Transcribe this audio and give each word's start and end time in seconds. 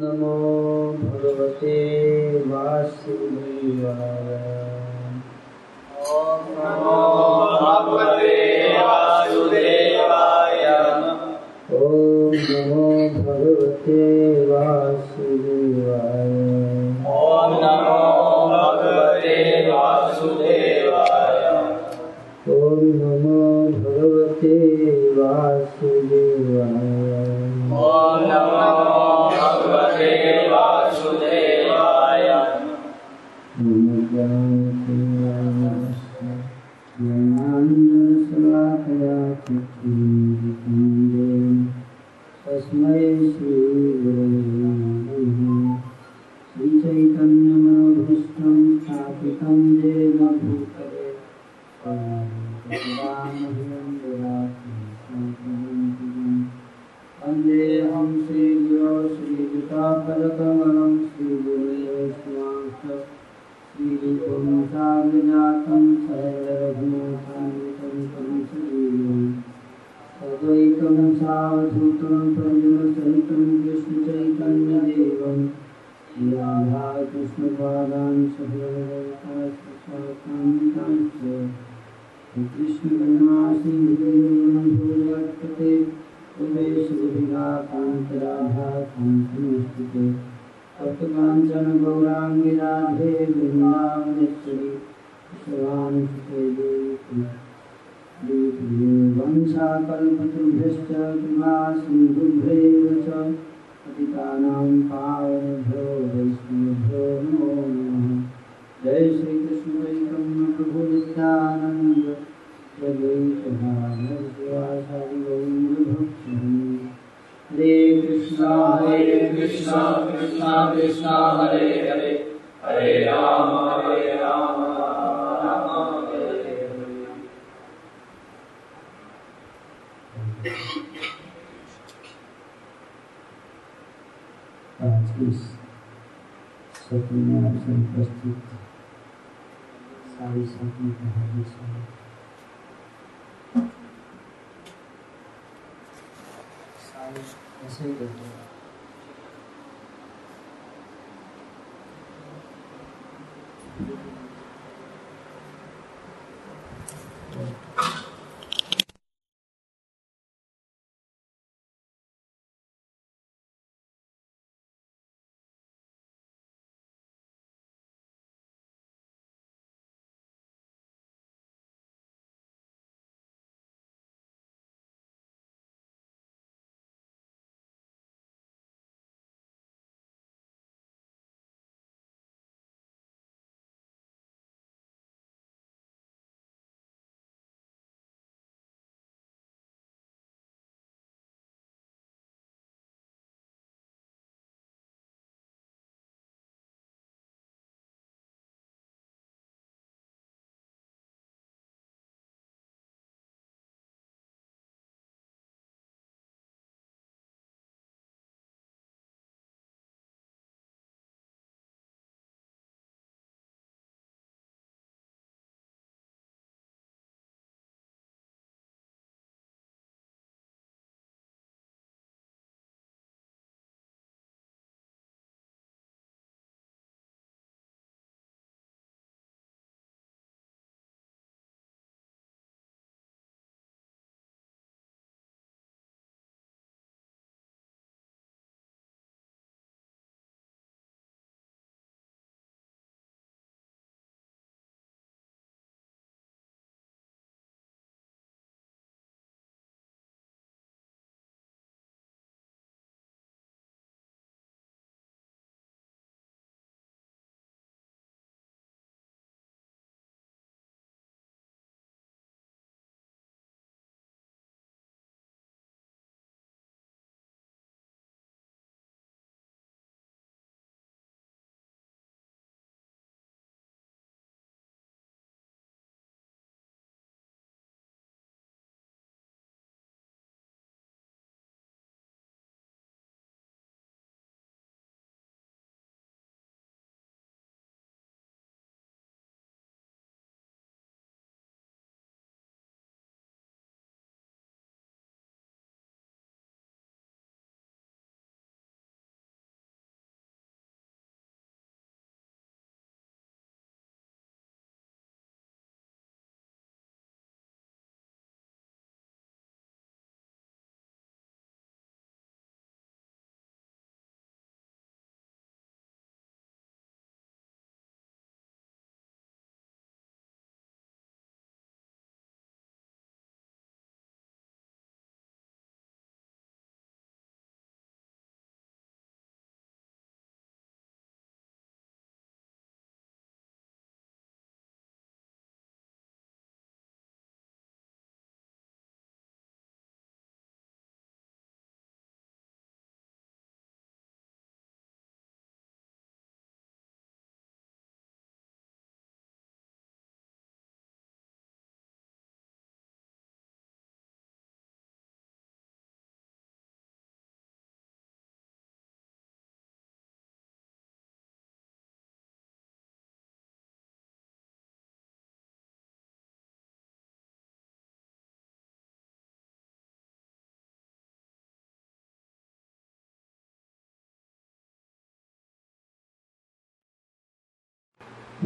नमो 0.00 0.34
भगवते 0.92 1.74
वासुदेवाय। 2.46 4.25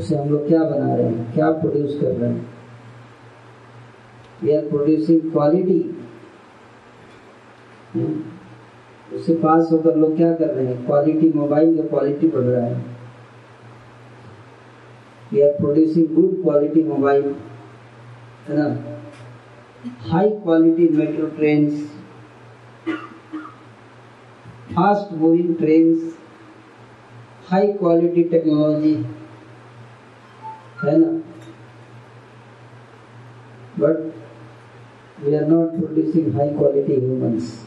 उसे 0.01 0.17
हम 0.17 0.29
लोग 0.29 0.47
क्या 0.49 0.63
बना 0.65 0.95
रहे 0.95 1.07
हैं? 1.07 1.33
क्या 1.35 1.51
प्रोड्यूस 1.53 1.99
कर 2.01 2.07
रहे 2.07 2.31
हैं? 2.31 2.47
वी 4.43 4.53
आर 4.57 4.69
प्रोड्यूसिंग 4.69 5.31
क्वालिटी 5.33 5.81
उससे 9.15 9.35
पास 9.35 9.69
होकर 9.73 9.97
लोग 9.97 10.17
क्या 10.17 10.33
कर 10.35 10.55
रहे 10.55 10.67
हैं? 10.67 10.85
क्वालिटी 10.87 11.33
मोबाइल 11.35 11.77
का 11.77 11.89
क्वालिटी 11.89 12.29
बढ़ 12.29 12.45
रहा 12.45 12.65
है। 12.67 12.75
We 15.33 15.41
are 15.41 15.53
producing 15.61 16.15
good 16.15 16.43
quality 16.43 16.83
mobile 16.83 17.35
है 18.49 18.59
ना? 18.59 18.69
High 20.11 20.31
quality 20.31 20.89
metro 20.97 21.27
train 21.37 21.71
fast 24.75 25.13
moving 25.19 25.55
train 25.57 26.13
high 27.49 27.73
quality 27.73 28.23
technology 28.25 28.95
है 30.85 30.97
ना? 30.99 31.09
But 33.79 33.97
we 35.25 35.35
are 35.37 35.47
not 35.49 35.77
producing 35.79 36.35
high 36.37 36.49
quality 36.57 37.01
humans 37.01 37.59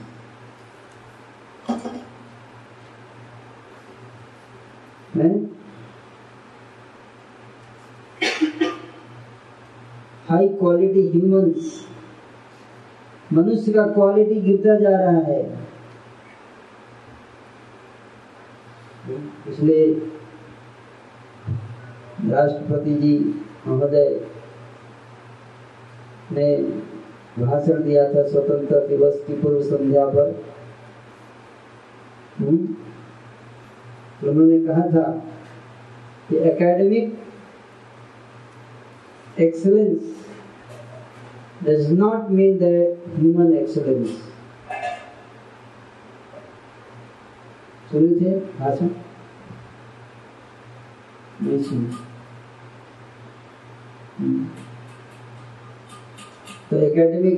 high 10.30 10.48
quality 10.50 11.02
humans 11.10 11.80
मनुष्य 13.34 13.72
का 13.74 13.86
क्वालिटी 13.94 14.40
गिरता 14.42 14.76
जा 14.80 14.98
रहा 15.00 15.20
है। 15.28 15.42
इसलिए 19.50 19.86
राष्ट्रपति 22.32 22.94
जी 22.96 23.18
महोदय 23.68 24.10
ने 26.32 26.48
भाषण 27.40 27.84
दिया 27.84 28.04
था 28.14 28.28
स्वतंत्रता 28.28 28.88
दिवस 28.88 29.24
की 29.28 29.34
पूर्व 29.42 29.62
संध्या 29.62 30.06
पर 30.06 30.28
उन्होंने 34.24 34.60
कहा 34.68 34.86
था 34.92 35.10
कि 36.30 36.38
academic 36.50 37.20
excellence 39.42 40.24
does 41.64 41.90
not 41.92 42.32
mean 42.32 42.58
the 42.60 42.98
human. 43.16 43.52
सुने 47.92 48.14
थे 48.20 48.32
भाषण। 48.60 48.88
तो 56.70 56.78
एकेडमिक 56.80 57.38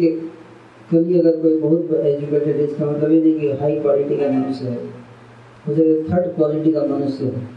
के 0.92 1.00
लिए 1.00 1.20
अगर 1.20 1.42
कोई 1.42 1.58
बहुत 1.60 1.92
एजुकेटेड 1.96 2.56
है, 2.56 2.64
इसका 2.64 2.86
मतलब 2.86 3.12
ये 3.12 3.22
नहीं 3.22 3.40
कि 3.40 3.52
हाई 3.62 3.80
क्वालिटी 3.80 4.18
का 4.18 4.28
मनुष्य 4.32 4.66
है। 4.66 4.78
उसे 5.70 6.04
थर्ड 6.10 6.36
क्वालिटी 6.36 6.72
का 6.72 6.86
मनुष्य 6.88 7.26
है। 7.26 7.48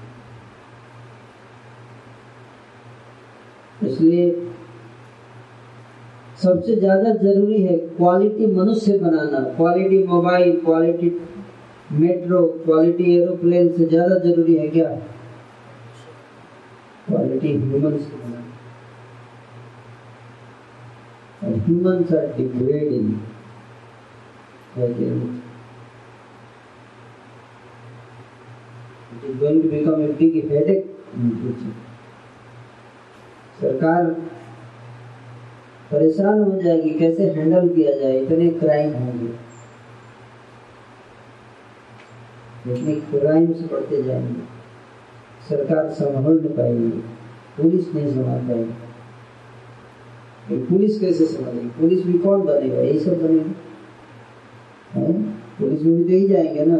इसलिए 3.88 4.30
सबसे 6.42 6.74
ज़्यादा 6.76 7.12
ज़रूरी 7.14 7.62
है 7.62 7.76
क्वालिटी 7.96 8.46
मनुष्य 8.54 8.98
बनाना। 8.98 9.38
Quality 9.56 10.02
mobile 10.06 10.60
quality 10.60 11.10
metro 11.92 12.42
quality 12.64 13.16
aeroplane 13.16 13.68
से 13.76 13.84
ज़्यादा 13.84 14.18
ज़रूरी 14.18 14.54
है 14.56 14.68
क्या? 14.68 14.88
क्वालिटी 17.08 17.52
ह्यूमन 17.54 17.96
बनाना 21.72 21.90
और 21.90 21.96
humans 21.96 22.12
are 22.12 22.36
degrading 22.36 23.18
It 29.18 29.30
is 29.30 29.40
going 29.40 29.62
to 29.62 29.68
become 29.68 30.02
a 30.02 30.08
big 30.08 30.48
headache 30.48 30.86
in 31.16 31.30
future. 31.30 31.74
सरकार 33.60 34.04
परेशान 35.90 36.44
हो 36.44 36.62
जाएगी, 36.62 36.90
कैसे 36.90 37.22
हैंडल 37.22 37.68
किया 37.68 37.98
जाए? 37.98 38.18
इतने 38.18 38.50
क्राइम 38.50 38.92
होंगे। 38.92 39.48
इतने 42.72 42.94
क्राइम्स 42.94 43.72
बढ़ते 43.72 44.02
जाएँगे। 44.02 44.40
सरकार 45.48 45.90
संभाल 45.90 46.32
नहीं 46.32 46.50
पाएगी, 46.50 46.90
पुलिस 47.56 47.94
नहीं 47.94 48.14
संभाल 48.14 48.38
पाएगी। 48.38 48.87
पुलिस 50.50 50.98
कैसे 51.00 51.24
संभालेगी 51.26 51.68
पुलिस 51.78 52.04
भी 52.04 52.18
कौन 52.18 52.42
बनेगा 52.44 52.80
यही 52.80 52.98
सब 53.00 53.22
बनेगा 53.22 53.52
पुलिस 55.58 55.82
में 55.82 55.94
भी 55.94 56.02
तो 56.04 56.12
ही 56.12 56.28
जाएँगे 56.28 56.64
ना 56.66 56.76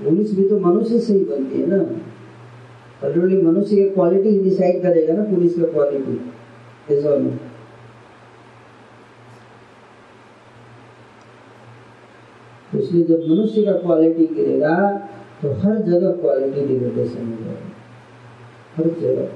पुलिस 0.00 0.34
भी 0.36 0.48
तो 0.48 0.58
मनुष्य 0.58 0.98
से 0.98 1.12
ही 1.12 1.24
बनती 1.24 1.60
है 1.60 1.66
ना 1.68 1.78
अल्टीमेटली 3.02 3.40
मनुष्य 3.42 3.76
की 3.76 3.88
क्वालिटी 3.90 4.38
डिसाइड 4.42 4.82
करेगा 4.82 5.14
ना 5.14 5.22
पुलिस 5.24 5.56
का 5.56 5.66
क्वालिटी 5.72 6.14
इस 6.90 7.04
तो 12.72 12.78
इसलिए 12.78 13.04
जब 13.04 13.26
मनुष्य 13.30 13.62
का 13.64 13.72
क्वालिटी 13.78 14.26
गिरेगा 14.34 14.76
तो 15.42 15.52
हर 15.60 15.82
जगह 15.82 16.12
क्वालिटी 16.20 16.66
डिग्रेडेशन 16.66 17.28
हो 17.28 17.44
जाएगा 17.44 17.69
हर 18.76 18.88
जगह 19.00 19.28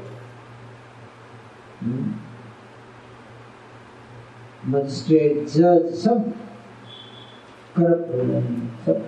मजिस्ट्रेट। 4.66 5.46
जज 5.48 5.94
सब 5.94 6.30
करप्ट 7.76 8.14
हो 8.14 8.24
जाएँगे 8.26 8.84
सब 8.84 9.02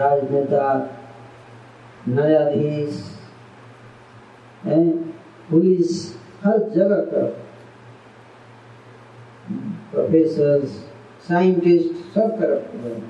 राजनेता, 0.00 0.66
न्यायाधीश 2.08 3.02
पुलिस, 5.50 5.90
हर 6.44 6.58
जगह 6.74 7.00
का 7.12 7.24
प्रोफेसर 9.92 10.66
साइंटिस्ट 11.28 11.94
सब 12.14 12.38
करप्ट 12.40 12.74
हो 12.74 12.80
गए 12.82 13.02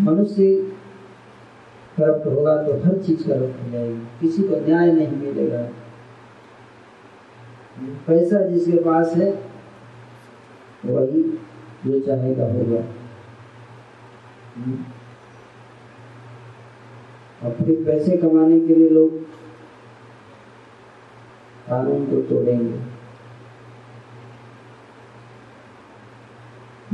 मनुष्य 0.00 0.44
करप्ट 2.00 2.26
होगा 2.26 2.56
तो 2.62 2.72
हर 2.84 3.02
चीज़ 3.02 3.26
करप्ट 3.28 3.62
हो 3.64 3.70
जाएगी 3.70 4.00
किसी 4.20 4.42
को 4.42 4.64
न्याय 4.66 4.92
नहीं 4.92 5.16
मिलेगा। 5.16 5.62
पैसा 8.06 8.40
जिसके 8.46 8.82
पास 8.84 9.14
है, 9.16 9.30
वही 10.84 11.22
जो 11.86 12.00
चाहेगा 12.00 12.46
होगा। 12.46 12.80
और 17.42 17.52
फिर 17.54 17.82
पैसे 17.86 18.16
कमाने 18.16 18.60
के 18.60 18.74
लिए 18.74 18.88
लोग 18.88 19.18
कानून 21.68 22.04
को 22.06 22.20
तोड़ेंगे। 22.28 22.78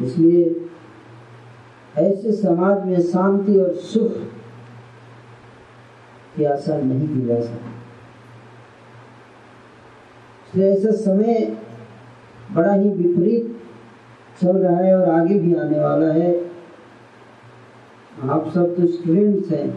इसलिए 0.05 0.45
ऐसे 1.99 2.33
समाज 2.33 2.85
में 2.87 3.01
शांति 3.03 3.59
और 3.59 3.75
सुख 3.85 4.13
की 6.37 6.45
आशा 6.45 6.77
नहीं 6.77 7.09
की 7.09 7.27
जा 7.27 7.41
सकती। 7.41 7.73
ऐसा 10.63 10.91
समय 10.91 11.57
बड़ा 12.53 12.73
ही 12.73 12.91
विपरीत 12.91 13.57
चल 14.43 14.57
रहा 14.57 14.77
है 14.77 14.97
और 14.97 15.09
आगे 15.11 15.39
भी 15.39 15.55
आने 15.55 15.79
वाला 15.81 16.13
है। 16.13 16.35
आप 18.31 18.51
सब 18.55 18.77
तो 18.77 18.87
स्टूडेंट्स 18.87 19.51
हैं। 19.51 19.69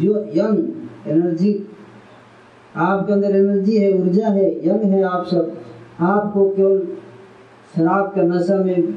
जो 0.00 0.24
यंग 0.34 0.58
एनर्जी 1.06 1.68
आपके 2.76 3.12
अंदर 3.12 3.36
एनर्जी 3.36 3.76
है, 3.78 3.92
ऊर्जा 3.92 4.28
है 4.28 4.68
यंग 4.68 4.82
है 4.92 5.02
आप 5.02 5.26
सब। 5.26 5.56
आपको 6.00 6.48
केवल 6.50 6.78
शराब 7.76 8.12
का 8.14 8.22
नशा 8.22 8.56
में 8.56 8.94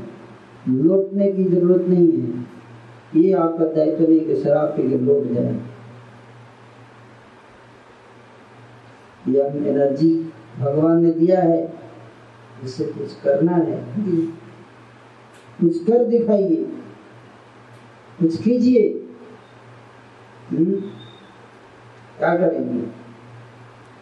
लौटने 0.69 1.31
की 1.31 1.43
ज़रूरत 1.43 1.87
नहीं 1.87 2.11
है। 2.11 2.45
ये 3.15 3.33
आपका 3.33 3.65
दायित्व 3.65 4.03
नहीं 4.03 4.19
कि 4.19 4.35
शराब 4.35 4.67
पी 4.67 4.89
के 4.89 4.97
लौट 4.97 5.23
जाए। 5.33 5.59
यंग 9.29 9.67
एनर्जी 9.67 10.31
भगवान 10.59 11.05
ने 11.05 11.11
दिया 11.11 11.41
है 11.41 11.73
इससे 12.63 12.83
कुछ 12.83 13.13
करना 13.23 13.51
है। 13.51 13.85
कुछ 15.61 15.83
कर 15.83 16.05
दिखाइए, 16.05 16.55
कुछ 18.19 18.41
कीजिए। 18.41 19.09
हम्म? 20.51 20.73
क्या 22.17 22.37
करेंगे? 22.37 22.81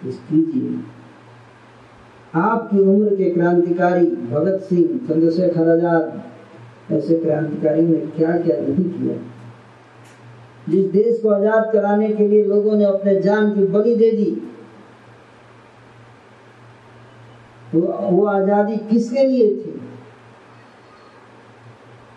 कुछ 0.03 0.15
कीजिए। 0.15 0.79
आपकी 2.35 2.79
उम्र 2.79 3.15
के 3.15 3.29
क्रांतिकारी 3.29 4.05
भगत 4.05 4.61
सिंह, 4.61 5.07
चंद्रशेखर 5.07 5.69
आज़ाद, 5.69 6.23
ऐसे 6.91 7.19
क्रांतिकारी 7.19 7.81
ने 7.81 7.97
क्या 7.97 8.37
क्या 8.37 8.57
नहीं 8.61 8.89
किया? 8.89 9.17
जिस 10.69 10.91
देश 10.91 11.19
को 11.23 11.29
आज़ाद 11.29 11.73
कराने 11.73 12.09
के 12.09 12.27
लिए 12.27 12.43
लोगों 12.45 12.75
ने 12.75 12.85
अपने 12.85 13.21
जान 13.21 13.55
की 13.55 13.63
बलि 13.67 13.95
दे 13.95 14.11
दी 14.11 14.41
तो 17.75 17.81
वो 17.81 18.25
आज़ादी 18.27 18.75
किसके 18.89 19.23
लिए 19.27 19.47
थी? 19.53 19.71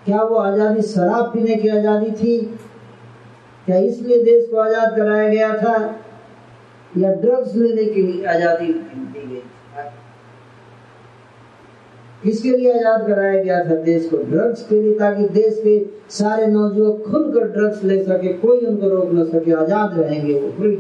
क्या 0.05 0.23
वो 0.23 0.37
आज़ादी 0.39 0.83
शराब 0.83 1.25
पीने 1.33 1.55
की 1.55 1.69
आज़ादी 1.69 2.11
थी? 2.17 2.37
क्या 3.67 3.77
इसलिए 3.87 4.23
देश 4.25 4.47
को 4.51 4.57
आज़ाद 4.61 4.97
कराया 4.97 5.29
गया 5.29 5.53
था? 5.55 5.75
या 6.99 7.13
ड्रग्स 7.15 7.55
लेने 7.57 7.85
के 7.85 8.03
लिए 8.03 8.25
आज़ादी 8.27 8.67
दी 8.67 9.27
गई 9.27 9.43
किसके 12.23 12.51
लिए 12.51 12.73
आज़ाद 12.73 13.07
कराया 13.07 13.43
गया 13.43 13.59
था 13.65 13.75
देश 13.83 14.09
को? 14.11 14.17
ड्रग्स 14.31 14.63
के 14.69 14.81
लिए, 14.83 14.99
ताकि 14.99 15.29
देश 15.35 15.61
के 15.65 15.79
सारे 16.13 16.47
नौजवान 16.47 17.03
खुलकर 17.03 17.49
ड्रग्स 17.49 17.83
ले 17.85 18.03
सके, 18.05 18.33
कोई 18.39 18.67
उनको 18.67 18.89
रोक 18.89 19.11
न 19.13 19.25
सके, 19.25 19.53
आज़ाद 19.55 19.99
रहेंगे 20.01 20.41
वो। 20.41 20.51
फ्री 20.57 20.77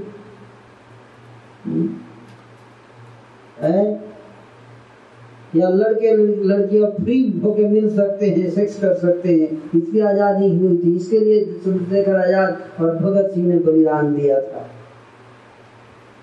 या 5.56 5.68
लड़के 5.70 6.12
लड़कियाँ 6.44 6.90
फ्री 6.94 7.18
होके 7.44 7.68
मिल 7.68 7.88
सकते 7.96 8.26
हैं 8.28 8.50
सेक्स 8.50 8.78
कर 8.80 8.94
सकते 8.96 9.32
हैं। 9.32 9.50
इसकी 9.74 10.00
आज़ादी 10.00 10.48
हुई 10.56 10.76
थी। 10.78 10.96
इसके 10.96 11.18
लिए 11.18 11.44
चंद्रशेखर 11.44 12.16
आज़ाद 12.16 12.80
और 12.80 12.96
भगत 12.96 13.30
सिंह 13.34 13.46
ने 13.48 13.58
बलिदान 13.60 14.14
दिया 14.14 14.40
था। 14.40 14.68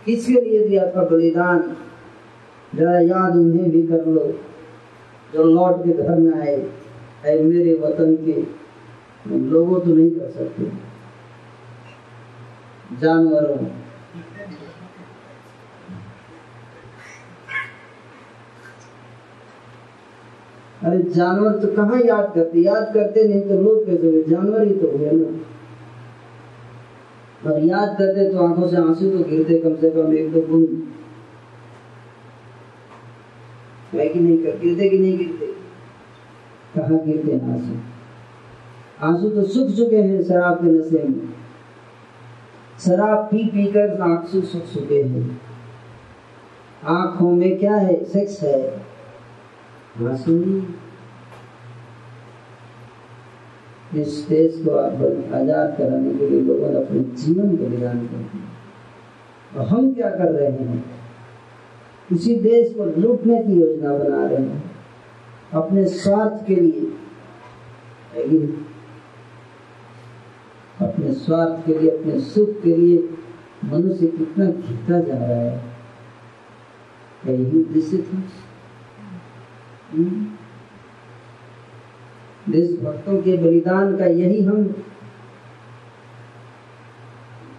किसके 0.06 0.42
लिए 0.42 0.68
दिया 0.68 0.86
था 0.92 1.04
बलिदान? 1.06 1.76
जरा 2.74 3.00
याद 3.00 3.36
उन्हें 3.36 3.72
भी 3.72 3.82
कर 3.88 4.06
लो। 4.08 4.34
जो 5.34 5.44
लौट 5.46 5.84
के 5.86 5.94
घर 5.94 6.18
में 6.18 6.34
आए 6.34 6.56
है 7.24 7.42
मेरे 7.44 7.74
वतन 7.80 8.16
के 8.26 8.42
लोगों 9.52 9.80
तो 9.80 9.94
नहीं 9.94 10.10
कर 10.12 10.30
सकते। 10.32 10.66
जानवरों 13.02 13.58
अरे 20.86 21.02
जानवर 21.04 21.58
तो 21.60 21.68
कहाँ 21.76 22.00
याद 22.00 22.32
करते? 22.36 22.60
याद 22.60 22.94
करते 22.94 23.28
नहीं 23.28 23.42
तो 23.42 23.62
लोग 23.62 23.86
कैसे 23.86 24.08
हुए 24.08 24.24
जानवर 24.24 24.68
ही 24.68 24.74
तो 24.74 24.98
हुए 24.98 25.12
ना। 25.12 25.30
और 27.50 27.64
याद 27.66 27.96
करते 27.98 28.30
तो 28.34 28.46
आँखों 28.48 28.68
से 28.68 28.78
आँसू 28.78 29.10
तो 29.10 29.24
गिरते 29.30 29.58
कम 29.60 29.76
से 29.76 29.90
कम 29.90 30.14
एक 30.14 30.32
दो 30.34 30.42
बूंद 30.42 30.68
कि 33.94 34.20
नहीं 34.20 34.38
कर 34.38 34.58
गिरते 34.60 34.90
कि 34.90 34.98
नहीं 35.00 35.18
गिरते? 35.18 35.46
कहा 36.76 36.98
गिरते 37.06 37.36
आँसू? 37.36 37.74
आँसू 39.02 39.30
तो 39.30 39.44
सुख 39.44 39.68
चुके 39.78 39.98
हैं 39.98 40.22
शराब 40.24 40.56
के 40.56 40.68
नशे 40.68 41.08
में। 41.08 41.28
शराब 42.86 43.28
पी 43.32 43.44
पी 43.44 43.66
कर 43.72 44.02
आँसू 44.02 44.42
सुख 44.42 44.74
चुके 44.74 45.02
हैं। 45.04 45.42
आँखों 46.86 47.32
में 47.32 47.58
क्या 47.60 47.76
है? 47.76 48.04
सेक्स 48.06 48.42
है। 48.44 48.95
आँसू 50.04 50.34
इस 54.00 54.26
देश 54.30 54.54
को 54.66 54.76
आज़ाद 55.36 55.78
कराने 55.78 56.14
के 56.14 56.30
लिए 56.30 56.42
लोगों 56.42 56.70
ने 56.70 56.86
अपने 56.86 57.00
जीवन 57.00 57.56
बलिदान 57.56 58.00
कर 58.00 58.18
दिया। 58.18 59.60
और 59.60 59.68
हम 59.68 59.94
क्या 59.94 60.10
कर 60.10 60.32
रहे 60.32 60.52
हैं? 60.52 60.86
इसी 62.12 62.36
देश 62.36 62.74
को 62.74 63.02
लूटने 63.02 63.44
की 63.44 63.54
योजना 63.54 63.98
बना 63.98 64.26
रहे 64.26 64.42
हैं। 64.42 64.72
अपने 65.54 65.86
स्वार्थ 65.86 66.48
के 66.48 66.56
लिए। 66.56 66.92
अपने 70.82 71.14
स्वार्थ 71.14 71.66
के 71.66 71.80
लिए, 71.80 71.90
अपने 71.90 72.20
सुख 72.20 72.50
के 72.62 72.76
लिए 72.76 73.10
मनुष्य 73.66 74.08
कितना 74.08 74.46
घिरता 74.46 75.00
जा 75.00 75.14
रहा 75.14 75.42
है। 75.42 75.64
यही 77.28 77.62
उद्देश्य 77.62 77.98
था। 77.98 78.22
हम्म? 79.94 80.26
देशभक्तों 82.52 83.22
के 83.22 83.38
बलिदान 83.38 83.98
का 83.98 84.06
यही 84.06 84.42
हम, 84.44 84.84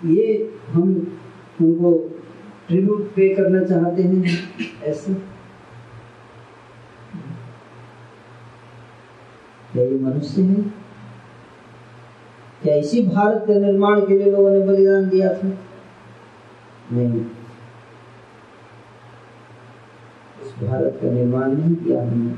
ये 0.04 0.56
हम 0.68 0.82
उनको 1.62 2.18
ट्रिब्यूट 2.68 3.10
पे 3.14 3.34
करना 3.34 3.64
चाहते 3.64 4.02
हैं, 4.02 4.24
ऐसे। 4.82 5.14
क्या 9.72 9.84
ये 9.84 9.98
मनुष्य 9.98 10.42
है? 10.42 10.54
क्या 12.62 12.74
इसी 12.74 13.02
भारत 13.06 13.44
के 13.46 13.54
निर्माण 13.54 14.00
के 14.00 14.18
लिए 14.18 14.30
लोगों 14.32 14.50
ने 14.50 14.66
बलिदान 14.66 15.08
दिया 15.08 15.34
था? 15.34 15.48
नहीं 16.92 17.26
इस 20.42 20.45
भारत 20.62 20.98
का 21.02 21.10
निर्माण 21.10 21.52
नहीं 21.52 21.74
किया 21.76 22.02
हमने। 22.02 22.34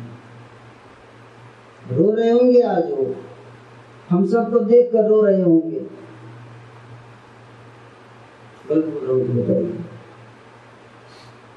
रो 1.93 2.11
रहे 2.13 2.31
होंगे 2.31 2.61
आज 2.63 2.91
वो। 2.91 3.15
हम 4.11 4.27
सबको 4.27 4.59
देख 4.61 4.91
कर 4.93 5.09
रो 5.09 5.21
रहे 5.23 5.43
होंगे। 5.43 5.81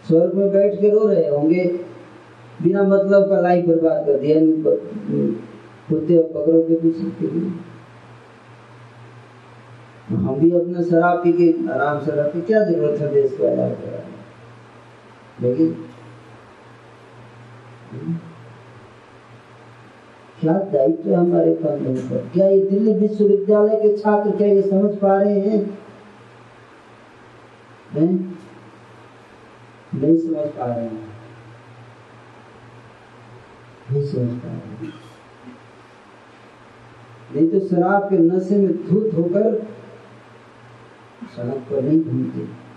स्वर्ग 0.06 0.34
में 0.36 0.52
बैठ 0.52 0.80
के 0.82 0.90
रो 0.90 1.08
रहे 1.08 1.28
होंगे। 1.30 1.64
बिना 2.62 2.84
मतलब 2.84 3.30
का 3.30 3.40
लाइफ 3.42 3.66
बर्बाद 3.68 4.06
कर 4.06 4.18
दिया 4.20 4.40
कुत्ते 5.90 6.18
और 6.18 6.24
बकरों 6.34 6.62
के 6.64 6.76
पीछे 6.82 7.10
के 7.20 7.28
लिए। 7.30 7.52
हम 10.10 10.36
भी 10.40 10.52
अपना 10.52 10.82
शराब 10.84 11.18
पी 11.24 11.32
के 11.34 11.48
आराम 11.74 12.00
से 12.06 12.12
रहते। 12.12 12.42
क्या 12.42 12.64
ज़रूरत 12.64 13.00
है 13.02 13.12
देश 13.14 13.38
को 13.38 13.48
आज़ाद 13.48 13.76
कराने 13.82 14.10
लेकिन 15.42 15.68
क्या 20.42 20.54
दायित्व 20.54 21.16
हमारे 21.16 21.56
कंधों 21.56 21.96
पर? 21.96 22.30
क्या 22.34 22.48
ये 22.48 22.60
दिल्ली 22.60 22.94
विश्वविद्यालय 22.94 23.76
के 23.76 23.98
छात्र 23.98 24.32
क्या 24.32 24.48
ये 24.48 24.62
समझ 24.62 24.98
पा 24.98 25.22
रहे 25.22 25.40
हैं? 25.40 25.80
है? 27.94 28.14
नहीं 29.94 30.18
समझ 30.18 30.48
पा 30.48 30.66
रहे 30.66 30.86
हैं। 30.86 31.08
नहीं 33.92 34.06
समझ 34.06 34.42
पा 34.42 34.48
रहे 34.48 34.58
हैं। 34.58 34.94
नहीं 37.36 37.50
तो 37.50 37.68
शराब 37.68 38.10
के 38.10 38.18
नशे 38.18 38.58
में 38.58 38.90
धूत 38.90 39.12
होकर 39.14 39.68
सड़क 41.36 41.58
पर 41.72 41.82
नहीं 41.82 42.04
घूमते 42.04 42.71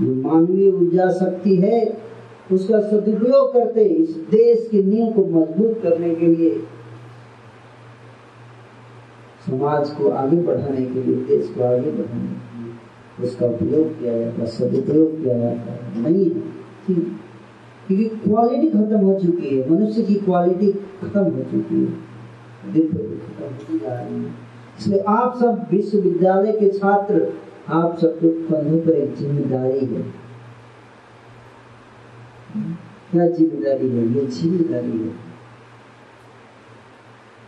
मानवीय 0.00 0.70
ऊर्जा 0.70 1.10
शक्ति 1.10 1.56
है, 1.56 1.80
उसका 2.52 2.80
सदुपयोग 2.80 3.52
करते 3.52 3.84
इस 3.84 4.16
देश 4.30 4.68
की 4.70 4.82
नींव 4.84 5.12
को 5.12 5.24
मज़बूत 5.30 5.80
करने 5.82 6.14
के 6.14 6.26
लिए, 6.26 6.50
समाज 9.46 9.90
को 9.90 10.08
आगे 10.10 10.36
बढ़ाने 10.38 10.84
के 10.84 11.02
लिए, 11.02 11.16
देश 11.26 11.48
को 11.48 11.64
आगे 11.64 11.90
बढ़ाने 11.90 12.28
के 12.28 12.62
लिए, 12.62 12.72
उसका 13.20 13.46
उपयोग 13.46 13.98
किया 13.98 14.18
जाता 14.18 14.40
है 14.40 14.46
सदुपयोग 14.48 15.20
किया 15.20 15.38
जाता 15.38 15.72
है। 15.72 16.02
नहीं 16.02 16.30
क्योंकि 17.86 18.04
क्वालिटी 18.04 18.68
खत्म 18.68 18.98
हो 18.98 19.18
चुकी 19.20 19.48
है, 19.48 19.70
मनुष्य 19.70 20.02
की 20.02 20.14
क्वालिटी 20.16 20.72
खत्म 20.72 21.22
हो 21.22 21.42
चुकी 21.50 21.80
है। 21.80 22.72
दिन 22.72 22.86
खत्म 22.88 23.44
होती 23.44 23.78
जा 23.78 23.94
रही 23.94 24.14
है। 24.14 24.32
इसलिए 24.78 25.00
आप 25.08 25.36
सब 25.40 25.66
विश्वविद्यालय 25.70 26.52
के 26.52 26.68
छात्र 26.70 27.32
आप 27.66 27.98
सबके 27.98 28.28
कंधों 28.46 28.78
पर 28.78 28.92
एक 28.92 29.14
ज़िम्मेदारी 29.16 29.86
है। 29.86 30.02
क्या 33.10 33.26
ज़िम्मेदारी 33.28 33.88
है? 33.88 34.06
ये 34.14 34.26
ज़िम्मेदारी 34.28 34.98
है। 34.98 35.12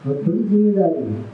बहुत 0.04 0.16
बड़ी 0.18 0.38
ज़िम्मेदारी 0.38 1.02
है। 1.04 1.24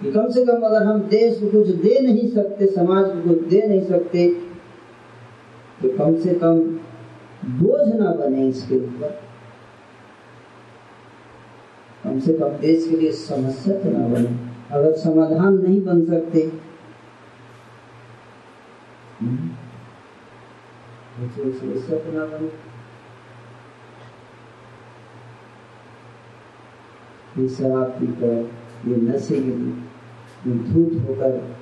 कि 0.00 0.10
कम 0.12 0.30
से 0.30 0.44
कम 0.44 0.62
अगर 0.66 0.82
हम 0.86 1.00
देश 1.10 1.38
को 1.40 1.50
कुछ 1.50 1.68
दे 1.68 1.98
नहीं 2.00 2.28
सकते, 2.30 2.66
समाज 2.66 3.04
को 3.06 3.28
कुछ 3.28 3.46
दे 3.48 3.66
नहीं 3.66 3.84
सकते 3.84 4.28
तो 5.82 5.88
कम 5.98 6.18
से 6.20 6.34
कम 6.34 6.60
बोझ 7.58 7.94
ना 7.94 8.10
बने 8.14 8.48
इसके 8.48 8.76
ऊपर। 8.76 9.18
से 12.20 12.32
कम 12.32 12.48
देश 12.48 12.88
के 12.88 12.96
लिए 12.96 13.12
समस्या 13.12 13.78
तो 13.78 13.90
ना 13.90 14.06
बने। 14.06 14.28
अगर 14.70 14.92
समाधान 14.92 15.54
नहीं 15.54 15.80
बन 15.84 16.04
सकते। 16.06 16.40
समस्या 21.60 21.98
तो 21.98 22.12
ना 22.12 22.24
बने। 22.26 22.50
शराब 27.48 27.90
पीकर 28.00 28.50
ये 28.86 28.96
नशे 28.96 29.40
धूत 30.46 30.92
होकर 31.08 31.56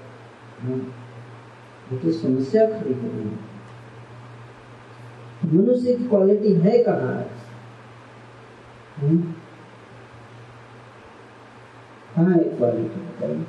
ये 1.93 1.99
तो 1.99 2.13
समस्या 2.13 2.67
खड़ी 2.67 2.95
है। 2.95 3.25
मनुष्य 5.55 5.95
की 5.95 6.05
क्वालिटी 6.05 6.53
है 6.53 6.83
कहाँ? 6.83 7.25
हम्म? 8.97 9.35
है 12.23 12.45
क्वालिटी 12.45 13.01
बताइए 13.01 13.45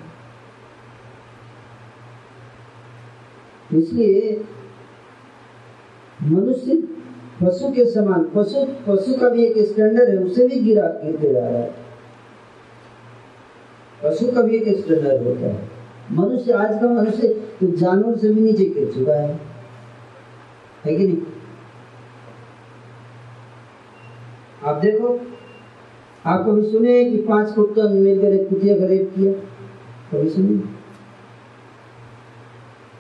इसलिए 3.77 4.45
मनुष्य 6.23 6.87
पशु 7.41 7.71
के 7.73 7.85
समान, 7.85 8.23
पशु 8.23 8.65
पशु 8.87 9.19
का 9.19 9.29
भी 9.29 9.45
एक 9.45 9.71
स्टैंडर्ड 9.71 10.09
है, 10.09 10.17
उसे 10.17 10.47
भी 10.47 10.59
गिरा 10.59 10.87
गिरते 10.87 11.33
जा 11.33 11.39
रहा 11.39 11.59
है। 11.59 11.75
पशु 14.03 14.31
का 14.31 14.41
भी 14.41 14.57
एक 14.57 14.79
स्टैंडर्ड 14.79 15.23
होता 15.23 15.47
है। 15.47 15.69
मनुष्य, 16.11 16.51
आज 16.51 16.81
का 16.81 16.87
मनुष्य 16.89 17.27
तो 17.27 17.77
जानवर 17.77 18.17
से 18.17 18.33
भी 18.33 18.41
नीचे 18.41 18.65
गिर 18.65 18.91
चुका 18.93 19.13
है। 19.13 19.39
है 20.85 20.95
कि 20.95 21.07
नहीं? 21.07 21.17
आप 24.63 24.75
देखो 24.75 25.19
आप 26.25 26.45
कभी 26.45 26.71
सुने 26.71 27.05
कि 27.05 27.17
पाँच 27.17 27.51
कुत्ता 27.51 27.89
मिलकर 27.89 28.27
एक 28.27 28.49
कुतिया 28.49 28.79
का 28.79 28.85
रेप 28.85 29.11
किया। 29.15 29.33
कभी 30.11 30.29
सुने। 30.29 30.47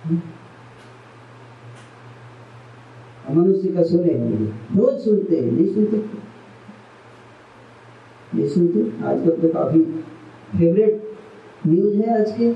हम्म? 0.03 0.21
मनुष्य 3.41 3.67
का 3.67 3.83
सुने 3.83 4.09
रोज 4.79 4.99
सुनते 4.99 5.35
हैं, 5.35 5.51
नहीं 5.51 5.73
सुनते। 5.73 5.97
नहीं 8.37 8.49
सुनते 8.49 9.05
आजकल 9.05 9.31
तो 9.31 9.49
काफ़ी 9.49 9.81
फेवरेट 10.59 11.11
न्यूज़ 11.67 11.95
है 11.95 12.21
आज 12.21 12.31
के। 12.31 12.49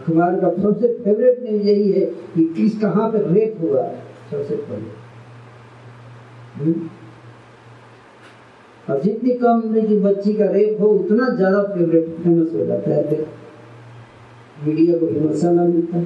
अखबार 0.00 0.40
का 0.40 0.62
सबसे 0.62 0.98
फेवरेट 1.04 1.38
न्यूज़ 1.42 1.62
यही 1.62 1.92
है 1.92 2.06
कि 2.06 2.54
किस 2.56 2.80
कहाँ 2.80 3.12
पे 3.12 3.18
रेप 3.18 3.58
हुआ 3.60 3.82
है, 3.82 4.02
सबसे 4.30 4.56
पहले। 4.56 5.04
हम्म? 6.64 6.88
और 8.90 9.00
जितनी 9.02 9.30
कम 9.32 9.60
उम्र 9.60 9.80
की 9.86 9.96
बच्ची 10.00 10.32
का 10.32 10.44
रेप 10.50 10.80
हो, 10.80 10.86
उतना 10.88 11.28
ज़्यादा 11.36 11.62
फेवरेट 11.64 12.06
फ़ेमस 12.22 12.52
हो 12.54 12.66
जाता 12.66 12.90
है 12.90 13.24
मीडिया 14.64 14.98
को 14.98 15.06
भी 15.06 15.20
मसाला 15.20 15.62
मिलता। 15.64 15.98
है 15.98 16.04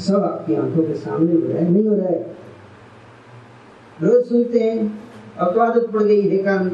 सब 0.00 0.24
आपकी 0.24 0.54
आँखों 0.54 0.82
के 0.82 0.94
सामने 0.96 1.32
हो 1.32 1.48
रहा 1.48 1.58
है, 1.58 1.70
नहीं 1.70 1.86
हो 1.86 1.94
रहा 1.94 2.08
है। 2.08 2.20
रोज 4.02 4.24
सुनते 4.28 4.60
हैं 4.60 4.76
अब 5.38 5.54
तो 5.54 5.60
आदत 5.60 5.90
पड़ 5.92 6.02
गई 6.02 6.28
है 6.28 6.38
कान, 6.44 6.68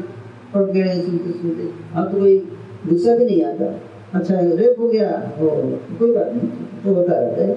पड़ 0.53 0.63
गए 0.63 0.81
हैं 0.81 1.01
सुनते 1.05 1.31
सुनते। 1.31 1.63
अब 1.95 2.11
तो 2.11 2.19
कोई 2.19 2.37
गुस्सा 2.85 3.15
भी 3.17 3.25
नहीं 3.25 3.43
आता। 3.45 3.65
अच्छा 4.19 4.35
रेप 4.35 4.75
हो 4.79 4.87
गया, 4.89 5.09
हो, 5.39 5.49
कोई 5.99 6.11
बात 6.13 6.31
नहीं 6.33 6.49
तो 6.83 6.93
होता 6.93 7.13
रहता 7.13 7.41
है 7.43 7.53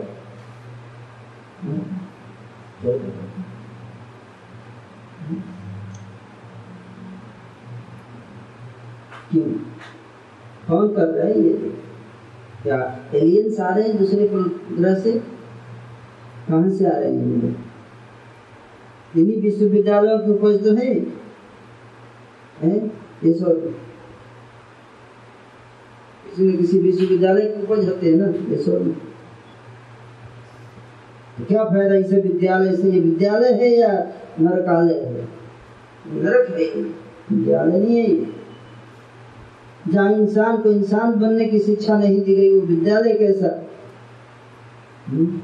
तो 2.83 2.93
कौन 9.37 10.95
कर 10.95 11.07
रहा 11.07 11.27
है 11.27 11.41
ये? 11.41 11.53
क्या 12.63 12.99
एलियंस 13.15 13.61
आ 13.61 13.75
रहे 13.75 13.89
हैं 13.89 13.99
दूसरे 13.99 14.29
ग्रह 14.77 14.95
से? 14.95 15.13
कहाँ 16.49 16.71
से 16.71 16.87
आ 16.87 16.99
रहे 16.99 17.15
हैं 17.15 17.43
लोग? 17.43 17.55
इन्हीं 19.19 19.43
विश्वविद्यालयों 19.43 20.19
की 20.19 20.31
उपज 20.31 20.65
तो 20.65 20.75
है। 20.75 20.95
हैं? 22.63 22.93
ये 23.25 23.35
सब। 23.35 23.75
किसी 26.31 26.45
न 26.45 26.57
किसी 26.57 26.79
विश्वविद्यालय 26.79 27.41
की 27.41 27.63
उपज 27.63 27.89
होते 27.89 28.07
हैं 28.07 28.17
ना? 28.17 28.27
ये 28.27 28.63
सब। 28.63 28.97
तो 31.39 31.45
क्या 31.45 31.65
फ़ायदा 31.65 31.95
इसे 31.95 32.21
विद्यालय 32.21 32.77
से? 32.77 32.91
ये 32.91 33.01
विद्यालय 33.01 33.53
है 33.53 33.69
या 33.69 34.13
नरकालय 34.41 34.95
है? 34.95 35.29
नरक 36.07 36.51
है। 36.51 36.83
विद्यालय 37.37 37.79
नहीं 37.79 37.97
है 37.97 38.11
ये। 38.11 38.42
जहाँ 39.89 40.13
इंसान 40.13 40.57
को 40.63 40.71
इंसान 40.71 41.21
बनने 41.21 41.45
की 41.45 41.59
शिक्षा 41.59 41.99
नहीं 41.99 42.21
दी 42.21 42.35
गई, 42.37 42.55
वो 42.55 42.67
विद्यालय 42.67 43.15
कैसा? 43.15 43.65
हम्म? 45.09 45.41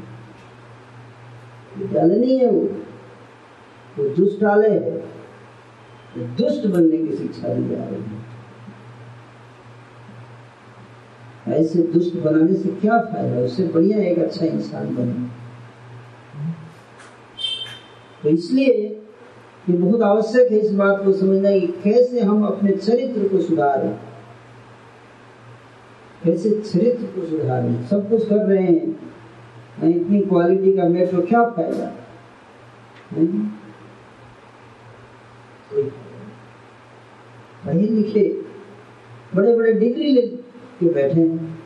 विद्यालय 1.79 2.17
नहीं 2.17 2.39
है 2.39 2.51
वो। 2.51 2.61
वो 3.99 4.09
दुष्टालय 4.15 4.69
है। 4.69 4.91
वो 6.17 6.25
दुष्ट 6.25 6.67
बनने 6.67 6.97
की 6.97 7.17
शिक्षा 7.17 7.55
दी 7.55 7.69
जा 7.69 7.85
रही 7.85 8.03
है। 8.03 8.29
ऐसे 11.61 11.83
दुष्ट 11.83 12.17
बनाने 12.17 12.55
से 12.55 12.69
क्या 12.69 13.01
फ़ायदा? 13.01 13.39
उससे 13.39 13.65
बढ़िया 13.65 13.99
एक 13.99 14.19
अच्छा 14.19 14.47
इंसान 14.47 14.97
बने। 14.97 15.39
तो 18.23 18.29
इसलिए 18.29 19.03
ये 19.69 19.77
बहुत 19.77 20.03
आवश्यक 20.03 20.53
है 20.53 20.59
इस 20.59 20.73
बात 20.73 21.05
को 21.05 21.13
समझना 21.13 21.51
कि 21.51 21.67
कैसे 21.67 22.21
हम 22.21 22.45
अपने 22.45 22.73
चरित्र 22.73 23.29
को 23.29 23.41
सुधारें। 23.41 24.08
कैसे 26.25 26.51
चरित्र 26.51 27.07
को 27.07 27.27
सुधारें 27.27 27.87
सब 27.87 28.11
कुछ 28.11 28.29
कर 28.29 28.37
रहे 28.37 28.63
हैं। 28.63 29.91
इतनी 29.91 30.21
क्वालिटी 30.21 30.73
का 30.73 30.85
मेरे 30.85 31.07
को 31.07 31.23
क्या 31.23 31.45
फ़ायदा? 31.51 31.87
पढ़े 37.67 37.83
लिखे। 37.83 38.43
बड़े 39.35 39.57
बड़े 39.57 39.73
डिग्री 39.73 40.13
ले 40.13 40.23
के 40.81 40.89
बैठे 40.95 41.21
हैं। 41.21 41.57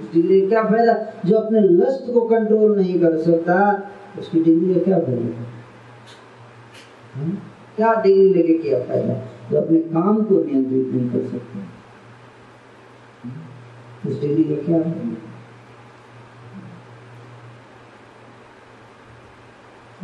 उस 0.00 0.12
डिग्री 0.12 0.40
का 0.40 0.48
क्या 0.48 0.64
फ़ायदा? 0.64 1.12
जो 1.26 1.36
अपने 1.36 1.60
लस्ट 1.60 2.12
को 2.14 2.20
कंट्रोल 2.20 2.76
नहीं 2.76 3.00
कर 3.00 3.18
सकता, 3.18 3.90
उसकी 4.18 4.42
डिग्री 4.42 4.74
का 4.74 4.80
क्या 4.80 4.98
फ़ायदा? 5.00 5.44
क्या 7.76 8.02
डिग्री 8.02 8.34
लेके 8.34 8.58
क्या 8.58 8.84
फ़ायदा? 8.84 9.14
जो 9.50 9.60
अपने 9.60 9.78
काम 9.78 10.22
को 10.24 10.44
नियंत्रित 10.44 10.86
नहीं 10.94 11.10
कर 11.10 11.28
सकते। 11.28 11.73
उस 14.06 14.20
डिग्री 14.20 14.44
का 14.44 14.56
क्या 14.62 14.78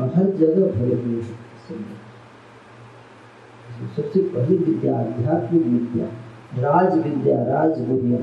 और 0.00 0.12
हर 0.16 0.30
जगह 0.36 0.78
हुए 0.78 1.22
सबसे 3.96 4.20
पहली 4.22 4.56
विद्या 4.56 4.98
आध्यात्मिक 4.98 5.62
विद्या 5.62 6.06
राज 6.62 6.94
विद्या 6.98 7.36
राज 7.44 7.80
विद्या 7.88 8.18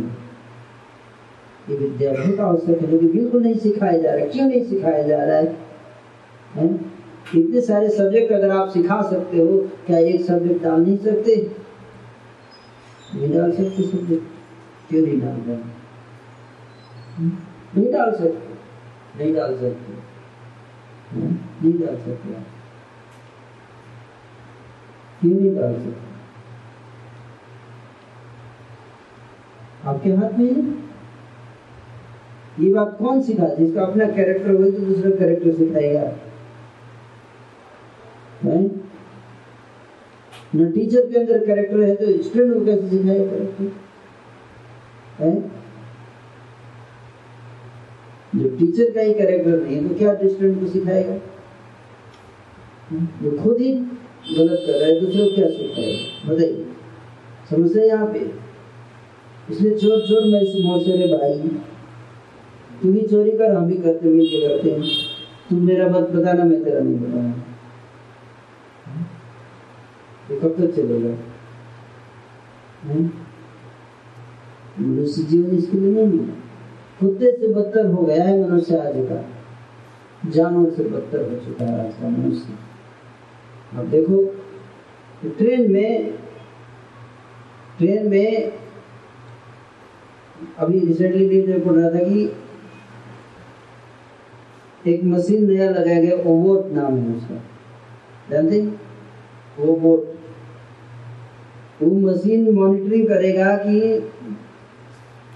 ये 1.69 1.77
विद्या 1.77 2.11
बहुत 2.13 2.39
आवश्यक 2.39 2.81
है 2.81 2.91
लेकिन 2.91 3.11
बिल्कुल 3.11 3.43
नहीं 3.43 3.55
सिखाया 3.57 3.97
जा 3.97 4.13
रहा। 4.13 4.25
क्यों 4.25 4.47
नहीं 4.47 4.63
सिखाया 4.63 5.03
जा 5.03 5.23
रहा 5.23 5.37
है, 5.37 5.55
है? 6.55 6.67
इतने 7.35 7.61
सारे 7.61 7.89
सब्जेक्ट 7.89 8.31
अगर 8.33 8.51
आप 8.51 8.69
सिखा 8.69 9.01
सकते 9.01 9.37
हो 9.37 9.57
क्या 9.87 9.97
एक 9.97 10.25
सब्जेक्ट 10.25 10.63
डाल 10.63 10.81
नहीं 10.81 10.97
सकते? 10.97 11.35
नहीं 13.15 13.33
डाल 13.33 13.51
सकते 13.51 13.83
सब्जेक्ट 13.83 14.36
क्यों 14.89 15.01
नहीं 15.05 15.19
डाल 15.21 15.39
रहे? 15.47 15.57
नहीं 17.75 17.91
डाल 17.93 18.11
सकते। 18.11 18.53
नहीं 19.19 19.33
डाल 19.35 19.55
सकते। 19.57 19.95
नहीं 21.63 21.73
डाल 21.79 21.95
सकते 21.95 22.35
आप। 22.35 22.45
क्यों 25.21 25.31
नहीं 25.31 25.55
डाल 25.55 25.73
सकते? 25.73 26.05
आपके 29.89 30.09
हाथ 30.11 30.37
में 30.39 30.45
ये 32.59 32.73
बात 32.73 32.95
कौन 32.99 33.21
सिखा 33.21 33.47
जिसका 33.55 33.81
अपना 33.81 34.05
कैरेक्टर 34.11 34.51
हो 34.51 34.71
तो 34.71 34.85
दूसरा 34.85 35.09
कैरेक्टर 35.09 35.51
सिखाएगा। 35.57 36.05
न 40.55 40.71
टीचर 40.71 41.05
के 41.11 41.19
अंदर 41.19 41.45
कैरेक्टर 41.45 41.81
है 41.81 41.95
तो 41.95 42.05
स्टूडेंट 42.23 42.53
को 42.53 42.65
कैसे 42.65 42.89
सिखाएगा 42.89 43.25
कैरेक्टर 43.31 43.65
है? 45.19 45.31
जो 48.35 48.49
टीचर 48.57 48.91
का 48.95 49.01
ही 49.01 49.13
कैरेक्टर 49.13 49.61
नहीं 49.61 49.75
है 49.75 49.87
तो 49.87 49.95
क्या 49.95 50.13
स्टूडेंट 50.15 50.59
को 50.59 50.67
सिखाएगा? 50.67 51.15
जो 52.93 53.31
खुद 53.37 53.57
ही 53.59 53.71
गलत 53.73 54.63
कर 54.65 54.73
रहा 54.73 54.87
है, 54.87 54.99
दूसरे 54.99 55.23
को 55.23 55.35
क्या 55.35 55.47
सिखाएगा? 55.49 56.29
बताइए। 56.29 56.65
समस्या 57.49 57.83
यहाँ 57.85 58.07
पे 58.13 58.19
इसलिए 59.49 59.77
चोर 59.77 59.99
चोर, 60.07 60.23
मैं 60.23 60.41
मौसेरे 60.63 61.07
भाई, 61.07 61.49
तू 62.81 62.91
भी 62.93 63.01
चोरी 63.07 63.31
कर, 63.31 63.53
हम 63.55 63.67
भी 63.67 63.77
करते 63.77 64.07
मिल 64.07 64.25
के 64.25 64.47
करते 64.47 64.71
हैं। 64.71 64.81
तुम 65.49 65.59
मेरा 65.67 65.87
मत 65.89 66.09
बताना, 66.09 66.43
मैं 66.43 66.63
तेरा 66.63 66.79
नहीं 66.79 66.99
बताया 66.99 67.33
ये 70.31 70.39
कब 70.39 70.55
तक 70.57 70.75
चलेगा? 70.75 71.15
मनुष्य 74.79 75.23
जीवन 75.23 75.57
इसके 75.57 75.77
लिए 75.77 75.91
नहीं 75.93 76.19
मिला। 76.19 76.33
कुत्ते 76.99 77.31
से 77.31 77.47
बदतर 77.53 77.85
हो 77.85 78.03
गया 78.03 78.23
है 78.23 78.33
मनुष्य 78.41 78.77
आज 78.77 78.93
का। 79.09 80.29
जानवर 80.29 80.69
से 80.69 80.83
बदतर 80.83 81.29
हो 81.31 81.35
चुका 81.45 81.65
है 81.65 81.85
आज 81.85 81.93
का 81.93 82.09
मनुष्य। 82.09 82.57
अब 83.77 83.89
देखो 83.89 84.23
ट्रेन 85.37 85.71
में 85.71 86.13
ट्रेन 87.77 88.07
में 88.09 88.51
अभी 90.57 90.79
रिसेंटली 90.79 91.27
न्यूज़ 91.29 91.49
में 91.49 91.65
पढ़ 91.65 91.75
रहा 91.75 91.89
था 91.89 92.03
कि 92.09 92.31
एक 94.85 95.03
मशीन 95.03 95.45
नया 95.51 95.69
लगाया 95.69 96.01
गया 96.01 96.15
ओवोट 96.31 96.71
नाम 96.73 96.97
है 96.97 97.15
उसका। 97.15 97.35
जानते 98.31 98.61
ओवोट 99.63 100.15
वो 101.81 101.89
मशीन 102.01 102.49
मॉनिटरिंग 102.55 103.07
करेगा 103.07 103.55
कि 103.57 103.79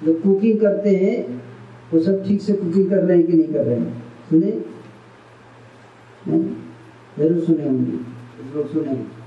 जो 0.03 0.13
कुकिंग 0.13 0.61
करते 0.61 0.95
हैं, 0.95 1.43
वो 1.93 1.99
सब 1.99 2.27
ठीक 2.27 2.41
से 2.41 2.53
कुकिंग 2.53 2.89
कर 2.89 2.97
रहे 2.97 3.17
हैं 3.17 3.27
कि 3.27 3.33
नहीं 3.33 3.53
कर 3.53 3.63
रहे 3.65 3.79
हैं? 3.79 4.03
सुने? 4.29 4.51
ज़रूर 7.17 7.45
सुने 7.45 7.63
होंगे। 7.63 8.11
सुने। 8.73 9.21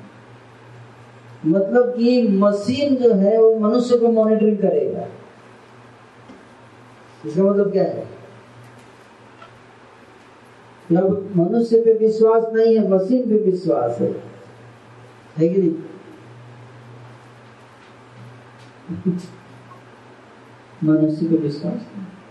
मतलब 1.47 1.95
कि 1.97 2.29
मशीन 2.29 2.97
जो 2.97 3.15
है, 3.15 3.43
वो 3.43 3.59
मनुष्य 3.59 3.97
को 3.97 4.09
मॉनिटरिंग 4.09 4.59
करेगा। 4.59 5.09
इसका 7.27 7.43
मतलब 7.43 7.73
क्या 7.73 7.85
है? 7.85 8.07
जब 10.93 11.37
मनुष्य 11.37 11.81
पे 11.81 11.93
विश्वास 11.93 12.45
नहीं 12.55 12.79
है 12.79 12.91
मशीन 12.91 13.29
पे 13.29 13.51
विश्वास 13.51 13.99
है। 14.01 14.23
है 15.39 15.49
कि 15.49 15.63
नहीं? 15.63 15.75
मनुष्य 20.85 21.27
पे 21.27 21.37
विश्वास? 21.37 21.87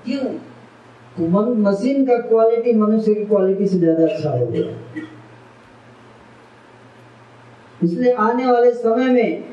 क्यों? 0.05 1.29
मन- 1.29 1.57
मशीन 1.57 2.05
का 2.05 2.17
क्वालिटी 2.17 2.73
मनुष्य 2.73 3.13
की 3.13 3.25
क्वालिटी 3.25 3.67
से 3.67 3.77
ज़्यादा 3.79 4.03
अच्छा 4.03 4.29
हो 4.29 4.45
गया। 4.45 4.63
इसलिए 7.83 8.13
आने 8.13 8.51
वाले 8.51 8.71
समय 8.73 9.09
में 9.09 9.43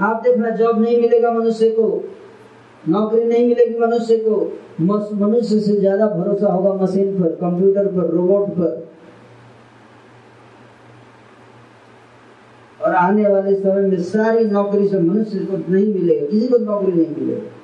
आप 0.00 0.22
देखना 0.22 0.50
जॉब 0.50 0.80
नहीं 0.80 1.00
मिलेगा 1.00 1.30
मनुष्य 1.32 1.70
को 1.70 2.14
नौकरी 2.88 3.24
नहीं 3.24 3.46
मिलेगी 3.48 3.78
मनुष्य 3.78 4.16
को 4.16 4.58
मनुष्य 5.16 5.60
से 5.60 5.76
ज़्यादा 5.76 6.06
भरोसा 6.06 6.52
होगा 6.52 6.72
मशीन 6.74 7.22
पर 7.22 7.28
कंप्यूटर 7.28 7.86
पर 7.86 8.10
रोबोट 8.10 8.48
पर। 8.48 8.88
और 12.84 12.94
आने 12.94 13.26
वाले 13.28 13.54
समय 13.54 13.82
में 13.82 14.02
सारी 14.02 14.44
नौकरी 14.44 14.88
से 14.88 14.98
मनुष्य 14.98 15.38
को 15.38 15.56
नहीं 15.56 15.94
मिलेगा 15.94 16.26
किसी 16.26 16.46
को 16.48 16.58
नौकरी 16.58 16.92
नहीं 16.92 17.16
मिलेगा। 17.16 17.59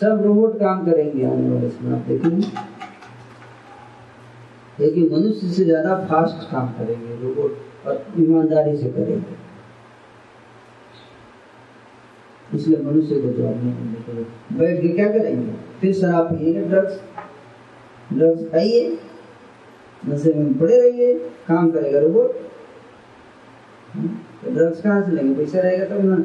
सब 0.00 0.22
रोबोट 0.24 0.58
काम 0.58 0.84
करेंगे 0.86 1.24
आने 1.26 1.50
वाले 1.50 1.68
समय 1.70 1.92
आप 1.92 2.06
देखेंगे। 2.08 2.46
लेकिन 4.80 5.08
मनुष्य 5.12 5.48
से 5.48 5.64
ज़्यादा 5.64 5.96
फास्ट 6.06 6.50
काम 6.50 6.68
करेंगे 6.74 7.16
रोबोट 7.22 7.86
और 7.86 8.06
ईमानदारी 8.18 8.76
से 8.76 8.90
करेंगे। 8.90 9.38
इसलिए 12.50 12.82
मनुष्य 12.82 13.20
को 13.20 13.32
जॉब 13.32 13.56
नहीं 13.56 13.74
मिलने 13.74 14.00
के 14.06 14.56
बैठ 14.58 14.80
के 14.82 14.88
क्या 14.88 15.08
करेंगे? 15.08 15.52
फिर 15.80 15.92
शराब 15.94 16.26
पिएँगे 16.28 16.62
ड्रग्स 16.68 17.00
ड्रग्स 18.12 18.50
खाइए 18.52 18.98
नशे 20.08 20.32
में 20.34 20.58
पड़े 20.58 20.80
रहिए 20.80 21.14
काम 21.48 21.70
करेगा 21.70 22.00
रोबोट। 22.00 22.40
हम्म, 23.94 24.08
तो 24.42 24.54
ड्रग्स 24.54 24.80
कहाँ 24.82 25.02
से 25.02 25.12
लेंगे? 25.12 25.34
पैसा 25.34 25.60
रहेगा 25.60 25.84
तब 25.86 26.04
ना। 26.04 26.16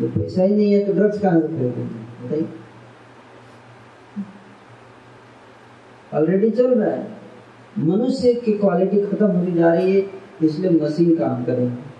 जब 0.00 0.14
पैसा 0.14 0.42
ही 0.42 0.54
नहीं 0.56 0.72
है 0.72 0.84
तो 0.86 0.92
ड्रग्स 0.92 1.18
कहाँ 1.20 1.40
से 1.40 1.48
खरीदेंगे 1.48 1.82
बताइए 2.24 2.46
ऑलरेडी 6.12 6.50
चल 6.50 6.74
रहा 6.74 6.90
है। 6.90 7.06
मनुष्य 7.80 8.32
की 8.36 8.52
क्वालिटी 8.54 9.00
खत्म 9.02 9.26
होती 9.26 9.52
जा 9.52 9.72
रही 9.74 9.92
है, 9.92 10.00
इसलिए 10.42 10.70
मशीन 10.72 11.16
काम 11.18 11.44
करेंगे। 11.44 11.90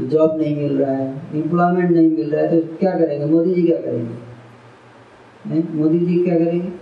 जॉब 0.00 0.36
नहीं 0.38 0.56
मिल 0.56 0.78
रहा 0.78 0.92
है 0.92 1.06
एम्प्लॉयमेंट 1.36 1.90
नहीं 1.90 2.10
मिल 2.10 2.30
रहा 2.30 2.42
है 2.42 2.60
तो 2.60 2.76
क्या 2.76 2.90
करेंगे? 2.98 3.26
मोदी 3.26 3.54
जी 3.54 3.62
क्या 3.62 3.80
करेंगे? 3.80 4.14
मोदी 5.74 5.98
जी 5.98 6.22
क्या 6.24 6.38
करेंगे? 6.38 6.72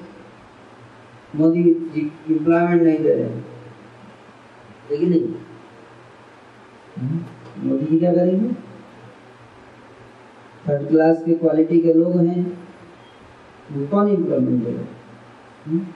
मोदी 1.35 1.63
जी 1.63 2.01
एम्प्लॉयमेंट 2.31 2.83
नहीं 2.83 2.99
दे 2.99 3.15
रहे 3.15 3.29
लेकिन 4.91 5.09
नहीं? 5.11 5.35
मोदी 7.01 7.87
जी 7.87 7.99
क्या 7.99 8.15
करेंगे? 8.15 8.49
थर्ड 10.69 10.89
क्लास 10.89 11.23
के 11.27 11.35
क्वालिटी 11.35 11.81
के 11.81 11.93
लोग 11.93 12.17
हैं। 12.17 12.59
वो 13.73 13.87
कौन 13.87 14.09
एम्प्लॉयमेंट 14.09 14.65
देगा? 14.65 14.85
हम्म? 15.67 15.87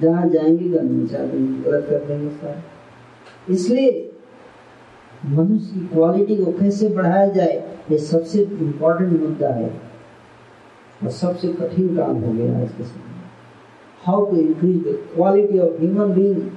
जहाँ 0.00 0.28
जाएँगे 0.28 0.64
हैं 0.64 1.64
गलत 1.64 1.86
कर 1.90 2.04
देंगे 2.04 2.30
सारा। 2.30 2.62
इसलिए 3.50 4.12
मनुष्य 5.26 5.80
की 5.80 5.86
क्वालिटी 5.86 6.44
को 6.44 6.52
कैसे 6.52 6.88
बढ़ाया 6.88 7.26
जाए, 7.26 7.78
ये 7.90 7.98
सबसे 7.98 8.42
इम्पोर्टेंट 8.42 9.20
मुद्दा 9.20 9.48
है। 9.48 9.80
और 11.02 11.10
सबसे 11.10 11.48
कठिन 11.48 11.96
काम 11.96 12.16
हो 12.16 12.32
गया 12.32 12.62
आज 12.62 12.72
के 12.72 12.84
समय 12.84 13.12
how 14.02 14.30
to 14.30 14.36
increase 14.36 14.76
the 14.76 15.08
quality 15.14 15.58
of 15.58 15.80
human 15.80 16.14
being 16.14 16.50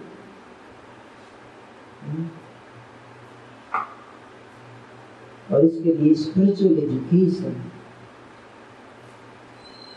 और 5.52 5.66
इसके 5.66 5.94
लिए 5.94 6.14
स्पिरिचुअल 6.14 6.78
एजुकेशन 6.78 7.56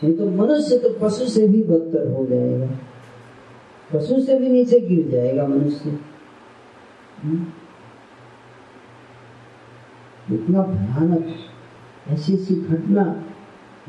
नहीं 0.03 0.17
तो 0.17 0.29
मनुष्य 0.29 0.77
तो 0.77 0.89
पशु 1.01 1.25
से 1.25 1.47
भी 1.47 1.63
बदतर 1.63 2.11
हो 2.11 2.25
जाएगा। 2.25 2.67
पशु 3.93 4.21
से 4.21 4.39
भी 4.39 4.49
नीचे 4.49 4.79
गिर 4.79 5.11
जाएगा 5.11 5.47
मनुष्य। 5.47 5.99
हम्म? 7.23 7.45
इतना 10.35 10.63
भयानक 10.63 11.35
ऐसी 12.07 12.33
ऐसी 12.33 12.55
घटना 12.55 13.23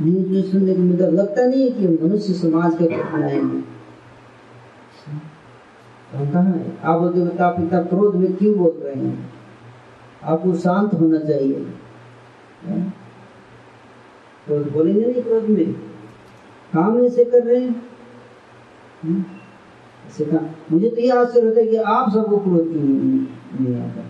न्यूज़ 0.02 0.28
में 0.28 0.42
सुनने 0.42 0.74
को 0.74 0.82
मिलता 0.82 1.06
लगता 1.06 1.46
नहीं 1.46 1.70
है 1.70 1.70
कि 1.70 2.04
मनुष्य 2.04 2.32
समाज 2.32 2.74
का 2.74 2.86
घटनाएँ 2.86 3.34
हैं। 3.34 3.64
है? 6.42 6.78
आप 6.82 7.00
बोलते 7.00 7.20
इतना 7.64 7.82
क्रोध 7.82 8.14
में 8.14 8.36
क्यों 8.36 8.54
बोल 8.54 8.82
रहे 8.84 8.94
हैं? 8.94 9.39
आपको 10.24 10.54
शांत 10.54 10.94
होना 10.94 11.18
चाहिए? 11.18 11.66
क्रोध 14.46 14.72
बोलेंगे 14.72 15.06
नहीं 15.06 15.22
क्रोध 15.22 15.48
में। 15.48 15.72
काम 16.72 17.04
ऐसे 17.04 17.24
कर 17.24 17.42
रहे 17.44 17.60
हैं? 17.60 17.86
ऐसे 20.06 20.24
काम। 20.24 20.46
मुझे 20.72 20.88
तो 20.88 20.96
ये 20.96 21.10
आश्चर्य 21.10 21.46
होता 21.46 21.60
है 21.60 21.66
कि 21.66 21.76
आप 21.76 22.10
सबको 22.10 22.38
क्रोध 22.38 22.70
क्यों 22.72 22.82
नहीं 22.82 23.26
नहीं 23.60 23.82
आता? 23.82 24.02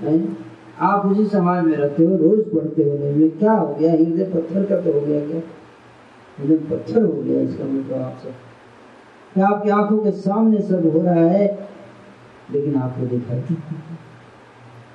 हैं? 0.00 0.36
आप 0.78 1.06
उसी 1.06 1.26
समाज 1.26 1.64
में 1.64 1.76
रहते 1.76 2.04
हो, 2.04 2.16
रोज 2.16 2.44
पढ़ते 2.44 2.82
हो 2.82 2.98
नहीं 2.98 3.14
में 3.14 3.38
क्या 3.38 3.52
हो 3.52 3.74
गया? 3.74 3.92
हृदय 3.92 4.24
पत्थर 4.24 4.64
का 4.64 4.80
तो 4.80 4.92
हो 4.92 5.00
गया 5.00 5.26
क्या? 5.26 5.40
हृदय 6.38 6.56
पत्थर 6.56 7.02
हो 7.02 7.22
गया 7.22 7.40
इसका 7.40 7.64
मतलब 7.64 8.02
आप 8.02 8.18
सब 8.22 8.34
क्या 9.34 9.46
आपकी 9.46 9.70
आँखों 9.70 9.98
के 9.98 10.10
सामने 10.10 10.60
सब 10.62 10.96
हो 10.96 11.02
रहा 11.02 11.14
है? 11.14 11.68
लेकिन 12.52 12.76
आपको 12.76 13.06
दिखाई 13.06 13.56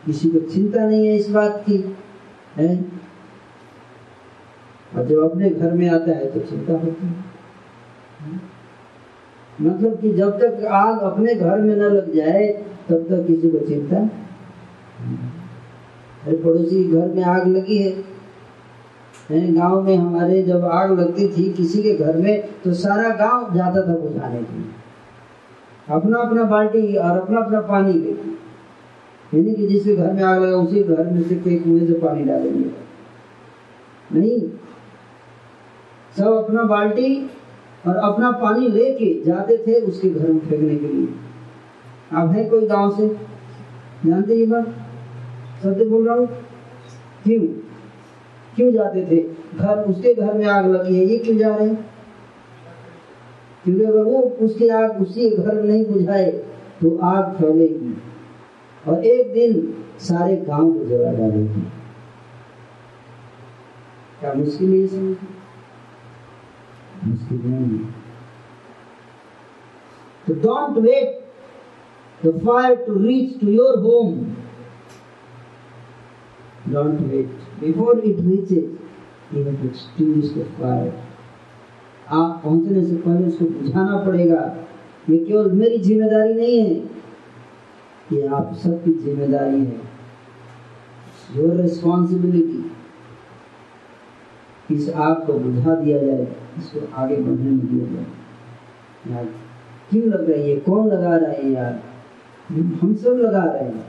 किसी 0.05 0.29
को 0.29 0.39
चिंता 0.47 0.85
नहीं 0.85 1.07
है 1.07 1.15
इस 1.15 1.29
बात 1.29 1.63
की 1.65 1.77
है? 2.57 2.67
और 4.95 5.05
जब 5.07 5.19
अपने 5.23 5.49
घर 5.49 5.71
में 5.73 5.89
आता 5.89 6.11
है 6.11 6.31
तो 6.31 6.39
चिंता 6.41 6.73
होती 6.75 7.05
है। 7.05 7.13
मतलब 9.61 9.99
कि 10.01 10.13
जब 10.13 10.39
तक 10.39 10.65
आग 10.73 10.99
अपने 11.03 11.35
घर 11.35 11.61
में 11.61 11.75
न 11.75 11.79
लग 11.93 12.13
जाए 12.15 12.47
तब 12.89 13.05
तक 13.09 13.25
किसी 13.27 13.49
को 13.49 13.65
चिंता 13.67 13.97
अरे 16.23 16.35
पड़ोसी 16.37 16.83
के 16.83 16.91
घर 16.91 17.07
में 17.07 17.23
आग 17.25 17.47
लगी 17.47 17.77
हैं, 17.77 19.55
गाँव 19.55 19.81
में 19.81 19.95
हमारे 19.95 20.41
जब 20.43 20.65
आग 20.65 20.91
लगती 20.99 21.27
थी 21.27 21.51
किसी 21.53 21.81
के 21.83 21.93
घर 21.95 22.17
में 22.17 22.61
तो 22.63 22.73
सारा 22.75 23.09
गाँव 23.15 23.53
जाता 23.55 23.81
था 23.87 23.95
बुझाने 23.97 24.39
के 24.39 24.57
लिए। 24.57 24.71
अपना 25.93 26.17
अपना 26.17 26.43
बाल्टी 26.43 26.95
और 26.95 27.19
अपना 27.19 27.41
अपना 27.41 27.61
पानी 27.61 27.93
यानी 29.33 29.55
कि 29.55 29.67
जिसके 29.67 29.95
घर 29.95 30.13
में 30.13 30.23
आग 30.23 30.43
लगा, 30.43 30.57
उसी 30.57 30.83
घर 30.83 31.05
में 31.05 31.23
से 31.23 31.35
कुएँ 31.35 31.87
से 31.87 31.93
पानी 31.93 32.23
डालेंगे। 32.23 32.69
नहीं। 34.19 34.41
सब 36.17 36.33
अपना 36.43 36.63
बाल्टी 36.63 37.29
और 37.87 37.95
अपना 37.95 38.31
पानी 38.31 38.67
लेके 38.67 39.23
जाते 39.23 39.57
थे 39.57 39.81
उसके 39.81 40.09
घर 40.09 40.27
में 40.27 40.39
फेंकने 40.39 40.75
के 40.75 40.87
लिए। 40.87 41.07
अब 42.13 42.31
है 42.31 42.49
कोई 42.49 42.67
गाँव 42.67 42.97
से? 42.97 43.17
जानते 44.05 44.35
ये 44.35 44.45
बात? 44.45 44.67
सत्य 45.63 45.85
बोल 45.85 46.07
रहा 46.07 46.15
हूँ? 46.15 46.27
क्यों? 47.23 47.41
क्यों 48.55 48.71
जाते 48.71 49.01
थे? 49.11 49.17
घर, 49.57 49.77
उसके 49.79 50.13
घर 50.13 50.33
में 50.33 50.45
आग 50.45 50.65
लगी 50.65 50.95
है, 50.95 51.05
ये 51.05 51.17
क्यों 51.17 51.37
जा 51.37 51.55
रहे 51.55 51.67
हैं? 51.67 51.92
क्योंकि 53.63 53.83
अगर 53.83 54.03
वो 54.03 54.21
उसकी 54.45 54.67
आग 54.69 55.01
उसी 55.01 55.29
घर 55.29 55.61
नहीं 55.63 55.85
बुझाए 55.85 56.31
तो 56.81 56.97
आग 57.09 57.33
फैलेगी। 57.35 57.93
और 58.83 59.05
एक 59.05 59.33
दिन 59.33 59.73
सारे 60.07 60.35
गाँव 60.37 60.71
को 60.73 60.85
जला 60.85 61.11
डालेगी। 61.17 61.61
क्या 64.19 64.33
मुश्किल 64.33 64.73
है 64.73 64.79
इसमें 64.83 65.15
मुश्किल 67.05 67.41
नहीं 67.43 67.77
है। 67.77 67.91
तो 70.27 70.33
don't 70.41 70.77
wait 70.83 71.19
the 72.25 72.37
fire 72.45 72.75
to 72.85 72.93
reach 73.03 73.39
to 73.39 73.47
your 73.47 73.79
home 73.83 74.19
don't 76.73 76.99
wait 77.01 77.29
before 77.61 77.99
it 77.99 78.19
reach 78.19 78.51
reaches 78.51 79.35
even 79.37 79.55
to 79.55 79.67
extinguish 79.67 80.33
the 80.33 80.47
fire 80.59 80.91
आप 82.09 82.41
पहुँचने 82.43 82.83
से 82.85 82.95
पहले 82.95 83.27
उसको 83.27 83.45
बुझाना 83.45 83.97
पड़ेगा। 84.05 84.41
ये 85.09 85.17
केवल 85.17 85.51
मेरी 85.51 85.77
ज़िम्मेदारी 85.77 86.33
नहीं 86.33 86.59
है। 86.59 86.73
ये 88.13 88.27
आप 88.27 88.53
सबकी 88.63 88.91
ज़िम्मेदारी 88.93 89.59
है। 89.59 89.81
योर 91.35 91.55
रिस्पॉन्सिबिलिटी 91.55 92.71
इस 94.75 94.89
आग 94.89 95.25
को 95.27 95.33
बुझा 95.33 95.75
दिया 95.75 95.97
जाए, 95.97 96.27
इसको 96.57 96.79
आगे 96.95 97.15
बढ़ने 97.15 97.49
में 97.51 97.67
दिया 97.67 97.85
जाए। 97.93 98.05
यार, 99.11 99.25
क्यों 99.89 100.05
लग 100.05 100.29
रहा 100.29 100.43
है 100.43 100.55
कौन 100.59 100.87
लगा 100.87 101.15
रहा 101.15 101.31
है 101.31 101.51
यार 101.51 101.81
हम 102.49 102.95
सब 102.95 103.17
लगा 103.17 103.43
रहे 103.43 103.63
हैं। 103.63 103.85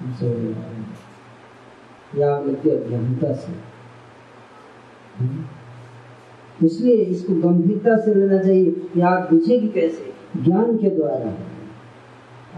हम 0.00 0.12
सब 0.12 0.26
लगा 0.26 0.62
रहे 0.62 0.74
हैं। 0.74 0.94
या 2.18 2.38
लगती 2.38 2.68
है 2.68 2.84
अज्ञानता 2.84 3.32
से? 3.34 3.52
इसलिए 6.62 6.96
इसको 6.96 7.34
गंभीरता 7.34 7.96
से 7.96 8.14
लेना 8.14 8.38
चाहिए। 8.38 8.70
ये 8.96 9.02
आग 9.02 9.30
बुझेगी 9.30 9.68
कैसे? 9.68 10.14
ज्ञान 10.44 10.76
के 10.76 10.90
द्वारा। 10.90 11.34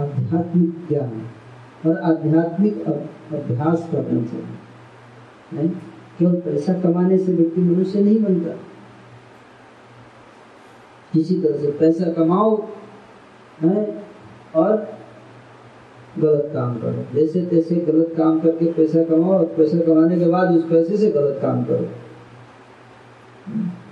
आध्यात्मिक 0.04 0.88
ज्ञान 0.88 1.22
और 1.87 1.98
आध्यात्मिक 1.98 2.85
अभ्यास 2.85 3.88
करना 3.92 4.24
चाहिए? 4.24 5.68
केवल 6.18 6.35
पैसा 6.35 6.72
कमाने 6.72 7.18
से 7.18 7.32
व्यक्ति 7.32 7.61
मनुष्य 7.61 8.00
नहीं 8.00 8.22
बनता। 8.22 8.50
किसी 11.12 11.40
तरह 11.40 11.56
से 11.56 11.70
पैसा 11.70 12.12
कमाओ, 12.12 12.68
है? 13.61 14.02
और 14.56 14.88
गलत 16.18 16.50
काम 16.54 16.78
करो। 16.78 17.20
जैसे 17.20 17.46
तैसे 17.46 17.76
गलत 17.76 18.14
काम 18.16 18.40
करके 18.40 18.72
पैसा 18.72 19.04
कमाओ 19.04 19.30
और 19.30 19.44
पैसा 19.44 19.78
कमाने 19.78 20.18
के 20.18 20.26
बाद 20.26 20.56
उस 20.56 20.64
पैसे 20.64 20.96
से 20.96 21.11
गलत 21.11 21.38
काम 21.42 21.64
करो। 21.64 21.88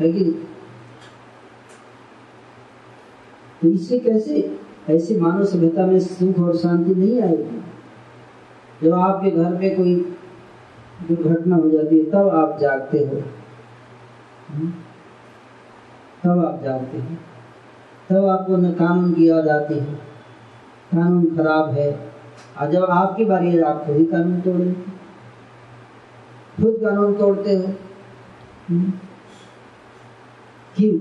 है 0.01 0.13
कि 0.13 0.49
तो 3.63 3.69
इससे 3.69 3.99
कैसे 3.99 4.59
ऐसी 4.91 5.21
मानव 5.21 5.45
सभ्यता 5.45 5.87
में 5.87 6.01
सुख 6.01 6.39
और 6.39 6.57
शांति 6.57 6.95
नहीं 6.95 7.23
आएगी? 7.23 7.65
जब 8.87 8.93
आपके 8.95 9.31
घर 9.31 9.53
पे 9.53 9.71
कोई 9.71 10.17
दुर्घटना 11.09 11.57
हो 11.57 11.71
जाती 11.71 11.99
है, 11.99 12.11
तब 12.11 12.29
आप 12.29 12.59
जागते 12.61 12.99
हो। 12.99 13.23
हम्म? 14.49 14.73
तब 16.25 16.45
आप 16.45 16.61
जागते 16.65 16.99
हो। 16.99 17.17
तब 18.11 18.27
आपको 18.27 18.57
न 18.57 18.73
कानून 18.73 19.13
की 19.13 19.29
याद 19.29 19.49
आती 19.49 19.75
है। 19.75 19.95
कानून 20.93 21.37
खराब 21.37 21.71
है। 21.71 22.13
और 22.61 22.71
जब 22.71 22.85
आपकी 22.85 23.25
बारी 23.25 23.49
है, 23.49 23.63
आप 23.63 23.87
खुद 23.87 23.97
ही 23.97 24.05
कानून 24.05 24.41
तोड़ 24.41 24.57
लेते। 24.57 24.91
खुद 26.63 26.77
कानून 26.83 27.15
तोड़ते 27.15 27.57
हो। 27.57 27.65
हम्म? 28.69 28.93
क्यों? 30.77 30.99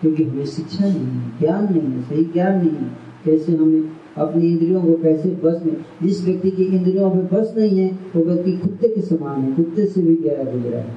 क्योंकि 0.00 0.24
हमें 0.24 0.46
शिक्षा 0.46 0.84
नहीं 0.84 0.98
है, 0.98 1.38
ज्ञान 1.40 1.64
नहीं 1.64 1.82
है, 1.82 2.02
सही 2.02 2.24
ज्ञान 2.24 2.58
नहीं 2.58 2.70
है। 2.70 3.08
कैसे 3.24 3.56
हमें 3.56 3.90
अपनी 4.16 4.46
इंद्रियों 4.46 4.82
को 4.82 4.92
कैसे 4.92 5.28
बस 5.28 5.62
में 5.66 5.76
जिस 6.02 6.24
व्यक्ति 6.24 6.50
की 6.50 6.62
इंद्रियों 6.62 7.14
में 7.14 7.26
बस 7.26 7.54
नहीं 7.58 7.78
है, 7.78 7.98
वो 8.16 8.24
व्यक्ति 8.24 8.52
कुत्ते 8.52 8.88
के 8.88 9.00
समान 9.00 9.40
है, 9.40 9.52
कुत्ते 9.52 9.86
से 9.86 10.02
भी 10.02 10.16
गया 10.16 10.52
गुजरा 10.52 10.78
है। 10.78 10.96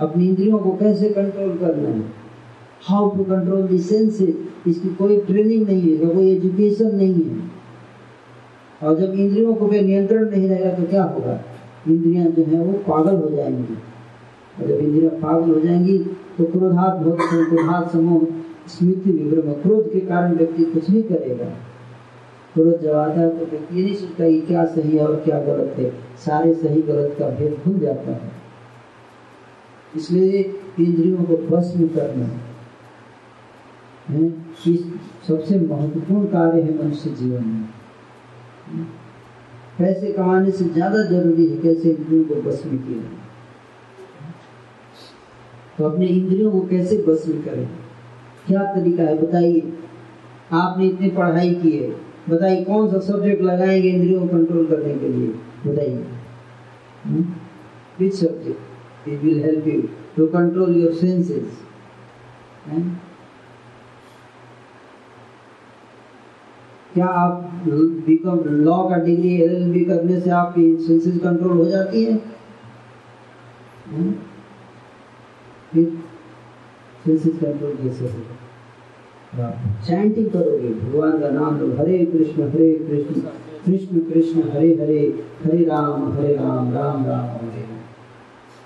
अपनी 0.00 0.28
इंद्रियों 0.28 0.58
को 0.58 0.70
कैसे 0.70 1.08
कंट्रोल 1.08 1.58
करना 1.58 1.88
है? 1.88 2.04
हाउ 2.82 3.16
टू 3.16 3.24
कंट्रोल 3.24 3.62
दी 3.62 3.76
इसकी 4.66 4.94
कोई 4.94 5.20
ट्रेनिंग 5.20 5.66
नहीं 5.66 5.96
है 5.96 6.14
कोई 6.14 6.30
एजुकेशन 6.30 6.96
नहीं 6.96 7.14
है। 7.14 7.50
और 8.82 8.98
जब 8.98 9.12
इंद्रियों 9.14 9.54
को 9.54 9.66
पे 9.66 9.80
नियंत्रण 9.80 10.30
नहीं 10.30 10.48
रहेगा 10.48 10.70
तो 10.70 10.82
क्या 10.82 11.04
होगा? 11.04 11.42
इंद्रियाँ 11.88 12.26
जो 12.26 12.44
है, 12.44 12.64
वो 12.64 12.72
पागल 12.72 13.16
हो 13.16 13.30
जाएँगी। 13.30 13.74
और 14.62 14.68
जब 14.68 14.74
इंद्रियाँ 14.74 15.12
पागल 15.12 15.50
हो 15.50 15.60
जाएँगी 15.60 15.98
तो 16.38 16.44
क्रोधात 16.46 17.02
क्रोधात 17.02 17.90
समूह 17.92 18.26
स्मृति 18.68 19.10
विभ्रम 19.12 19.52
क्रोध 19.62 19.92
के 19.92 20.00
कारण 20.02 20.34
व्यक्ति 20.36 20.64
कुछ 20.64 20.90
नहीं 20.90 21.02
करेगा। 21.04 21.46
क्रोध 22.54 22.80
जब 22.82 22.94
आता 22.94 23.20
है 23.20 23.28
तो 23.30 23.46
व्यक्ति 23.46 23.76
ये 23.76 23.82
नहीं 23.82 23.94
सोचता 23.94 24.28
कि 24.28 24.40
क्या 24.42 24.64
सही 24.66 24.96
है 24.96 25.06
और 25.06 25.16
क्या 25.24 25.38
गलत 25.44 25.74
है। 25.78 25.90
सारे 26.24 26.54
सही 26.54 26.82
गलत 26.82 27.16
का 27.18 27.28
भेद 27.30 27.56
भूल 27.64 27.78
जाता 27.80 28.12
है। 28.12 28.30
इसलिए 29.96 30.40
इंद्रियों 30.80 31.24
को 31.24 31.36
बस 31.48 31.72
में 31.76 31.88
करना 31.88 32.24
है। 32.24 32.46
इस 34.68 34.80
सबसे 35.28 35.58
महत्वपूर्ण 35.60 36.24
कार्य 36.26 36.60
है 36.62 36.72
मनुष्य 36.76 37.10
जीवन 37.12 37.44
में। 37.44 38.84
पैसे 39.78 40.12
कमाने 40.12 40.50
से 40.50 40.64
ज़्यादा 40.66 41.02
ज़रूरी 41.06 41.46
है 41.46 41.56
कैसे 41.58 41.90
इंद्रियों 41.90 42.24
को 42.24 42.34
बस 42.42 42.62
में 42.66 42.78
किया। 42.78 43.02
तो 45.78 45.84
अपने 45.84 46.06
इंद्रियों 46.06 46.50
को 46.50 46.60
कैसे 46.60 47.04
बस 47.08 47.24
में 47.28 47.42
करें? 47.42 47.68
क्या 48.46 48.62
तरीका 48.62 49.02
है? 49.02 49.22
बताइए। 49.22 49.72
आपने 50.52 50.86
इतनी 50.86 51.10
पढ़ाई 51.10 51.54
की 51.54 51.70
है। 51.70 51.90
बताइए, 52.28 52.64
कौन 52.64 52.90
सा 52.90 52.98
सब्जेक्ट 52.98 53.42
लगाएँगे 53.42 53.88
इंद्रियों 53.88 54.20
को 54.20 54.28
कंट्रोल 54.28 54.66
करने 54.66 54.94
के 54.94 55.08
लिए? 55.08 55.28
बताइए। 55.66 56.04
Which 58.00 58.14
subject 58.14 59.08
it 59.08 59.22
will 59.22 59.44
help 59.44 59.66
you 59.66 59.82
to 60.16 60.26
control 60.26 60.76
your 60.76 60.92
senses 60.92 61.62
क्या 66.94 67.06
आप 67.06 67.50
बीकॉम 68.06 68.38
लॉ 68.38 68.88
का 68.88 68.96
डिग्री 68.96 69.42
एलएलबी 69.42 69.84
करने 69.84 70.20
से 70.20 70.30
आपकी 70.30 70.76
सेंसेस 70.76 71.18
कंट्रोल 71.18 71.56
हो 71.56 71.64
जाती 71.64 72.04
है? 72.04 72.12
हम्म? 73.90 74.14
चैंटिंग 79.86 80.28
करोगे, 80.30 80.68
भगवान 80.74 81.18
का 81.20 81.28
नाम 81.30 81.58
लो, 81.60 81.66
हरे 81.78 81.98
कृष्ण 82.06 82.42
हरे 82.44 82.72
कृष्ण 82.78 83.20
कृष्ण 83.66 84.00
कृष्ण, 84.02 84.42
हरे 84.50 84.70
हरे 84.74 85.00
हरे 85.44 85.64
राम 85.64 86.12
हरे 86.12 86.34
राम 86.36 86.72
राम 86.74 87.06
राम, 87.06 87.26
हरे 87.26 87.66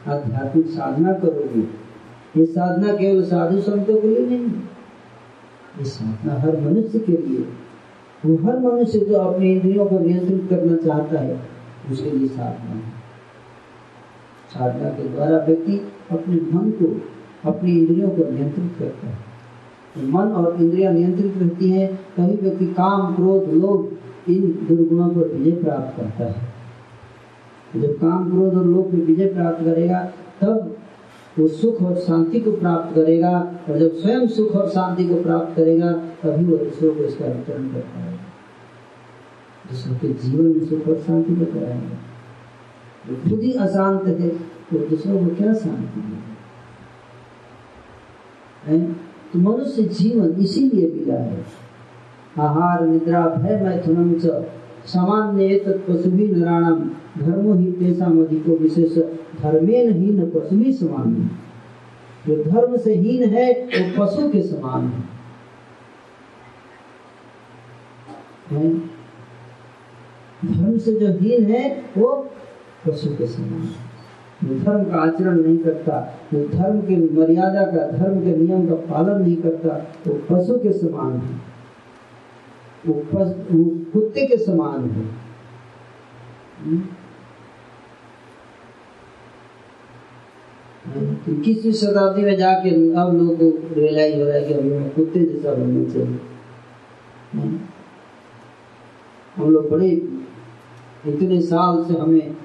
आध्यात्मिक 0.08 0.66
साधना 0.68 1.12
करोगे। 1.14 1.60
ये 2.36 2.46
साधना 2.46 2.92
केवल 2.92 3.22
साधु 3.24 3.60
संतों 3.60 3.96
के 4.00 4.08
लिए 4.08 4.26
नहीं 4.26 4.46
ये 5.78 5.84
साधना 5.84 6.38
हर 6.40 6.60
मनुष्य 6.60 6.98
के 6.98 7.12
लिए 7.12 7.44
वो 8.24 8.36
हर 8.38 8.58
मनुष्य 8.60 8.98
जो 9.00 9.14
अपने 9.16 9.52
इंद्रियों 9.52 9.86
को 9.86 9.98
नियंत्रित 9.98 10.46
करना 10.50 10.76
चाहता 10.76 11.20
है, 11.20 11.38
उसके 11.90 12.10
लिए 12.10 12.28
साधना 12.28 12.74
है। 12.74 13.01
साधना 14.54 14.88
के 14.88 15.08
द्वारा 15.08 15.38
व्यक्ति 15.38 15.92
अपने 16.10 16.36
मन 16.36 16.70
को, 16.70 17.00
अपनी 17.50 17.78
इंद्रियों 17.78 18.08
को 18.08 18.30
नियंत्रित 18.32 18.72
करता 18.78 19.06
है। 19.06 19.18
तो 19.94 20.08
मन 20.12 20.32
और 20.32 20.56
इंद्रियाँ 20.60 20.92
नियंत्रित 20.92 21.34
रहती 21.38 21.70
हैं, 21.70 21.96
तभी 21.96 22.36
व्यक्ति 22.36 22.66
काम, 22.66 23.14
क्रोध, 23.14 23.52
लोभ, 23.52 23.96
इन 24.30 24.66
दुर्गुणों 24.68 25.08
पर 25.08 25.34
विजय 25.34 25.62
प्राप्त 25.62 25.96
करता 25.96 26.24
है। 26.24 26.52
जब 27.82 27.92
काम, 27.92 28.30
क्रोध 28.30 28.54
और 28.54 28.66
लोभ 28.66 28.94
में 28.94 29.06
विजय 29.06 29.26
प्राप्त 29.26 29.64
करेगा, 29.64 30.12
तब 30.40 30.76
वो 31.38 31.48
सुख 31.48 31.82
और 31.82 31.94
शांति 31.96 32.40
को 32.40 32.52
प्राप्त 32.52 32.94
करेगा, 32.94 33.54
और 33.70 33.78
जब 33.78 33.94
स्वयं 33.94 34.26
सुख 34.26 34.56
और 34.56 34.68
शांति 34.68 35.08
को 35.08 35.22
प्राप्त 35.22 35.56
करेगा, 35.56 35.92
तभी 35.92 36.44
वो 36.44 36.56
दूसरों 36.56 36.94
को 36.94 37.00
इसका 37.00 37.24
वितरण 37.24 37.68
कर 37.68 37.80
पाएगा 37.80 38.18
दूसरों 39.70 39.96
के 39.96 40.08
जीवन 40.08 40.44
में 40.44 40.66
सुख 40.66 40.88
और 40.88 40.96
शांति 40.96 41.36
को 41.36 41.44
कराएगा। 41.44 42.11
जो 43.08 43.16
खुद 43.16 43.40
ही 43.40 43.52
अशांत 43.52 44.04
है 44.06 44.28
तो 44.28 44.78
दूसरों 44.78 45.18
को 45.18 45.34
क्या 45.36 45.54
शांति 45.54 46.00
है? 48.64 48.92
तो 49.32 49.38
मनुष्य 49.38 49.82
जीवन 49.82 50.30
इसीलिए 50.30 50.90
मिला 50.90 51.14
है। 51.14 51.44
आहार, 52.40 52.86
निद्रा, 52.86 53.26
भय 53.26 53.60
मैथुनम 53.64 54.14
च। 54.14 54.26
सामान्य 54.86 55.58
पशुभी 55.88 56.28
नराणम 56.28 56.90
धर्मो 57.18 57.54
ही 57.54 57.72
तेषाम 57.72 58.24
अधिको 58.24 58.56
विशेष। 58.56 58.98
धर्मे 59.42 59.84
नहीं 59.84 60.12
न 60.12 60.30
पशु 60.30 60.56
ही 60.56 60.72
समान 60.72 61.16
है। 61.16 61.42
जो 62.26 62.44
धर्म 62.50 62.76
से 62.76 62.94
हीन 62.94 63.28
है, 63.28 63.52
वो 63.52 64.06
पशु 64.06 64.30
के 64.30 64.42
समान 64.42 64.86
है? 68.50 68.78
धर्म 70.44 70.78
से 70.78 70.92
जो 70.92 71.06
हीन 71.06 71.44
है, 71.46 71.84
वो 71.98 72.30
पशु 72.86 73.10
के 73.16 73.26
समान। 73.26 73.68
जो 74.44 74.54
धर्म 74.58 74.84
का 74.84 74.96
आचरण 74.96 75.40
नहीं 75.42 75.58
करता 75.58 75.98
जो 76.32 76.48
धर्म 76.48 76.80
के 76.80 76.96
मर्यादा 77.14 77.62
का 77.64 77.90
धर्म 77.98 78.20
के 78.20 78.36
नियम 78.36 78.66
का 78.68 78.74
पालन 78.74 79.22
नहीं 79.22 79.36
करता 79.36 79.76
वो 80.06 80.14
पशु 80.30 80.58
के 80.58 80.72
समान 80.72 81.12
है। 81.12 81.40
वो, 82.86 82.94
वो 82.94 83.64
कुत्ते 83.92 84.26
के 84.26 84.36
समान 84.36 84.90
है। 84.90 85.04
इक्कीसवीं 91.28 91.72
शताब्दी 91.72 92.22
में 92.22 92.36
जाके 92.36 92.70
अब 92.92 93.14
लोगों 93.16 93.36
को 93.36 93.74
रियलाइज़ 93.74 94.18
हो 94.18 94.24
रहा 94.24 94.34
है 94.34 94.44
कि 94.44 94.54
हमें 94.54 94.90
कुत्ते 94.90 95.20
जैसा 95.20 95.54
बनना 95.54 95.92
चाहिए। 95.92 96.18
हम 99.36 99.50
लोग 99.50 99.70
बड़े 99.70 99.88
इतने 101.06 101.40
साल 101.40 101.84
से 101.84 101.94
हमें 102.00 102.36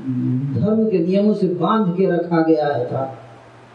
धर्म 0.00 0.88
के 0.90 0.98
नियमों 0.98 1.34
से 1.34 1.46
बाँध 1.54 1.96
के 1.96 2.06
रखा 2.06 2.40
गया 2.42 2.66
है 2.68 2.86
था। 2.86 3.04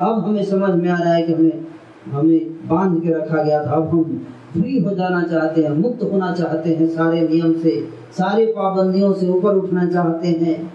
अब 0.01 0.23
हमें 0.25 0.43
समझ 0.45 0.73
में 0.75 0.89
आ 0.89 0.97
रहा 0.97 1.13
है 1.13 1.23
कि 1.23 1.33
हमें 1.33 1.65
हमें 2.11 2.67
बाँध 2.67 3.01
के 3.03 3.09
रखा 3.09 3.43
गया 3.43 3.65
था। 3.67 3.71
अब 3.71 3.89
हम 3.89 4.27
फ्री 4.53 4.79
हो 4.79 4.93
जाना 4.95 5.21
चाहते 5.23 5.63
हैं, 5.63 5.69
मुक्त 5.69 6.03
होना 6.03 6.31
चाहते 6.33 6.75
हैं 6.75 6.87
सारे 6.87 7.21
नियम 7.21 7.57
से, 7.59 7.89
सारे 8.11 8.45
पाबंदियों 8.45 9.13
से 9.13 9.29
ऊपर 9.29 9.55
उठना 9.55 9.85
चाहते 9.85 10.27
हैं। 10.27 10.73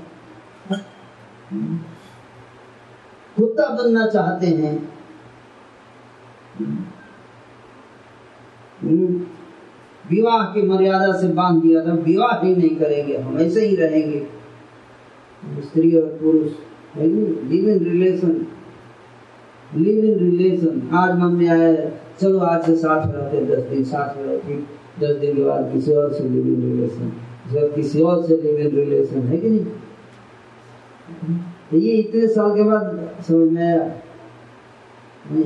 कुत्ता 3.37 3.68
बनना 3.74 4.06
चाहते 4.06 4.46
हैं। 4.46 4.88
विवाह 10.11 10.44
की 10.44 10.62
मर्यादा 10.62 11.12
से 11.12 11.28
बाँध 11.28 11.62
दिया 11.62 11.85
था। 11.87 11.94
विवाह 11.94 12.44
ही 12.44 12.54
नहीं 12.56 12.76
करेंगे, 12.76 13.16
हम 13.16 13.38
ऐसे 13.38 13.66
ही 13.66 13.76
रहेंगे। 13.76 14.36
स्त्री 15.61 15.96
और 15.96 16.09
पुरुष 16.09 16.52
live 17.50 17.68
in 17.68 17.85
relation 17.85 18.46
live 19.76 20.04
in 20.04 20.18
relation 20.18 20.88
आज 20.92 21.18
मन 21.18 21.32
में 21.32 21.48
आया 21.48 21.90
चलो 22.20 22.38
आज 22.38 22.66
से 22.66 22.76
साथ 22.76 23.14
रहते 23.14 23.44
दस 23.46 23.62
दिन 23.62 23.85
साथ 23.85 24.18
रहते 24.18 24.54
दस 25.00 25.16
दिन 25.16 25.37
के 25.37 25.44
बाद 25.44 25.70
किसी 25.72 25.92
और 25.92 26.12
से 26.12 26.28
लिव 26.28 26.46
इन 26.46 26.62
रिलेशन 26.62 27.12
जब 27.52 27.74
किसी 27.74 28.02
और 28.02 28.26
से 28.26 28.37
लिव 28.37 28.56
इन 28.56 28.76
रिलेशन 28.76 29.20
है 29.20 29.37
कि 29.37 29.50
नहीं 29.50 29.66
ये 31.74 31.92
इतने 31.92 32.26
साल 32.26 32.54
के 32.54 32.62
बाद 32.62 33.14
समझ 33.28 33.50
में 33.50 33.62
आया। 33.62 34.02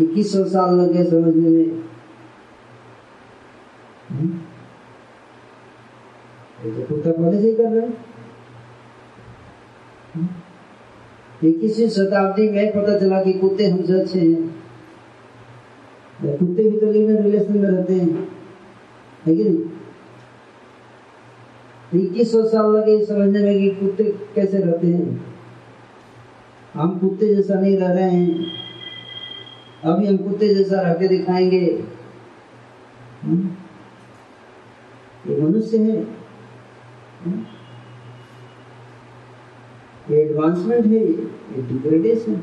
इक्कीस 0.00 0.32
सौ 0.32 0.44
साल 0.44 0.74
लग 0.74 0.92
गए 0.92 1.04
समझने 1.04 1.48
में। 1.48 1.82
हम्म? 4.10 4.28
तो 6.62 6.86
कुत्ता 6.86 7.10
पहले 7.10 7.42
से 7.42 7.48
ही 7.48 7.54
कर 7.54 7.64
रहे 7.64 7.86
हैं। 7.86 8.09
इक्कीसवीं 10.16 11.88
शताब्दी 11.88 12.50
में 12.50 12.72
पता 12.72 12.98
चला 12.98 13.22
कि 13.22 13.32
कुत्ते 13.32 13.70
हमसे 13.70 14.00
अच्छे 14.00 14.18
हैं। 14.18 14.62
कुत्ते 16.38 16.70
भी 16.70 16.80
तो 16.80 16.92
लिव 16.92 17.22
रिलेशन 17.22 17.58
में 17.58 17.70
रहते 17.70 17.94
हैं। 17.94 18.28
है 19.26 19.36
कि 19.36 19.44
नहीं? 19.44 19.70
इक्कीस 22.02 22.32
सौ 22.32 22.44
साल 22.44 22.70
लगे 22.70 23.04
समझने 23.04 23.42
में 23.42 23.58
कि 23.58 23.70
कुत्ते 23.70 24.04
कैसे 24.04 24.58
रहते 24.58 24.86
हैं? 24.86 25.34
हम 26.74 26.98
कुत्ते 26.98 27.34
जैसा 27.34 27.54
नहीं 27.54 27.78
रह 27.78 27.92
रहे 27.92 28.10
हैं। 28.10 28.46
अभी 29.84 30.06
हम 30.06 30.16
कुत्ते 30.16 30.54
जैसा 30.54 30.80
रह 30.80 30.94
के 30.94 31.08
दिखाएँगे? 31.08 31.84
ये 35.26 35.42
मनुष्य 35.42 35.78
है। 35.78 36.02
हम्म? 37.24 37.44
ये 40.10 40.20
एडवांसमेंट 40.22 40.86
है, 40.86 40.92
ये 40.92 41.62
degradation 41.68 42.34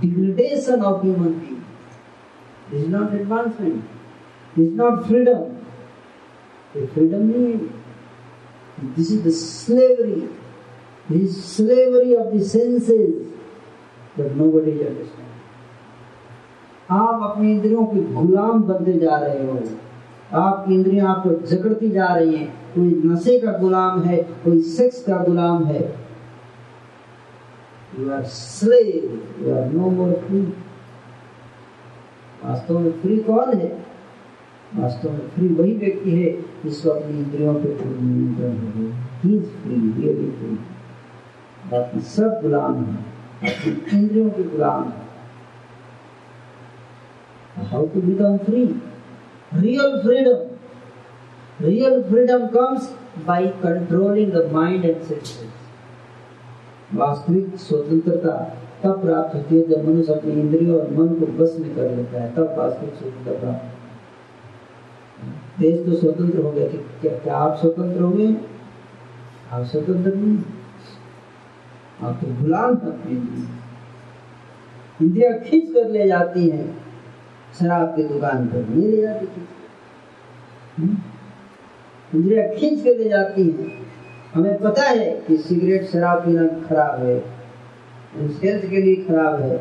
degradation 0.00 0.82
of 0.82 1.02
human 1.02 1.32
being 1.40 2.74
is 2.74 2.88
not 2.90 3.14
advancement 3.14 4.58
is 4.58 4.72
not 4.76 5.02
freedom 5.06 5.40
ये 6.76 6.86
फ्रीडम 6.86 7.22
नहीं 7.22 7.46
है। 7.46 7.58
This 8.96 9.12
is 9.12 9.22
the 9.26 9.30
slavery 9.32 10.20
this 11.10 11.56
slavery 11.56 12.14
of 12.14 12.34
the 12.34 12.42
senses 12.42 13.14
but 14.18 14.36
nobody 14.36 14.70
understand 14.70 15.22
आप 16.92 17.22
अपनी 17.30 17.50
इंद्रियों 17.52 17.84
के 17.86 18.00
गुलाम 18.14 18.62
बनते 18.62 18.92
जा 18.98 19.16
रहे 19.18 19.46
हो। 19.46 19.58
आपकी 20.38 20.74
इंद्रियाँ 20.74 21.08
आपको 21.08 21.30
जकड़ती 21.46 21.88
जा 21.90 22.06
रही 22.06 22.34
हैं, 22.34 22.48
कोई 22.74 23.02
नशे 23.04 23.38
का 23.40 23.52
गुलाम 23.58 24.00
है, 24.02 24.16
कोई 24.44 24.60
सेक्स 24.62 25.02
का 25.02 25.16
गुलाम 25.24 25.64
है। 25.64 25.82
You 27.98 28.12
are 28.12 28.24
slave. 28.24 29.10
You 29.40 29.50
are 29.56 29.66
no 29.72 29.90
more 29.98 30.14
free. 30.26 30.46
वास्तव 32.44 32.78
में 32.78 32.92
फ्री 33.02 33.16
कौन 33.18 33.52
है? 33.58 33.68
वास्तव 34.76 35.12
में 35.12 35.28
फ्री 35.34 35.48
वही 35.48 35.72
व्यक्ति 35.74 36.10
है 36.10 36.30
जिसको 36.64 36.90
अपनी 36.90 37.18
इंद्रियों 37.18 37.54
पे 37.54 37.68
नियंत्रण 37.68 38.56
हो। 38.58 38.72
गया 38.78 38.90
ही 39.24 39.36
इज़ 39.36 39.44
फ्री 39.44 39.74
रियली 39.74 40.30
फ्री 40.30 40.56
बाकी 41.70 42.00
सब 42.00 42.40
गुलाम 42.42 42.84
है। 42.84 42.96
अपनी 43.52 43.98
इंद्रियों 43.98 44.30
के 44.30 44.42
गुलाम 44.42 44.84
है। 44.88 45.02
How 47.70 47.86
to 47.86 48.00
become 48.02 48.36
free 48.36 48.64
real 49.60 50.00
freedom 50.02 50.38
real 51.66 52.02
freedom 52.02 52.46
comes 52.58 52.92
by 53.26 53.42
controlling 53.62 54.30
the 54.34 54.40
mind 54.54 54.84
and 54.84 55.02
senses. 55.08 55.53
वास्तविक 56.94 57.56
स्वतंत्रता 57.56 58.56
तब 58.82 59.02
प्राप्त 59.02 59.34
होती 59.34 59.60
है 59.60 59.68
जब 59.68 59.88
मनुष्य 59.88 60.12
अपनी 60.12 60.32
इंद्रियों 60.32 60.80
और 60.80 60.90
मन 60.90 61.08
को 61.08 61.26
बस 61.26 61.56
में 61.60 61.76
कर 61.76 61.96
लेता 61.96 62.22
है 62.22 62.34
तब 62.34 62.54
वास्तविक 62.58 62.94
स्वतंत्रता 62.94 63.40
प्राप्त 63.40 63.74
देश 65.60 65.86
तो 65.86 65.94
स्वतंत्र 65.94 66.38
हो 66.38 66.52
गया 66.52 66.68
कि 66.68 66.78
क्या, 66.78 67.18
क्या 67.18 67.36
आप 67.36 67.56
स्वतंत्र 67.56 68.02
हो 68.02 68.10
गए? 68.10 68.36
आप 69.52 69.64
स्वतंत्र 69.64 70.14
नहीं 70.14 70.38
आप 72.02 72.18
तो 72.24 72.42
गुलाम 72.42 72.74
अपनी 72.74 73.16
इंद्रिया 75.06 75.38
खींच 75.38 75.74
कर 75.74 75.90
ले 75.90 76.06
जाती 76.08 76.48
हैं। 76.48 76.76
शराब 77.60 77.96
की 77.96 78.02
दुकान 78.02 78.46
पर 78.46 78.68
नहीं 78.68 78.88
ले 78.88 79.02
जाती। 79.02 79.48
हम्म? 80.78 80.96
इंद्रिया 82.18 82.48
खींच 82.48 82.84
कर 82.84 82.98
ले 82.98 83.08
जाती 83.08 83.48
हैं। 83.50 83.83
हमें 84.34 84.58
पता 84.58 84.82
है 84.82 85.10
कि 85.26 85.36
सिगरेट 85.36 85.84
शराब 85.84 86.24
पीना 86.24 86.46
खराब 86.68 87.02
है, 87.02 87.16
हेल्थ 88.42 88.70
के 88.70 88.80
लिए 88.82 88.96
खराब 89.04 89.40
है, 89.40 89.58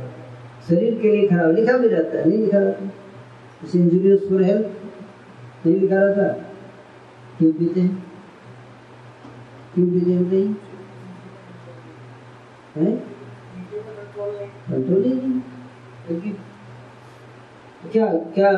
शरीर 0.70 1.00
के 1.02 1.10
लिए 1.10 1.28
खराब, 1.28 1.52
लिखा 1.56 1.78
भी 1.78 1.88
रहता 1.88 2.18
है, 2.18 2.28
नहीं 2.30 2.40
लिखा 2.40 2.58
रहता। 2.58 2.90
इस 3.64 3.76
इंजूरियस 3.76 4.20
फॉर 4.30 4.44
हेल्थ 4.44 5.66
नहीं 5.66 5.80
लिखा 5.80 5.96
रहता। 5.96 6.28
क्यों 7.38 7.52
पीते 7.54 7.80
हैं? 7.82 8.04
क्यों 9.76 9.88
पीते 9.88 10.12
हैं 10.12 10.22
नहीं 10.22 10.54
कंट्रोल 14.70 15.04
नहीं 15.06 16.32
क्या 17.92 18.06
क्या 18.36 18.52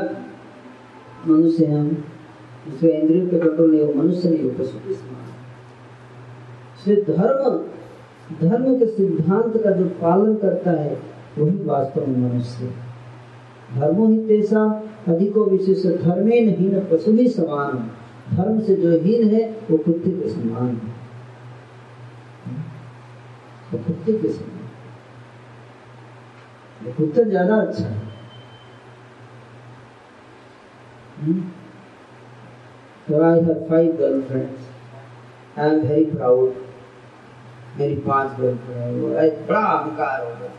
मनुष्य 1.27 1.65
हैं 1.65 1.79
हम? 1.79 1.89
जिसका 2.67 2.87
इंद्रियों 2.87 3.27
पे 3.27 3.39
कंट्रोल 3.39 3.71
नहीं 3.71 3.81
हो 3.85 3.93
मनुष्य 3.93 4.29
नहीं 4.29 4.43
हो 4.43 4.49
पशु 4.59 4.79
धर्म 6.87 8.47
धर्म 8.47 8.77
के 8.79 8.85
सिद्धांत 8.85 9.53
का 9.63 9.71
जो 9.71 9.85
पालन 10.01 10.35
करता 10.35 10.71
है, 10.71 10.97
वही 11.37 11.57
वास्तव 11.65 12.07
में 12.07 12.17
मनुष्य 12.17 12.71
धर्मो 13.75 14.07
ही 14.07 14.17
तेसा, 14.27 14.63
अधिको 15.07 15.45
विशेष 15.45 15.85
धर्मे 16.01 16.39
नहीं 16.41 16.69
न 16.71 16.79
पशु 16.91 17.11
ही 17.11 17.27
समान 17.29 17.71
धर्म 18.35 18.59
से 18.59 18.75
जो 18.75 18.91
हीन 19.01 19.33
है, 19.33 19.43
वो 19.71 19.77
कुत्ते 19.77 20.11
के 20.11 20.29
समान 20.29 20.67
है। 20.67 20.93
वो 23.71 23.77
कुत्ते 23.87 24.13
के 24.13 24.29
समान 24.31 24.53
कुत्ता 26.97 27.23
ज़्यादा 27.23 27.55
अच्छा 27.55 27.85
है। 27.85 28.03
So 33.07 33.23
I 33.23 33.35
have 33.35 33.67
five 33.69 33.97
girlfriends. 33.97 34.61
I 35.55 35.67
am 35.67 35.81
very 35.87 36.05
proud. 36.05 36.55
मेरी 37.77 37.95
पाँच 38.01 38.39
गर्लफ्रेंड 38.39 39.01
वो 39.01 39.07
बड़ा 39.47 39.59
अहंकार 39.59 40.23
हो 40.23 40.29
गया। 40.39 40.51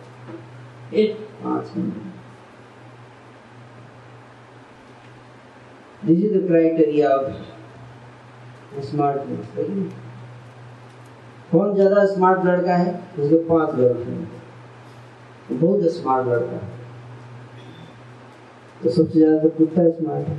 एक 0.94 1.10
पाँच 1.44 1.66
this 6.04 6.18
is 6.24 6.34
the 6.34 6.46
criteria 6.46 7.08
of 7.10 8.82
smartness 8.86 9.46
कौन 11.52 11.74
ज़्यादा 11.74 12.04
स्मार्ट 12.06 12.44
लड़का 12.44 12.76
है? 12.76 12.92
उसके 13.18 13.36
पाँच 13.48 13.74
गर्लफ्रेंड 13.74 14.26
बहुत 15.52 15.80
स्मार्ट 15.92 16.26
लड़का 16.28 16.56
है। 16.56 16.74
तो 18.82 18.90
सबसे 18.90 19.18
ज़्यादा 19.18 19.38
तो 19.38 19.48
कुत्ता 19.58 19.88
स्मार्ट 19.90 20.28
है 20.28 20.36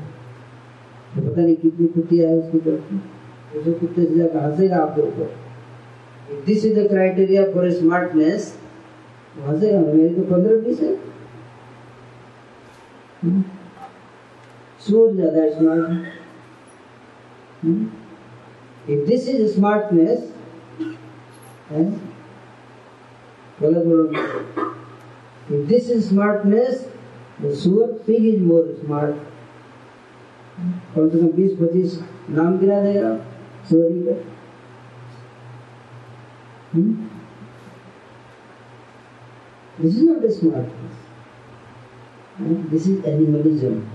तो 1.16 1.22
पता 1.30 1.42
नहीं 1.42 1.56
कितनी 1.56 1.88
कुत्तियाँ 1.88 2.30
है 2.30 2.36
उसकी 2.40 2.60
तरफ़ 2.60 3.64
तो 3.66 3.74
कुत्ते 3.74 4.06
से 4.06 4.14
ज़्यादा 4.14 4.46
हंसेगा 4.46 4.78
आपके 4.78 5.02
ऊपर। 5.02 5.28
If 6.30 6.46
this 6.46 6.64
is 6.66 6.76
the 6.76 6.90
criteria 6.90 7.52
for 7.54 7.70
smartness, 7.72 8.56
वहाँ 9.38 9.60
से 9.60 9.72
मेरी 9.78 10.14
तो 10.16 10.22
पंद्रह 10.30 10.62
बीस 10.62 10.80
है 10.82 10.96
सूर 14.88 15.14
ज़्यादा 15.16 15.50
स्मार्ट 15.50 15.90
है 15.90 17.74
इफ़ 18.90 19.06
दिस 19.08 19.28
इज़ 19.30 19.46
स्मार्टनेस 19.54 20.34
गलत 23.62 23.86
बोलो 23.86 24.06
if 25.50 25.68
this 25.68 25.90
is 25.90 26.08
smartness 26.10 26.80
the 27.40 27.56
sewer 27.56 27.88
pig 28.08 28.26
is 28.34 28.42
more 28.48 28.66
smart 28.82 29.16
कम 30.96 31.10
से 31.10 31.20
कम 31.20 31.28
बीस 31.36 31.52
पच्चीस 31.58 32.00
नाम 32.38 32.58
गिरा 32.60 32.82
देगा 32.84 33.14
चोरी 33.70 34.02
का 34.04 34.16
This 39.80 39.96
is 39.96 40.04
not 40.04 40.24
a 40.24 40.32
smartness. 40.32 40.96
This 42.72 42.88
is 42.88 43.06
animalism. 43.06 43.90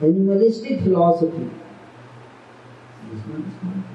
Animalistic 0.00 0.82
philosophy. 0.82 1.50
This 3.10 3.20
is 3.20 3.26
not 3.26 3.60
smartness. 3.60 3.86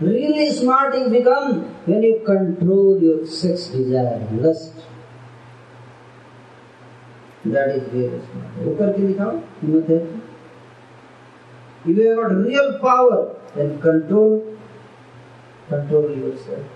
Really 0.00 0.50
smart 0.50 0.94
you 0.96 1.08
become 1.10 1.64
when 1.86 2.02
you 2.02 2.22
control 2.24 3.02
your 3.02 3.26
sex 3.26 3.68
desire, 3.68 4.28
lust. 4.30 4.74
That 7.44 7.70
is 7.70 7.92
really 7.92 8.20
smart. 8.30 8.58
वो 8.64 8.74
करके 8.78 9.06
दिखाओ 9.06 9.36
हिम्मत 9.62 9.88
है 9.90 9.98
you 11.86 11.94
have 12.02 12.16
got 12.16 12.36
real 12.36 12.78
power, 12.80 13.36
then 13.54 13.80
control, 13.80 14.47
control 15.68 16.16
yourself. 16.16 16.66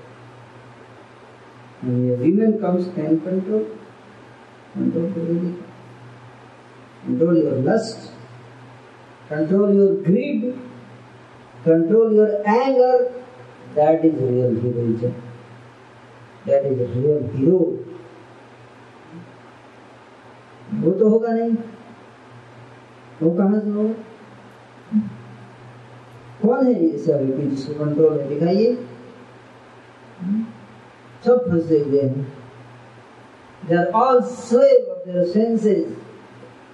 When 1.82 2.11
a 2.11 2.14
women 2.14 2.61
comes, 2.61 2.86
can 2.95 3.20
control, 3.20 3.66
control 4.74 5.09
the 5.09 5.20
really. 5.20 5.55
Control 7.05 7.36
your 7.36 7.57
lust, 7.68 8.12
control 9.28 9.74
your 9.74 9.95
greed, 10.03 10.57
control 11.64 12.12
your 12.12 12.47
anger, 12.47 13.12
that 13.74 14.05
is 14.05 14.14
real 14.14 14.55
heroism. 14.61 15.14
That 16.47 16.64
is 16.66 16.97
real 16.97 17.22
hero. 17.36 17.78
वो 20.82 20.90
तो 20.99 21.09
होगा 21.09 21.32
नहीं 21.32 21.57
वो 23.22 23.30
कहाँ 23.38 23.59
से 23.61 23.70
होगा 23.70 24.11
कौन 26.43 26.66
है 26.66 26.72
ये 26.82 26.99
सब 26.99 27.36
कि 27.36 27.47
जिसको 27.47 27.84
कंट्रोल 27.84 28.18
है, 28.20 28.28
दिखाइए। 28.28 28.74
सब 31.24 31.49
फंसे 31.51 31.78
हुए 31.78 32.01
हैं। 32.01 32.32
They 33.68 33.76
are 33.76 33.86
all 33.86 34.20
slave 34.22 34.90
of 34.93 35.09
their 35.09 35.24
senses 35.26 35.86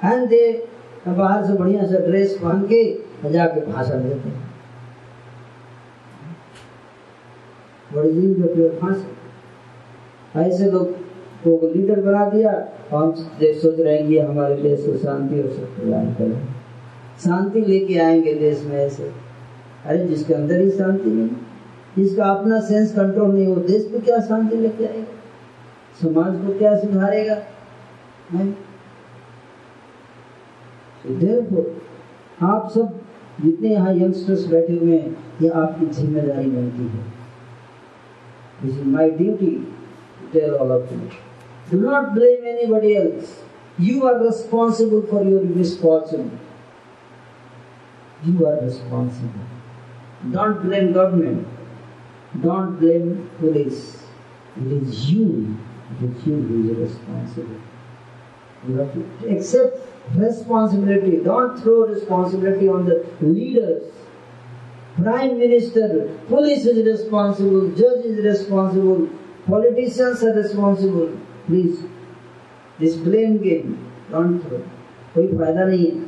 and 0.05 0.29
they 0.29 0.69
बाहर 1.09 1.47
से 1.47 1.53
बढ़िया 1.53 1.87
सा 1.87 1.99
ड्रेस 1.99 2.39
पहन 2.43 2.63
के 2.63 2.83
जाके 3.31 3.61
भाषण 3.73 4.03
देते 4.03 4.29
हैं। 4.29 4.47
बड़ी 7.95 8.35
जो 8.35 8.69
फांसी 8.81 9.07
ऐसे 10.41 10.71
लोग 10.71 10.93
को 11.47 11.73
लीडर 11.75 12.01
बना 12.01 12.29
दिया, 12.31 12.53
हम 12.93 13.13
सोच 13.15 13.81
रहे 13.81 13.97
हैं 13.99 14.09
कि 14.09 14.19
हमारे 14.19 14.57
देश 14.57 14.81
को 14.87 14.97
शांति 14.99 15.43
और 15.43 15.51
सुख 15.51 15.77
प्रदान 15.77 16.13
करें। 16.15 16.43
शांति 17.25 17.61
लेके 17.61 17.99
आएँगे 17.99 18.35
देश 18.35 18.63
में 18.65 18.77
ऐसे। 18.77 19.28
अरे, 19.87 20.07
जिसके 20.09 20.35
अंदर 20.35 20.61
ही 20.61 20.71
शांति 20.71 21.11
नहीं, 21.11 21.29
जिसका 21.97 22.25
अपना 22.31 22.61
सेंस 22.61 22.95
कंट्रोल 22.97 23.35
नहीं 23.35 23.47
हो 23.47 23.55
देश 23.69 23.85
को 23.93 24.01
क्या 24.01 24.21
शांति 24.29 24.57
लेके 24.57 24.87
आएगा 24.87 25.05
समाज 26.01 26.35
को 26.45 26.59
क्या 26.59 26.77
सुधारेगा 26.79 27.37
नहीं 28.35 28.53
तो 31.51 31.63
आप 32.47 32.71
सब 32.75 32.99
जितने 33.43 33.69
यहाँ 33.69 33.93
यंगस्टर्स 33.95 34.47
बैठे 34.47 34.77
हुए 34.79 34.97
हैं, 34.99 35.17
ये 35.43 35.49
आपकी 35.49 35.87
ज़िम्मेदारी 35.87 36.51
बनती 36.51 36.87
है 36.89 37.05
this 38.63 38.79
is 38.79 38.87
my 38.89 39.11
duty 39.11 39.55
tell 40.33 40.55
all 40.55 40.73
of 40.73 40.93
you 40.95 41.01
Do 41.71 41.79
not 41.81 42.15
blame 42.15 42.45
anybody 42.47 42.91
else. 42.97 43.33
You 43.79 44.05
are 44.07 44.19
responsible 44.21 45.03
for 45.03 45.23
your 45.23 45.43
misfortune. 45.57 46.31
You 48.25 48.47
are 48.47 48.55
responsible. 48.61 49.58
Don't 50.33 50.63
blame 50.63 50.93
government. 50.93 51.47
Don't 52.43 52.79
blame 52.79 53.31
police. 53.39 54.05
It 54.57 54.73
is 54.73 55.11
you. 55.11 55.57
It 56.01 56.27
you 56.27 56.37
who 56.43 56.71
is 56.71 56.77
responsible. 56.79 57.61
You 58.67 58.77
have 58.77 58.93
to 58.93 59.37
accept 59.37 59.79
responsibility. 60.15 61.19
Don't 61.19 61.59
throw 61.61 61.87
responsibility 61.87 62.69
on 62.69 62.85
the 62.87 63.07
leaders. 63.21 63.93
Prime 64.97 65.39
Minister, 65.39 66.13
police 66.27 66.67
is 66.67 66.85
responsible, 66.85 67.69
judge 67.71 68.05
is 68.05 68.25
responsible, 68.25 69.09
politicians 69.47 70.25
are 70.25 70.35
responsible. 70.35 71.09
Please 71.49 71.77
this 72.81 72.97
blame 73.03 73.37
game 73.43 73.71
don't 74.13 74.41
throw 74.41 74.57
कोई 75.15 75.27
फ़ायदा 75.37 75.65
नहीं 75.65 75.87
है 75.87 76.03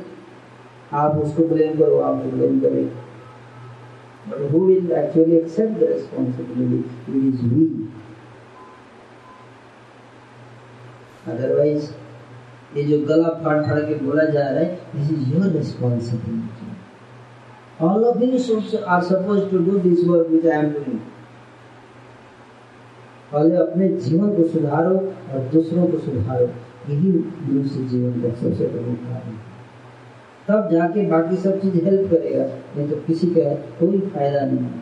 आप 1.03 1.15
उसको 1.23 1.47
blame 1.47 1.77
करो 1.77 1.99
आप 2.09 2.15
blame 2.33 2.59
करें 2.61 2.85
but 4.29 4.51
who 4.51 4.59
will 4.65 4.91
actually 4.91 5.35
accept 5.37 5.79
the 5.79 5.89
responsibility 5.91 6.79
it 7.11 7.33
is 7.33 7.45
we 7.53 7.65
otherwise 11.27 11.89
ये 12.77 12.83
जो 12.83 13.05
गला 13.05 13.29
फाड़ 13.43 13.61
फाड़ 13.65 13.79
के 13.79 13.95
बोला 14.05 14.25
जा 14.25 14.49
रहा 14.49 14.59
है 14.59 14.67
this 14.95 15.11
is 15.11 15.33
your 15.33 15.47
responsibility 15.57 16.69
all 17.85 18.03
of 18.05 18.23
you 18.23 18.29
are 18.87 19.01
suppose 19.03 19.49
to 19.51 19.57
do 19.65 19.77
this 19.89 20.05
work 20.07 20.27
which 20.31 20.45
I 20.45 20.57
am 20.57 20.71
doing 20.73 20.99
पहले 23.33 23.55
अपने 23.57 23.87
जीवन 24.05 24.35
को 24.35 24.47
सुधारो 24.47 24.95
और 24.95 25.39
दूसरों 25.51 25.85
को 25.87 25.97
सुधारो। 25.97 26.45
यही 26.89 27.11
मनुष्य 27.11 27.83
जीवन 27.89 28.21
का 28.21 28.29
सबसे 28.39 28.65
प्रमुख 28.67 28.97
कार्य 29.03 29.35
तब 30.51 30.69
जाके 30.71 31.05
बाकी 31.07 31.35
सब 31.35 31.59
चीज़ 31.61 31.75
हेल्प 31.85 32.09
करेगा। 32.11 32.45
नहीं 32.45 32.89
तो 32.89 32.95
किसी 32.95 33.27
का 33.27 33.53
कोई 33.79 33.99
फ़ायदा 33.99 34.45
नहीं 34.45 34.57
है। 34.57 34.79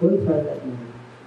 कोई 0.00 0.26
फ़ायदा 0.26 0.54
नहीं 0.54 0.72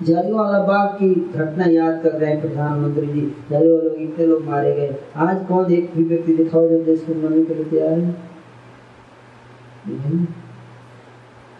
जालियों 0.04 0.38
बाग 0.68 0.88
की 0.90 1.14
घटना 1.36 1.66
याद 1.66 2.02
कर 2.04 2.12
रहे 2.12 2.32
हैं 2.32 2.42
प्रधानमंत्री 2.42 3.08
जी। 3.08 3.22
जालियों 3.52 3.80
लोग 3.82 3.96
इतने 3.96 4.26
लोग 4.26 4.44
मारे 4.44 4.74
गए। 4.74 4.96
आज 5.16 5.46
कौन 5.48 5.72
एक 5.74 5.92
भी 5.96 6.04
व्यक्ति 6.04 6.34
दिखाओ 6.34 6.68
जो 6.68 6.84
देश 6.84 7.02
को 7.02 7.14
मरने 7.14 7.44
के 7.46 7.56
लिए 7.56 7.64
तैयार 7.64 8.00
है? 8.00 8.12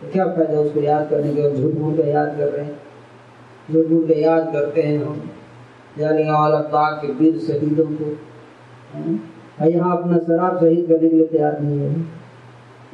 तो 0.02 0.12
क्या 0.12 0.26
फ़ायदा 0.26 0.60
उसको 0.60 0.80
याद 0.80 1.10
करने 1.10 1.34
के? 1.34 1.56
झूठ 1.56 1.74
मूठ 1.74 1.98
का 1.98 2.08
याद 2.08 2.38
कर 2.38 2.48
रहे 2.48 2.66
हैं। 2.66 2.80
जो 3.72 3.88
मूड 3.90 4.12
याद 4.12 4.54
करते 4.54 4.82
हैं 4.82 5.04
हम। 5.06 5.30
जालियावाला 5.98 6.60
बाग 6.60 6.96
के 6.96 7.14
वीर 7.14 7.38
शहीदों 7.40 7.86
को। 7.86 8.16
और 9.62 9.68
यहाँ 9.70 9.98
अपना 9.98 10.18
शराब 10.18 10.58
शहीद 10.60 10.86
करने 10.88 11.10
के 11.10 11.16
लिए 11.16 11.28
तैयार 11.28 11.60
नहीं 11.62 11.80
है। 11.80 11.90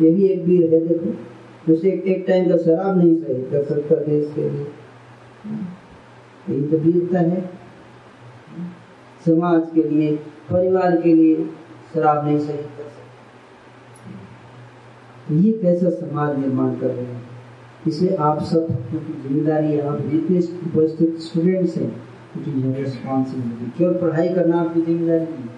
ये 0.01 0.11
भी 0.11 0.28
एक 0.28 0.43
वीर 0.45 0.74
है 0.74 0.80
देखो। 0.88 1.74
उसे 1.74 1.89
एक, 1.89 2.26
टाइम 2.28 2.49
का 2.49 2.57
शराब 2.57 2.97
नहीं 2.97 3.16
शहीद 3.18 3.47
कर 3.51 3.63
सकता 3.66 3.95
देश 4.05 4.32
के 4.36 4.49
लिए। 4.49 4.66
यही 6.49 6.61
तो 6.70 6.78
वीरता 6.78 7.20
है। 7.20 7.39
समाज 9.26 9.61
के 9.76 9.84
लिए 9.84 10.16
परिवार 10.49 10.95
के 11.01 11.13
लिए 11.13 11.36
शराब 11.93 12.26
नहीं 12.26 12.39
शहीद 12.39 12.66
कर 12.78 12.84
सकता 12.84 13.03
ये 15.36 15.51
कैसा 15.61 15.89
समाज 15.91 16.38
निर्माण 16.39 16.76
कर 16.80 16.88
रहे 16.88 17.05
हैं? 17.05 17.22
इसे 17.88 18.16
आप 18.18 18.41
सब 18.43 18.68
ज़िम्मेदारी 19.24 19.80
आप 19.80 20.01
जितने 20.11 20.39
उपस्थित 20.68 21.18
स्टूडेंट्स 21.22 21.78
हैं 21.78 21.89
योर 22.38 22.76
रिस्पॉन्सिबिलिटी 22.76 23.72
केवल 23.78 23.93
पढ़ाई 23.99 24.30
करना 24.30 24.59
आपकी 24.61 24.82
ज़िम्मेदारी 24.82 25.26
नहीं 25.26 25.55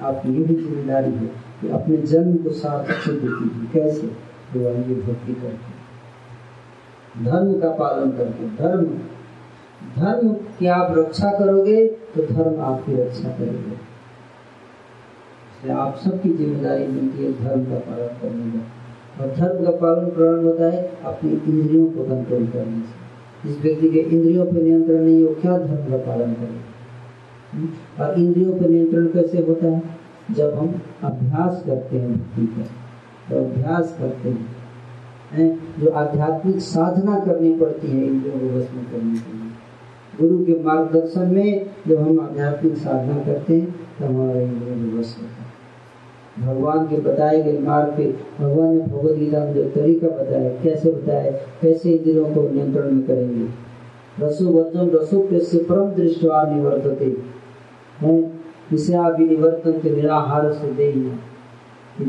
आपकी 0.00 0.28
ये 0.32 0.44
भी 0.44 0.54
ज़िम्मेदारी 0.54 1.10
है 1.12 1.26
कि 1.60 1.68
अपने 1.70 1.96
जन्म 1.96 2.36
को 2.36 2.50
सार्थक 2.52 2.98
से 3.02 3.12
कीजिए। 3.12 3.66
कैसे? 3.72 4.06
भगवान 4.54 4.82
भक्ति 5.00 5.34
करके। 5.34 5.72
धर्म 7.24 7.52
का 7.60 7.70
पालन 7.76 8.10
करके। 8.10 8.48
धर्म। 8.56 8.84
धर्म 9.96 10.32
की 10.58 10.66
आप 10.66 10.94
रक्षा 10.98 11.30
करोगे 11.38 11.86
तो 11.86 12.22
धर्म 12.26 12.60
आपकी 12.62 12.94
रक्षा 12.94 13.28
करेगा। 13.28 13.76
आप 15.74 15.96
सबकी 15.96 16.30
ज़िम्मेदारी 16.30 16.86
बनती 16.86 17.24
है 17.24 17.30
धर्म 17.34 17.64
का 17.64 17.78
पालन 17.80 18.08
करने 18.20 18.46
का 18.50 18.62
और 19.20 19.28
धर्म 19.36 19.64
का 19.64 19.70
पालन 19.78 20.10
प्रारंभ 20.10 20.44
होता 20.44 20.64
है 20.64 20.80
अपनी 21.04 21.30
इंद्रियों 21.30 21.86
को 21.86 22.00
कंट्रोल 22.04 22.46
करने 22.46 22.80
से। 22.80 22.94
जिस 23.44 23.56
व्यक्ति 23.62 23.88
के 23.88 23.98
इंद्रियों 24.00 24.44
पर 24.46 24.62
नियंत्रण 24.62 25.00
नहीं 25.00 25.24
हो 25.24 25.30
क्या 25.40 25.54
धर्म 25.58 25.90
का 25.90 25.96
पालन 26.06 26.30
करे 26.34 26.46
हम्म? 26.46 26.73
और 28.00 28.18
इंद्रियों 28.18 28.52
पर 28.52 28.68
नियंत्रण 28.68 29.06
कैसे 29.06 29.38
होता 29.38 29.66
है? 29.66 29.82
जब 30.30 30.54
हम 30.54 30.80
अभ्यास 31.02 31.62
करते 31.66 31.96
हैं 31.96 32.12
भक्ति 32.12 32.46
का 32.46 32.62
तो 33.30 33.44
अभ्यास 33.44 33.96
करते 33.98 34.28
हैं 34.28 34.46
हैं? 35.32 35.60
जो 35.80 35.90
आध्यात्मिक 35.90 36.58
साधना 36.58 37.18
करनी 37.18 37.56
पड़ती 37.56 37.88
है 37.88 38.06
इंद्रियों 38.06 38.38
को 38.38 38.46
वश 38.46 38.68
में 38.74 38.84
करने 38.84 39.14
के 39.14 39.38
लिए। 39.38 39.44
गुरु 40.20 40.44
के 40.44 40.64
मार्गदर्शन 40.64 41.34
में 41.34 41.66
जब 41.88 41.98
हम 41.98 42.20
आध्यात्मिक 42.20 42.76
साधना 42.76 43.14
करते 43.24 43.60
हैं 43.60 43.70
तो 43.70 44.06
हमारा 44.06 44.40
इंद्रियों 44.40 44.92
को 44.92 44.98
वश 44.98 45.16
होता 45.18 45.28
है। 45.28 45.44
भगवान 46.40 46.86
के 46.86 46.96
बताए 46.96 47.42
गए 47.42 47.58
मार्ग 47.58 47.96
पे, 47.96 48.16
भगवान 48.40 48.76
ने 48.76 48.82
भगवत 48.82 49.16
गीता 49.16 49.44
में 49.44 49.54
जो 49.54 49.64
तरीका 49.64 50.06
बताया, 50.06 50.62
कैसे 50.62 50.90
बताया, 50.90 51.32
कैसे 51.32 51.90
इंद्रियों 51.90 52.24
को 52.24 52.54
नियंत्रण 52.54 52.92
में 52.92 53.06
करेंगे? 53.06 53.64
रसो, 54.20 54.48
वर्जन, 54.48 54.90
रसो 54.90 55.28
से 55.32 55.58
परम 55.58 55.84
दृष्टवा 55.84 56.42
निवर्तते। 56.42 57.34
हैं 58.02 58.20
विषया 58.70 59.08
विनिवर्तन 59.08 59.80
के 59.80 59.90
निराहार 59.90 60.52
से 60.52 60.72
दे 60.72 60.92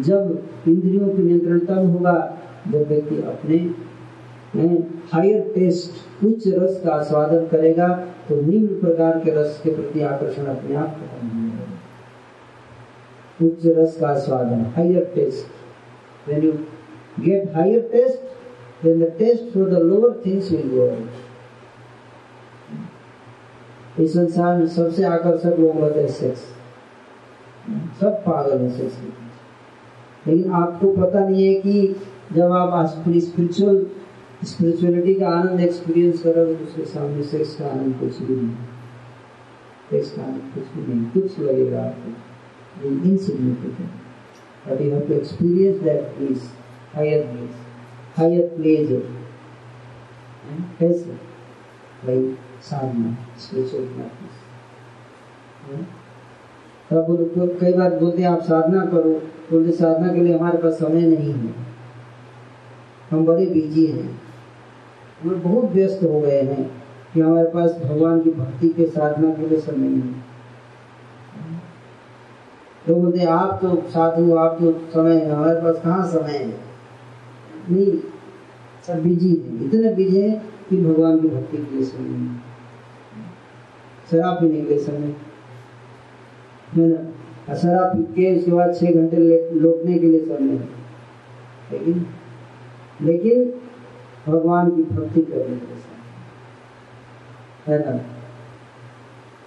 जब 0.01 0.43
इंद्रियों 0.67 1.07
के 1.07 1.23
नियंत्रण 1.23 1.59
तब 1.65 1.91
होगा, 1.93 2.37
जब 2.71 2.87
व्यक्ति 2.87 3.21
अपने 3.21 3.57
हायर 5.13 5.51
टेस्ट 5.55 6.25
उच्च 6.25 6.47
रस 6.47 6.81
का 6.85 6.93
आस्वादन 6.93 7.47
करेगा 7.47 7.87
तो 8.29 8.41
निम्न 8.41 8.79
प्रकार 8.81 9.19
के 9.23 9.31
रस 9.31 9.59
के 9.63 9.75
प्रति 9.75 10.01
आकर्षण 10.13 10.45
अपने 10.55 10.75
आप 10.75 11.01
हो 11.23 11.29
उच्च 13.45 13.65
रस 13.65 13.97
का 13.99 14.07
आस्वादन 14.07 14.65
higher 14.75 15.11
taste 15.15 15.53
when 16.27 16.41
you 16.41 16.67
get 17.23 17.53
higher 17.53 17.87
taste, 17.89 18.17
then 18.81 18.99
the 18.99 19.11
taste 19.11 19.53
for 19.53 19.65
the 19.65 19.79
lower 19.79 20.15
things 20.23 20.49
will 20.49 20.67
go 20.69 20.81
away 20.85 21.07
इस 23.99 24.13
संसार 24.13 24.57
में 24.57 24.67
सबसे 24.67 25.03
आकर्षक 25.03 25.79
होते 25.81 25.99
हैं 25.99 26.07
सेक्स 26.07 26.39
सब 27.99 28.23
पागल 28.25 28.61
है 28.61 28.69
सेक्स 28.69 28.93
लेकिन 30.27 30.51
आपको 30.51 30.93
पता 30.93 31.19
नहीं 31.19 31.47
है 31.47 31.61
कि 31.61 31.95
जब 32.33 32.51
आप 32.51 32.93
स्पिरिचुअल 33.17 33.85
स्पिरिचुअलिटी 34.43 35.13
का 35.13 35.29
आनंद 35.29 35.59
एक्सपीरियंस 35.59 36.23
करोगे 36.23 36.55
तो 36.55 36.65
उसके 36.65 36.85
सामने 36.85 37.23
सेक्स 37.23 37.55
का 37.55 37.65
आनंद 37.65 37.99
कुछ 37.99 38.19
भी 38.19 38.35
नहीं। 38.35 38.55
सेक्स 39.91 40.11
का 40.11 40.23
आनंद 40.23 40.51
कुछ 40.55 40.63
भी 40.63 40.93
नहीं। 40.93 41.21
कुछ 41.21 41.39
लगेगा 41.39 41.83
आपको। 41.83 42.87
Insignificant 42.87 43.89
but 44.67 44.81
you 44.81 44.91
have 44.91 45.07
to 45.07 45.13
experience 45.13 45.83
that 45.83 46.17
bliss, 46.17 46.39
higher 46.93 47.23
bliss, 47.23 47.55
higher 48.17 48.47
pleasure. 48.57 49.05
कैसे? 50.79 51.11
भाई 52.05 52.37
साधना 52.69 53.17
स्पिरिचुअल 53.39 53.85
प्रैक्टिस 53.85 54.43
तब 56.89 57.07
बोलो 57.07 57.57
कई 57.61 57.73
बार 57.73 57.99
बोलते 57.99 58.21
हैं, 58.21 58.29
आप 58.29 58.41
साधना 58.41 58.85
करो, 58.85 59.11
बोलते 59.51 59.71
साधना 59.71 60.13
के 60.13 60.19
लिए 60.19 60.37
हमारे 60.37 60.57
पास 60.57 60.73
समय 60.73 61.01
नहीं 61.01 61.33
है। 61.33 61.53
हम 63.11 63.25
बड़े 63.25 63.45
बिज़ी 63.45 63.85
हैं। 63.85 64.21
हम 65.23 65.41
बहुत 65.41 65.71
व्यस्त 65.71 66.03
हो 66.03 66.21
गए 66.21 66.41
हैं 66.41 66.71
कि 67.13 67.19
हमारे 67.21 67.47
पास 67.47 67.71
भगवान 67.71 68.21
की 68.21 68.31
भक्ति 68.31 68.69
के 68.69 68.85
साधना 68.85 69.33
के 69.33 69.47
लिए 69.47 69.59
समय 69.59 69.87
नहीं 69.87 70.01
है। 70.01 70.23
तो 72.87 72.95
बोलते 72.95 73.25
आप 73.25 73.59
तो 73.61 73.89
साधु, 73.89 74.35
आप 74.35 74.57
तो 74.61 74.71
समय 74.93 75.15
है 75.15 75.31
हमारे 75.31 75.61
पास 75.61 75.83
कहाँ 75.83 76.07
समय 76.07 76.31
है? 76.31 76.59
नहीं, 77.69 77.97
सब 78.87 79.03
बिज़ी 79.03 79.29
है। 79.29 79.65
इतने 79.65 79.93
बिज़ी 79.93 80.21
है 80.21 80.41
कि 80.69 80.77
भगवान 80.77 81.19
की 81.19 81.27
भक्ति 81.27 81.57
के 81.57 81.75
लिए 81.75 81.85
समय 81.85 82.09
नहीं 82.09 82.54
शराब 84.11 84.35
पीने 84.35 84.61
के 84.61 84.77
समय 84.79 85.15
है 86.75 86.87
ना 86.87 87.55
शराब 87.55 87.95
पी 87.95 88.03
के 88.13 88.37
उसके 88.39 88.51
बाद 88.51 88.75
छह 88.75 88.91
घंटे 88.91 89.17
लौटने 89.59 89.99
के 89.99 90.07
लिए 90.07 90.19
समय 90.19 90.59
लेकिन 91.71 92.05
लेकिन 93.01 93.53
भगवान 94.27 94.69
की 94.69 94.83
भक्ति 94.83 95.21
करने 95.21 95.55
के 95.55 95.75
समय 95.75 96.03
है 97.67 97.79
ना 97.85 97.97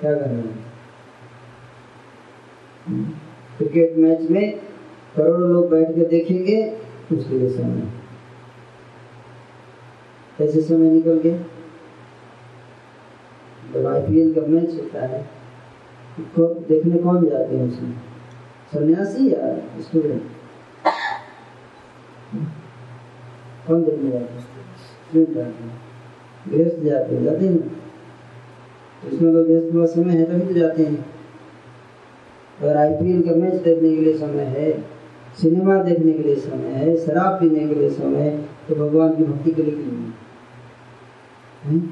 क्या 0.00 0.14
कर? 0.14 0.20
रहे 0.20 0.42
क्रिकेट 3.58 3.96
मैच 3.96 4.30
में 4.30 4.58
करोड़ों 5.16 5.50
लोग 5.50 5.70
बैठ 5.70 5.88
के 5.88 6.04
देखेंगे, 6.04 6.76
उसके 7.12 7.38
लिए 7.38 7.50
समय। 7.50 7.88
कैसे 10.38 10.60
समय 10.60 10.90
निकल 10.90 11.18
गया। 11.18 11.38
जब 13.74 13.86
आईपीएल 13.86 14.34
का 14.34 14.40
मैच 14.40 14.74
होता 14.74 15.06
है। 15.06 15.22
तो 16.36 16.46
देखने 16.68 16.98
कौन 16.98 17.28
जाते 17.28 17.56
हैं 17.56 17.68
उसमें? 17.68 17.92
सन्यासी 18.72 19.32
या 19.32 19.56
स्टूडेंट 19.80 20.22
कौन 23.66 23.84
देखने 23.84 24.10
जाते 24.10 24.34
हैं 24.34 25.34
जाते 25.34 27.14
हैं। 27.14 27.24
जाते 27.24 27.46
हैं 27.46 27.52
हैं। 27.54 27.78
इसमें 29.08 29.32
तो 29.32 29.72
गृहस्थ 29.72 29.94
समय 29.94 30.12
है, 30.12 30.24
तभी 30.24 30.54
तो 30.54 30.60
जाते 30.60 30.82
हैं। 30.82 31.06
अगर 32.60 32.76
आईपीएल 32.76 33.22
का 33.22 33.34
मैच 33.34 33.54
देखने 33.54 33.96
के 33.96 34.00
लिए 34.02 34.18
समय 34.18 34.44
है 34.44 34.98
सिनेमा 35.42 35.82
देखने 35.82 36.12
के 36.12 36.22
लिए 36.22 36.36
समय 36.36 36.68
है, 36.68 36.96
शराब 36.96 37.40
पीने 37.40 37.68
के 37.68 37.74
लिए 37.74 37.90
समय 37.90 38.18
है 38.18 38.42
तो 38.68 38.74
भगवान 38.74 39.16
की 39.16 39.24
भक्ति 39.24 39.50
के 39.50 39.62
लिए 39.62 39.74
क्यों 39.74 39.92
नहीं? 39.92 41.88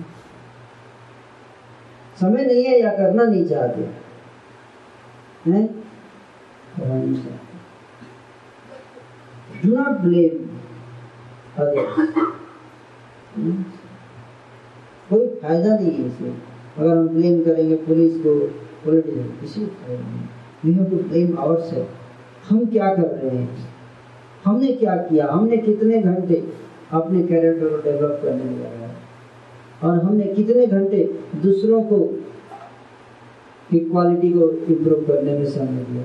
समय 2.21 2.45
नहीं 2.45 2.64
है 2.64 2.79
या 2.81 2.91
करना 2.97 3.25
नहीं 3.25 3.45
चाहते। 3.49 3.83
हैं? 5.47 5.67
डू 9.64 9.75
नॉट 9.75 10.01
ब्लेम 10.01 10.45
कोई 15.11 15.27
फ़ायदा 15.43 15.77
नहीं 15.77 15.91
है 15.93 16.07
इसमें। 16.07 16.35
अगर 16.79 16.97
हम 16.97 17.09
ब्लेम 17.09 17.43
करेंगे 17.45 17.77
पुलिस 17.85 18.17
को 18.23 18.35
पॉलिटिशियन 18.85 19.29
किसी 19.41 19.61
को 19.61 19.67
फ़ायदा 19.67 20.03
नहीं 20.03 20.25
we 20.64 20.73
have 20.73 20.91
to 20.91 20.97
blame 21.09 21.39
ourselves 21.39 22.51
हम 22.51 22.64
क्या 22.73 22.89
कर 22.95 23.07
रहे 23.07 23.37
हैं? 23.37 23.49
हमने 24.45 24.73
क्या 24.73 24.97
किया? 24.97 25.27
हमने 25.31 25.57
कितने 25.59 26.01
घंटे 26.03 26.37
अपने 26.93 27.23
कैरेक्टर 27.23 27.69
को 27.69 27.77
डेवलप 27.83 28.21
करने 28.23 28.45
में 28.45 28.59
लगाया? 28.59 28.86
और 29.85 29.99
हमने 30.05 30.24
कितने 30.35 30.66
घंटे 30.66 31.03
दूसरों 31.43 31.83
को 31.85 31.99
की 33.70 33.79
क्वालिटी 33.81 34.31
को 34.33 34.51
इम्प्रूव 34.51 35.01
करने 35.07 35.39
में 35.39 35.47
समय 35.47 35.85
दिया 35.85 36.05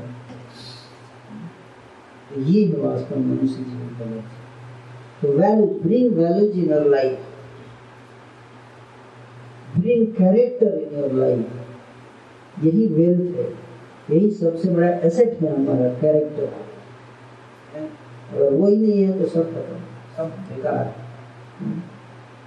ये 2.48 2.66
है 2.66 2.78
वास्तव 2.80 3.18
में 3.18 3.26
मनुष्य 3.26 3.64
जीवन 3.64 3.90
का 4.00 4.06
लक्ष्य। 4.06 4.40
तो 5.22 5.28
value 5.38 5.66
bring 5.84 6.14
values 6.18 6.58
in 6.60 6.70
your 6.72 6.86
life 6.90 7.18
bring 9.78 10.06
character 10.14 10.78
in 10.78 11.00
your 11.00 11.12
life 11.14 12.64
यही 12.64 12.88
वेल्थ 12.88 13.38
है। 13.38 13.48
यही 14.10 14.30
सबसे 14.32 14.70
बड़ा 14.70 14.88
एसेट 15.08 15.42
है 15.42 15.56
हमारा 15.56 15.90
कैरेक्टर 16.02 16.48
अगर 17.76 18.54
वही 18.54 18.76
नहीं 18.78 19.04
है 19.04 19.20
तो 19.20 19.26
सब 19.30 19.54
खत्म, 19.54 19.76
सब 20.18 20.28
बेकार। 20.50 20.94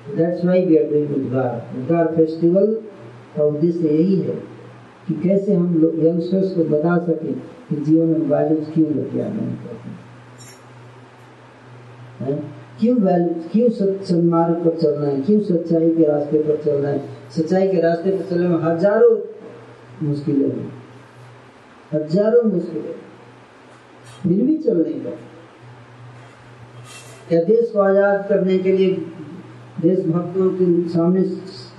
That's 0.08 0.44
why 0.44 0.64
we 0.66 0.76
are 0.76 0.84
doing 0.90 1.14
Udgar 1.16 1.78
Udgar 1.78 2.06
festival 2.16 2.74
का 3.36 3.44
उद्देश्य 3.44 3.88
यही 3.88 4.16
है 4.16 4.34
कि 5.06 5.14
कैसे 5.22 5.54
हम 5.54 5.74
लोग 5.78 6.04
यंगस्टर्स 6.04 6.54
को 6.56 6.64
बता 6.66 6.96
सके 7.06 7.32
कि 7.68 7.76
जीवन 7.76 8.06
में 8.08 8.26
वैल्यूज़ 8.28 8.70
क्यों 8.72 8.92
लेके 8.92 9.20
आना 9.22 9.42
है। 12.20 12.36
क्यों 12.80 12.96
वैल्यू 12.98 13.48
क्यों 13.52 13.68
सन्मार्ग 14.04 14.54
पर 14.64 14.78
चलना 14.78 15.06
है? 15.06 15.20
क्यों 15.22 15.40
सच्चाई 15.42 15.90
के 15.90 16.04
रास्ते 16.04 16.38
पर 16.38 16.62
चलना 16.64 16.88
है? 16.88 17.00
सच्चाई 17.36 17.68
के 17.68 17.80
रास्ते 17.80 18.10
पर 18.10 18.24
चलने 18.30 18.48
में 18.48 18.58
हज़ारों 18.62 19.16
मुश्किलें 20.02 20.48
हैं। 20.48 20.72
हज़ारों 21.92 22.42
मुश्किलें 22.50 22.94
फिर 24.22 24.42
भी 24.42 24.56
चलने 24.58 24.92
का 25.00 25.10
क्या 27.28 27.42
देश 27.42 27.70
को 27.72 27.80
आज़ाद 27.80 28.26
करने 28.28 28.58
के 28.58 28.72
लिए 28.72 28.94
देशभक्तों 29.84 30.48
के 30.50 30.88
सामने 30.88 31.22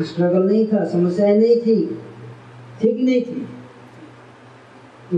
स्ट्रगल 0.06 0.44
नहीं 0.44 0.66
था, 0.68 0.84
समस्याएँ 0.86 1.38
नहीं 1.38 1.56
थी, 1.62 1.78
ठीक 2.82 2.98
नहीं 3.00 3.22
थी। 3.22 3.48
तो 5.12 5.18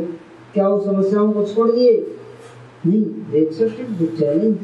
क्या 0.53 0.67
वो 0.67 0.79
समस्याओं 0.81 1.31
को 1.31 1.43
छोड़ 1.45 1.71
दिए? 1.71 1.91
नहीं 2.85 3.33
एक्सेप्टेड 3.35 3.87
द 3.99 4.15
चैलेंज 4.19 4.57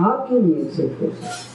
आप 0.00 0.26
क्यों 0.28 0.40
नहीं 0.40 0.54
एक्सेप्ट 0.62 1.00
कर 1.00 1.10
सकते? 1.10 1.52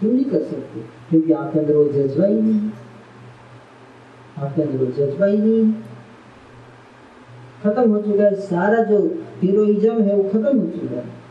क्यों 0.00 0.12
नहीं 0.12 0.24
कर 0.24 0.42
सकते? 0.44 0.80
क्योंकि 1.10 1.32
आपके 1.32 1.58
अंदर 1.58 1.76
वो 1.76 1.84
जज्बा 1.92 2.26
ही 2.26 2.40
नहीं 2.40 2.70
आपके 4.38 4.62
अंदर 4.62 4.84
वो 4.84 4.86
जज्बा 4.92 5.26
ही 5.26 5.38
नहीं 5.38 5.72
खत्म 7.64 7.90
हो 7.90 8.00
चुका 8.02 8.24
है 8.24 8.40
सारा 8.40 8.82
जो 8.84 8.98
हीरोइज्म 9.42 10.02
है, 10.02 10.16
वो 10.16 10.22
खत्म 10.30 10.58
हो 10.58 10.66
चुका 10.70 10.96
है। 10.96 11.23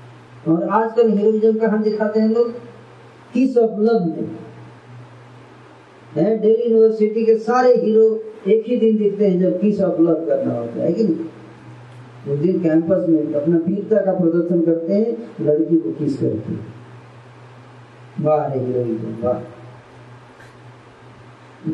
और 0.47 0.69
आजकल 0.69 1.17
हीरोइज्म 1.17 1.59
कहाँ 1.59 1.83
दिखाते 1.83 2.19
हैं 2.19 2.29
लोग 2.29 2.51
किस 3.33 3.57
ऑफ़ 3.57 3.71
में 3.71 4.29
दिल्ली 6.41 6.63
यूनिवर्सिटी 6.63 7.25
के 7.25 7.37
सारे 7.37 7.75
हीरो 7.75 8.23
एक 8.47 8.63
ही 8.67 8.77
दिन 8.77 8.97
दिखते 8.97 9.27
हैं 9.27 9.39
जब 9.39 9.61
किस 9.61 9.81
ऑफ़ 9.81 10.01
लव 10.01 10.13
करना 10.13 10.59
होता 10.59 10.83
है 10.83 10.93
कि 10.93 11.03
नहीं? 11.03 11.25
उस 12.33 12.39
दिन 12.39 12.63
कैंपस 12.63 13.09
में 13.09 13.33
अपना 13.33 13.57
वीरता 13.57 14.05
का 14.05 14.19
प्रदर्शन 14.19 14.61
करते 14.61 14.93
हैं, 14.93 15.29
लड़की 15.41 15.77
को 15.77 15.91
किस 15.91 16.19
करके 16.19 16.55
वाह 18.23 18.47
रे 18.47 18.59
हीरोइज्म 18.59 19.23
वाह। 19.23 19.41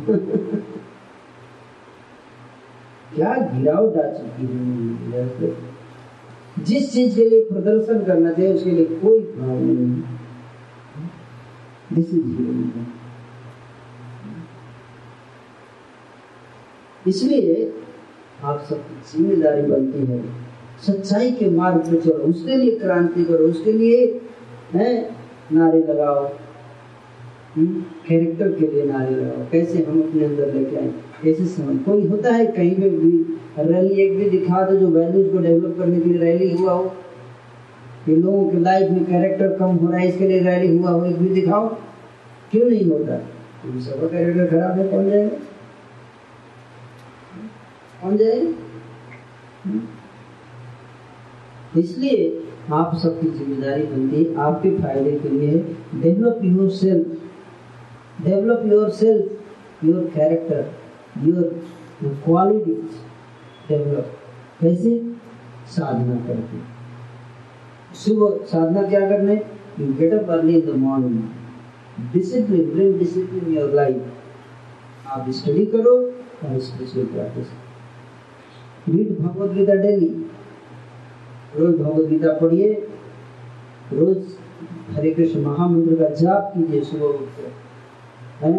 क्या 3.15 3.35
गिरावट 3.35 3.97
आ 3.97 4.17
चुकी 4.17 4.45
है 5.11 5.25
जिस 6.67 6.93
चीज़ 6.93 7.15
के 7.15 7.29
लिए 7.29 7.43
प्रदर्शन 7.43 8.03
करना 8.05 8.31
चाहिए 8.31 8.53
उसके 8.53 8.71
लिए 8.71 8.85
कोई 8.85 9.19
भाव 9.19 9.59
नहीं 9.59 10.01
दिस 11.93 12.13
इज़ 12.13 12.69
इसलिए 17.09 17.73
आप 18.43 18.65
सबकी 18.69 18.95
ज़िम्मेदारी 19.11 19.61
बनती 19.61 20.05
है 20.05 20.23
सच्चाई 20.85 21.31
के 21.31 21.49
मार्ग 21.49 21.77
पर 21.77 22.01
चलो। 22.01 22.13
उसके 22.13 22.55
लिए 22.55 22.75
क्रांति 22.79 23.23
करो 23.23 23.47
उसके 23.47 23.71
लिए 23.71 24.21
है 24.73 24.91
नारे 25.53 25.79
लगाओ। 25.79 26.27
कैरेक्टर 27.57 28.45
हम्म, 28.45 28.59
के 28.59 28.67
लिए 28.67 28.83
नारे 28.85 29.15
लगाओ। 29.15 29.45
कैसे 29.51 29.83
हम 29.83 30.01
अपने 30.01 30.25
अंदर 30.25 30.53
लेके 30.53 30.75
आए? 30.75 30.93
ऐसे 31.25 31.45
समझ। 31.45 31.83
कोई 31.85 32.07
होता 32.07 32.31
है, 32.31 32.45
कहीं 32.45 32.75
पे 32.75 32.89
भी 32.89 33.39
रैली 33.59 33.93
एक 33.93 34.17
भी 34.17 34.29
दिखा 34.29 34.61
दो 34.61 34.75
जो 34.75 34.87
वैल्यूज़ 34.87 35.31
को 35.31 35.37
डेवलप 35.37 35.75
करने 35.77 35.99
के 35.99 36.09
लिए 36.09 36.19
रैली 36.19 36.51
हुआ 36.53 36.71
हो। 36.71 36.83
कि 38.05 38.15
लोगों 38.15 38.49
के 38.49 38.59
लाइफ 38.59 38.91
में 38.91 39.05
कैरेक्टर 39.05 39.57
कम 39.57 39.65
हो 39.65 39.87
रहा 39.87 39.99
है, 39.99 40.07
इसके 40.07 40.27
लिए 40.27 40.39
रैली 40.39 40.77
हुआ 40.77 40.89
हो, 40.89 41.05
एक 41.05 41.15
भी 41.15 41.29
दिखाओ। 41.29 41.67
क्यों 42.51 42.65
नहीं 42.65 42.89
होता? 42.89 43.15
क्योंकि 43.61 43.81
सबका 43.81 44.07
कैरेक्टर 44.07 44.45
खराब 44.47 44.79
है, 44.79 44.87
कौन 44.87 45.09
जाएगा? 45.09 45.29
कौन 48.03 48.17
जाएगा? 48.17 48.53
हम्म? 49.65 49.81
इसलिए 51.79 52.43
आप 52.71 52.95
सबकी 52.97 53.27
ज़िम्मेदारी 53.27 53.83
बनती 53.83 54.23
है, 54.23 54.35
आपके 54.35 54.77
फ़ायदे 54.77 55.11
के 55.11 55.29
लिए 55.29 55.75
develop 55.95 56.39
yourself 56.69 57.07
develop 58.25 58.63
yourself 58.89 59.31
your 59.85 60.11
character 60.15 60.71
your 61.17 61.43
qualities 62.25 62.99
develop 63.69 64.11
कैसे 64.61 64.97
साधना 65.69 66.15
करके 66.27 66.59
सुबह 67.95 68.45
साधना 68.45 68.81
क्या 68.89 68.99
करने? 69.09 69.35
You 69.79 69.93
get 69.93 70.13
up 70.13 70.29
early 70.29 70.59
in 70.59 70.71
the 70.71 70.75
morning 70.77 72.11
discipline 72.13 72.69
bring 72.71 72.97
discipline 72.99 73.53
your 73.57 73.73
life 73.73 75.07
आप 75.07 75.29
स्टडी 75.31 75.65
करो 75.65 75.95
और 75.95 76.59
spiritual 76.59 77.05
practice 77.05 77.47
read 78.89 79.17
Bhagavad 79.19 79.53
Gita 79.53 79.73
daily 79.81 80.07
रोज 81.55 81.75
भगवद 81.75 82.09
गीता 82.09 82.33
पढ़िए। 82.39 82.73
रोज 83.93 84.17
हरे 84.95 85.11
कृष्ण 85.11 85.41
महामंत्र 85.41 85.95
का 85.95 86.09
जाप 86.15 86.51
कीजिए 86.55 86.81
सुबह 86.83 87.05
उठकर। 87.05 87.51
हैं? 88.45 88.57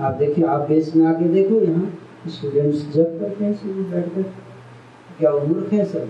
आप 0.00 0.14
देखिए, 0.14 0.44
आप 0.44 0.60
बेस 0.60 0.94
में 0.96 1.06
आके 1.06 1.24
देखो 1.24 1.60
यहाँ 1.60 1.98
स्टूडेंट्स 2.28 2.92
जब 2.92 3.20
करते 3.20 3.44
हैं 3.44 3.54
सुबह 3.54 3.90
बैठकर। 3.90 4.22
क्या 5.18 5.30
वो 5.30 5.40
मूर्ख 5.40 5.72
है? 5.72 5.84
सब 5.84 6.08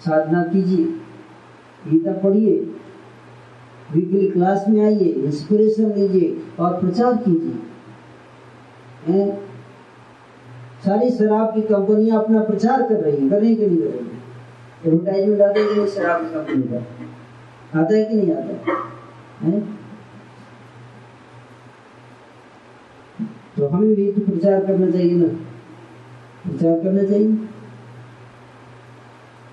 साधना 0.00 0.42
कीजिए। 0.42 0.84
गीता 1.90 2.12
पढ़िए। 2.12 2.56
वीकली 3.92 4.30
क्लास 4.30 4.64
में 4.68 4.84
आइए 4.84 5.04
इंस्पिरेशन 5.04 5.92
लीजिए 5.92 6.42
और 6.60 6.80
प्रचार 6.80 7.16
कीजिए। 7.16 7.54
सारी 10.84 11.10
शराब 11.10 11.54
की 11.54 11.60
कंपनियाँ 11.60 12.22
अपना 12.22 12.40
प्रचार 12.40 12.82
कर 12.82 12.94
रही 12.94 13.16
है 13.16 13.30
कर 13.30 13.40
कि 13.40 13.46
नहीं 13.46 13.56
कर 13.56 13.84
रही 13.84 14.88
एडवर्टाइजमेंट 14.88 15.40
आता 15.40 15.60
है 15.60 15.86
शराब 15.86 16.20
कंपनी 16.22 16.62
का 16.62 17.80
आता 17.80 17.94
है 17.94 18.04
कि 18.04 18.14
नहीं 18.14 18.32
आता? 18.32 18.72
है 18.72 18.93
तो 23.56 23.68
हमें 23.68 23.94
भी 23.94 24.10
तो 24.12 24.20
प्रचार 24.30 24.64
करना 24.66 24.90
चाहिए 24.90 25.14
ना 25.14 25.26
प्रचार 26.46 26.80
करना 26.82 27.02
चाहिए 27.10 27.28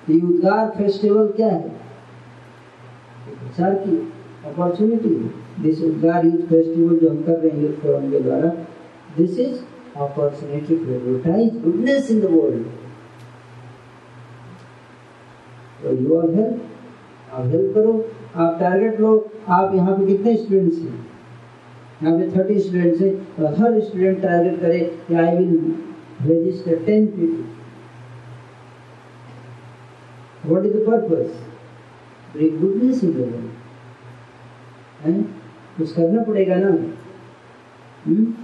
ये 0.10 0.20
उद्गार 0.28 0.70
फेस्टिवल 0.78 1.28
क्या 1.36 1.48
है 1.48 1.70
प्रचार 3.28 3.74
की 3.84 3.98
opportunity 4.50 5.16
this 5.62 5.82
Udgar 5.84 6.26
youth 6.26 6.48
festival 6.48 6.98
जो 7.00 7.10
हम 7.10 7.22
कर 7.24 7.38
रहे 7.40 7.52
हैं 7.52 7.62
यूथ 7.64 7.82
फोरम 7.82 8.10
के 8.12 8.20
द्वारा 8.20 8.50
this 9.18 9.40
is 9.40 9.60
opportunity 9.98 10.76
to 10.76 10.94
advertise 10.94 11.52
goodness 11.64 12.10
in 12.10 12.22
the 12.22 12.30
world. 12.30 12.66
So 15.82 15.92
you 15.92 16.16
all 16.16 16.36
help. 16.36 16.60
आप 17.34 17.46
हेल्प 17.48 17.74
करो, 17.76 17.92
आप 18.36 18.58
टारगेट 18.60 19.00
लो 19.00 19.31
आप 19.50 19.76
यहाँ 19.76 19.98
पे 19.98 20.06
कितने 20.06 20.38
स्टूडेंट्स 20.38 20.78
हैं? 20.78 21.08
यहाँ 22.04 22.18
पे 22.18 22.38
थर्टी 22.38 22.60
स्टूडेंट्स 22.60 23.02
हैं 23.02 23.36
तो 23.36 23.48
हर 23.48 23.80
स्टूडेंट 23.80 24.22
टारगेट 24.22 24.62
करे 24.62 24.98
कि 25.08 25.14
I 25.14 25.38
will 25.38 25.76
register 26.22 26.86
ten 26.86 27.08
people 27.08 27.44
what 30.50 30.66
is 30.66 30.74
the 30.74 30.76
purpose 30.76 31.48
bring 32.34 32.62
goodness 32.62 33.04
in 33.04 33.12
the 33.12 33.16
world 33.16 35.24
कुछ 35.78 35.96
करना 35.96 36.24
पड़ेगा 36.24 36.56
ना? 36.56 36.94
हुँ? 38.08 38.36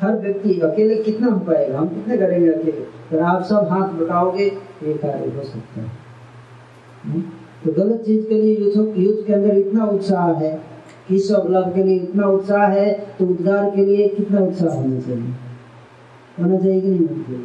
हर 0.00 0.16
व्यक्ति 0.16 0.60
अकेले 0.60 0.94
कितना 0.94 1.26
हो 1.26 1.38
पाएगा? 1.38 1.78
हम 1.78 1.88
कितने 1.88 2.16
करेंगे 2.16 2.48
अकेले? 2.48 2.72
पर 2.72 3.20
आप 3.20 3.42
सब 3.42 3.54
हाथ 3.54 3.88
बटाओगे, 3.88 4.58
ये 4.82 4.94
कार्य 4.94 5.30
हो 5.30 5.42
सकता 5.42 5.80
है। 5.80 5.90
हम्म? 7.04 7.22
तो 7.64 7.72
गलत 7.72 8.02
चीज़ 8.06 8.26
के 8.26 8.34
लिए 8.34 8.56
यूथ 8.56 8.98
यूथ 8.98 9.26
के 9.26 9.32
अंदर 9.32 9.56
इतना 9.56 9.84
उत्साह 9.84 10.32
है 10.32 10.62
कि 11.08 11.18
सब 11.18 11.46
लव 11.50 11.62
के 11.74 11.82
लिए 11.82 11.98
इतना 11.98 12.26
उत्साह 12.26 12.66
है 12.66 13.06
तो 13.18 13.26
उद्गार 13.26 13.70
के 13.70 13.84
लिए 13.84 14.08
कितना 14.08 14.40
उत्साह 14.40 14.74
होना 14.74 15.00
चाहिए? 15.00 15.24
होना 16.40 16.58
चाहिए 16.58 16.80
कि 16.80 16.88
नहीं 16.88 17.06
होना 17.06 17.22
चाहिए? 17.22 17.44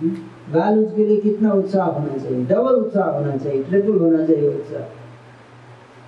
हम्म? 0.00 0.96
के 0.96 1.06
लिए 1.06 1.16
कितना 1.16 1.52
उत्साह 1.52 1.86
होना 1.86 2.18
चाहिए? 2.18 2.44
डबल 2.44 2.74
उत्साह 2.74 3.10
होना 3.10 3.36
चाहिए 3.36 3.62
ट्रिपल 3.62 3.98
होना 3.98 4.26
चाहिए 4.26 4.48
उत्साह। 4.48 4.82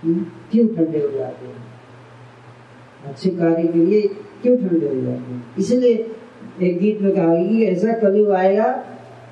हम्म? 0.05 0.27
क्यों 0.53 0.69
ठंडे 0.69 0.99
हो 0.99 1.19
जाते 1.19 1.47
हैं? 1.47 1.65
अच्छे 3.07 3.31
कार्य 3.31 3.69
के 3.69 3.79
लिए 3.79 4.01
क्यों 4.43 4.57
ठंडे 4.57 4.89
हो 4.89 4.95
जाते 4.95 5.33
हैं? 5.33 5.47
इसलिए 5.59 6.11
एक 6.63 6.79
गीत 6.79 7.01
में 7.01 7.17
कहा 7.17 7.35
कि 7.35 7.65
ऐसा 7.65 7.93
कलयुग 7.93 8.31
आएगा, 8.31 8.85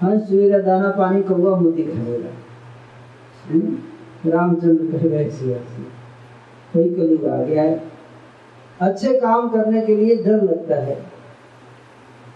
हंस 0.02 0.28
चुएगा 0.28 0.58
दाना, 0.58 0.90
पानी 0.90 1.22
कौआ 1.22 1.60
मोती 1.60 1.82
खाएगा 1.82 2.43
रामचंद्र 4.26 5.14
ऐसी 5.14 5.50
ऐसी 5.52 5.82
वही 6.76 6.88
कलयुग 6.90 7.26
आ 7.26 7.42
गया 7.42 7.62
है। 7.62 7.82
अच्छे 8.80 9.12
काम 9.20 9.48
करने 9.48 9.80
के 9.80 9.96
लिए 9.96 10.16
डर 10.16 10.42
लगता 10.42 10.76
है। 10.76 10.96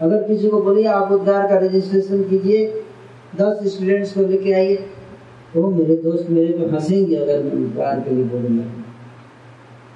अगर 0.00 0.22
किसी 0.22 0.48
को 0.48 0.61
बोलिए 0.62 0.86
आप 0.86 1.12
उद्धार 1.12 1.46
का 1.48 1.59
रजिस्ट्रेशन 1.59 2.22
कीजिए, 2.22 2.66
दस 3.36 3.66
स्टूडेंट्स 3.66 4.12
को 4.14 4.20
लेके 4.20 4.52
आइए 4.52 4.76
वो 5.56 5.70
मेरे 5.70 5.96
दोस्त 5.96 6.30
मेरे 6.30 6.52
पे 6.52 6.64
हंसेंगे 6.70 7.16
अगर 7.16 7.42
मैं 7.42 7.52
उद्धार 7.52 8.00
के 8.00 8.14
लिए 8.14 8.24
बोलूँगा 8.24 8.64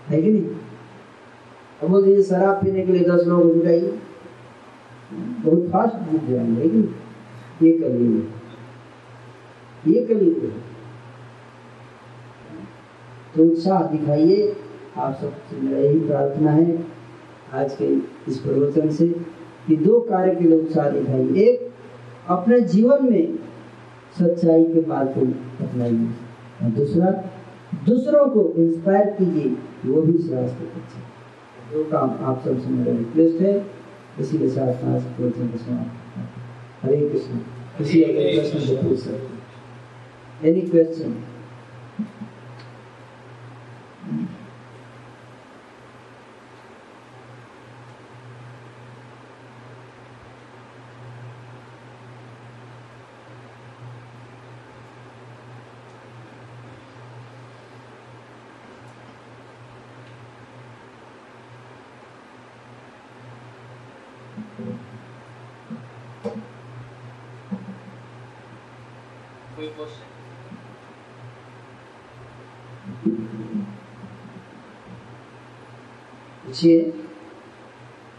है 0.09 0.23
कि 0.23 0.31
नहीं? 0.31 0.43
अब 1.83 1.91
वो 1.91 2.03
दीजिए 2.03 2.23
शराब 2.23 2.65
पीने 2.65 2.87
के 2.87 2.93
लिए 2.93 3.05
दस 3.05 3.27
लोग 3.27 3.55
जुटाइए 3.55 3.99
बहुत 5.13 5.69
फास्ट 5.73 6.11
जीत 6.11 6.25
जाएँगे 6.31 6.63
ये 7.67 7.73
कलियुग 7.79 8.27
ये 9.89 10.05
कलियुग 10.07 10.45
है। 10.45 10.72
तो 13.37 13.45
उत्साह 13.45 13.83
दिखाइए। 13.83 14.57
आप 14.97 15.19
सबसे 15.21 15.61
मेरा 15.61 15.79
यही 15.79 16.01
प्रार्थना 16.01 16.51
है 16.51 16.85
आज 17.53 17.75
के 17.75 17.87
इस 18.29 18.39
प्रवचन 18.39 18.91
से 18.91 19.09
कि 19.67 19.77
दो 19.77 20.01
कार्य 20.01 20.35
के 20.35 20.45
लिए 20.45 20.61
उत्साह 20.61 20.91
दिखाइए। 20.91 21.45
एक, 21.45 21.71
अपने 22.29 22.61
जीवन 22.61 23.11
में 23.11 23.39
सच्चाई 24.19 24.65
के 24.65 24.87
मार्ग 24.87 25.09
को 25.09 25.21
अपनाइए। 25.65 26.07
और 26.63 26.71
दूसरा, 26.71 27.11
दूसरों 27.87 28.29
को 28.29 28.53
इंस्पायर 28.57 29.07
कीजिए 29.07 29.57
वो 29.87 30.03
भी 30.03 30.13
रास्ते 30.13 30.65
पर 30.65 30.83
जो 31.73 31.85
काम 31.85 32.11
आप 32.25 32.43
सबसे 32.45 32.69
मेरा 32.69 32.93
रिक्वेस्ट 32.93 33.41
है। 33.41 33.67
इसी 34.21 34.39
के 34.39 34.49
साथ 34.49 34.85
आज 34.85 35.03
प्रवचन 35.03 35.49
को 35.49 35.59
समाप्त 35.59 36.85
हरे 36.85 37.09
कृष्ण। 37.09 37.37
किसी 37.79 38.03
अगर 38.03 38.51
प्रश्न 38.51 38.77
को 38.77 38.89
पूछ 38.89 38.99
सकते 38.99 40.51
एनी 40.51 40.61
क्वेश्चन 40.61 41.15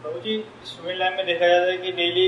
बाबू 0.04 0.20
जी। 0.20 0.38
स्टूडेंट 0.66 0.98
लाइन 1.00 1.16
में 1.16 1.26
देखा 1.26 1.48
जाता 1.48 1.72
है 1.72 1.78
कि 1.78 1.92
डेली 1.92 2.28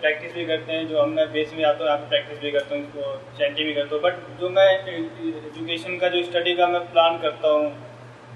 प्रैक्टिस 0.00 0.32
भी 0.34 0.44
करते 0.46 0.72
हैं 0.72 0.86
जो 0.88 1.00
हम 1.00 1.10
मैं 1.10 1.26
बेस 1.32 1.52
में 1.56 1.64
आता 1.64 1.78
हूँ 1.78 1.86
यहाँ 1.86 2.08
प्रैक्टिस 2.08 2.38
भी 2.38 2.50
करता 2.50 2.74
हूँ 2.74 2.82
इसको 2.84 3.02
चैंटिंग 3.38 3.66
भी 3.66 3.74
करता 3.74 3.94
हूँ। 3.94 4.02
बट 4.02 4.14
जो 4.40 4.48
मैं 4.50 4.68
एजुकेशन 4.88 5.98
का 5.98 6.08
जो 6.08 6.22
स्टडी 6.22 6.54
का 6.54 6.66
मैं 6.68 6.80
प्लान 6.92 7.18
करता 7.22 7.48
हूँ 7.48 7.66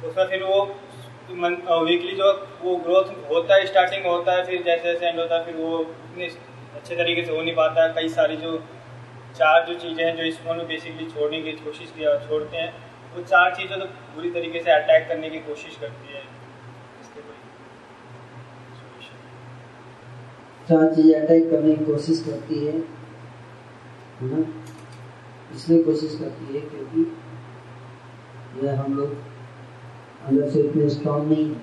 उसमें 0.07 0.27
फिर 0.27 0.43
वो 0.43 0.59
वीकली 1.31 2.13
जो 2.17 2.33
वो 2.63 2.77
ग्रोथ 2.85 3.07
होता 3.31 3.55
है 3.55 3.67
स्टार्टिंग 3.67 4.07
होता 4.07 4.33
है 4.33 4.45
फिर 4.47 4.63
जैसे 4.63 4.93
जैसे 4.93 5.07
एंड 5.07 5.19
होता 5.21 5.39
है 5.39 5.45
फिर 5.45 5.55
वो 5.57 5.81
इतने 5.81 6.27
अच्छे 6.77 6.97
तरीके 6.97 7.25
से 7.25 7.33
हो 7.33 7.43
नहीं 7.43 7.55
पाता 7.55 7.83
है 7.83 7.93
कई 7.95 8.09
सारी 8.11 8.37
जो 8.37 8.53
चार 9.39 9.64
जो 9.66 9.74
चीज़ें 9.80 10.05
हैं 10.05 10.16
जो 10.16 10.22
इस 10.22 10.39
फ़ोन 10.39 10.57
में 10.57 10.66
बेसिकली 10.68 11.07
छोड़ने 11.11 11.41
की 11.43 11.53
कोशिश 11.64 11.93
किया 11.97 12.11
और 12.11 12.26
छोड़ते 12.28 12.57
हैं, 12.57 12.72
वो 13.14 13.22
चार 13.24 13.55
चीज़ें 13.55 13.78
तो 13.80 13.87
पूरी 13.87 14.30
तरीके 14.30 14.62
से 14.62 14.70
अटैक 14.72 15.09
करने 15.09 15.30
की 15.30 15.39
कोशिश 15.49 15.76
करती 15.80 16.14
है। 16.14 16.22
चार 20.68 20.95
चीज़ें 20.95 21.20
अटैक 21.20 21.51
करने 21.51 21.74
की 21.76 21.84
कोशिश 21.84 22.22
करती 22.22 22.64
है 22.66 22.78
ना? 24.22 24.39
इसलिए 25.55 25.82
कोशिश 25.82 26.16
करती 26.20 26.55
है 26.55 26.61
क्योंकि 26.61 27.03
यह 28.62 28.80
हम 28.80 28.97
लोग 28.97 29.12
अंदर 30.26 30.51
से 30.51 30.61
इतने 30.61 30.89
स्ट्रांग 30.89 31.28
नहीं 31.28 31.45
है। 31.45 31.61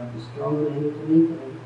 आप 0.00 0.18
स्ट्रांग 0.20 0.56
रहेंगे 0.66 0.90
तो 0.90 1.06
नहीं 1.08 1.22
करेंगे। 1.26 1.65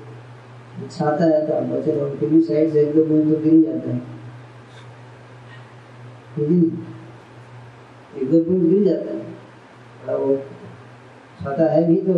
छाता 0.91 1.25
है 1.25 1.45
तो 1.47 1.53
आप 1.53 1.63
बचे 1.63 1.91
रहो, 1.91 2.09
क्योंकि 2.17 2.41
साइड 2.43 2.71
से 2.73 2.79
एक 2.81 2.95
दो 2.95 3.03
बूंद 3.05 3.33
तो 3.33 3.39
गिर 3.41 3.61
जाता 3.63 3.89
है। 3.89 3.99
कि 6.35 6.47
नहीं 6.47 6.63
एक 8.21 8.31
बूंद 8.47 8.63
गिर 8.69 8.83
जाता 8.85 9.13
है। 9.13 9.19
थोड़ा 9.99 10.15
वो 10.15 10.35
छाता 11.41 11.71
है 11.71 11.83
भी 11.87 11.95
तो 12.01 12.13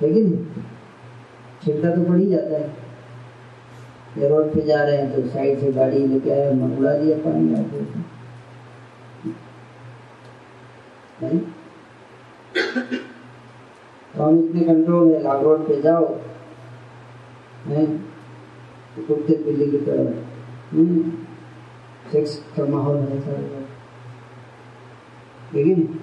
कि 0.00 0.10
नहीं 0.10 0.36
छिड़का 1.64 1.90
तो 1.90 2.02
पड़ 2.02 2.18
ही 2.18 2.26
जाता 2.26 2.54
है। 2.54 2.70
या 4.18 4.28
रोड 4.28 4.52
पे 4.54 4.60
जा 4.62 4.82
रहे 4.82 4.96
हैं 4.96 5.14
तो 5.14 5.28
साइड 5.28 5.60
से 5.60 5.72
गाड़ी 5.72 6.06
लेके 6.06 6.30
आए 6.30 6.50
उड़ा 6.70 6.92
दिया 6.94 7.16
पानी 7.18 7.40
नहीं 11.22 11.38
तो 14.14 14.22
हम 14.22 14.38
इतने 14.38 14.64
कंट्रोल 14.64 15.12
है 15.12 15.24
आप 15.26 15.42
रोड 15.42 15.66
पे 15.68 15.80
जाओ। 15.82 16.06
नहीं 17.66 17.86
तो 18.96 19.02
कुत्ते 19.02 19.44
बिल्ली 19.44 19.70
की 19.70 19.78
तरह। 19.78 20.10
हम्म, 20.72 21.12
सेक्स 22.12 22.44
का 22.56 22.66
माहौल 22.66 22.96
है 22.96 23.20
सारे। 23.20 23.62
लेकिन 25.54 26.00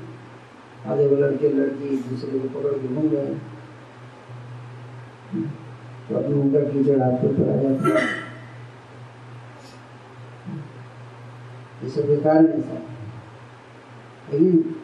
आधे 0.86 1.08
वो 1.08 1.16
लड़के 1.16 1.50
लड़की 1.50 1.94
एक 1.94 2.06
दूसरे 2.06 2.40
को 2.40 2.60
पकड़ 2.60 2.74
के 2.74 2.88
घूम 2.88 3.10
रहे 3.12 3.26
हैं। 3.26 3.42
तो 6.10 6.16
अपने 6.16 6.36
उनका 6.36 6.60
कीचड़ 6.60 7.02
आपके 7.02 7.28
ऊपर 7.28 7.50
आ 7.50 7.56
जाता 7.62 8.00
है। 8.00 8.30
ये 11.84 11.90
सब 11.90 12.08
बेकार 12.08 12.36
है 12.36 12.62
सर 12.62 12.82
लेकिन 14.34 14.76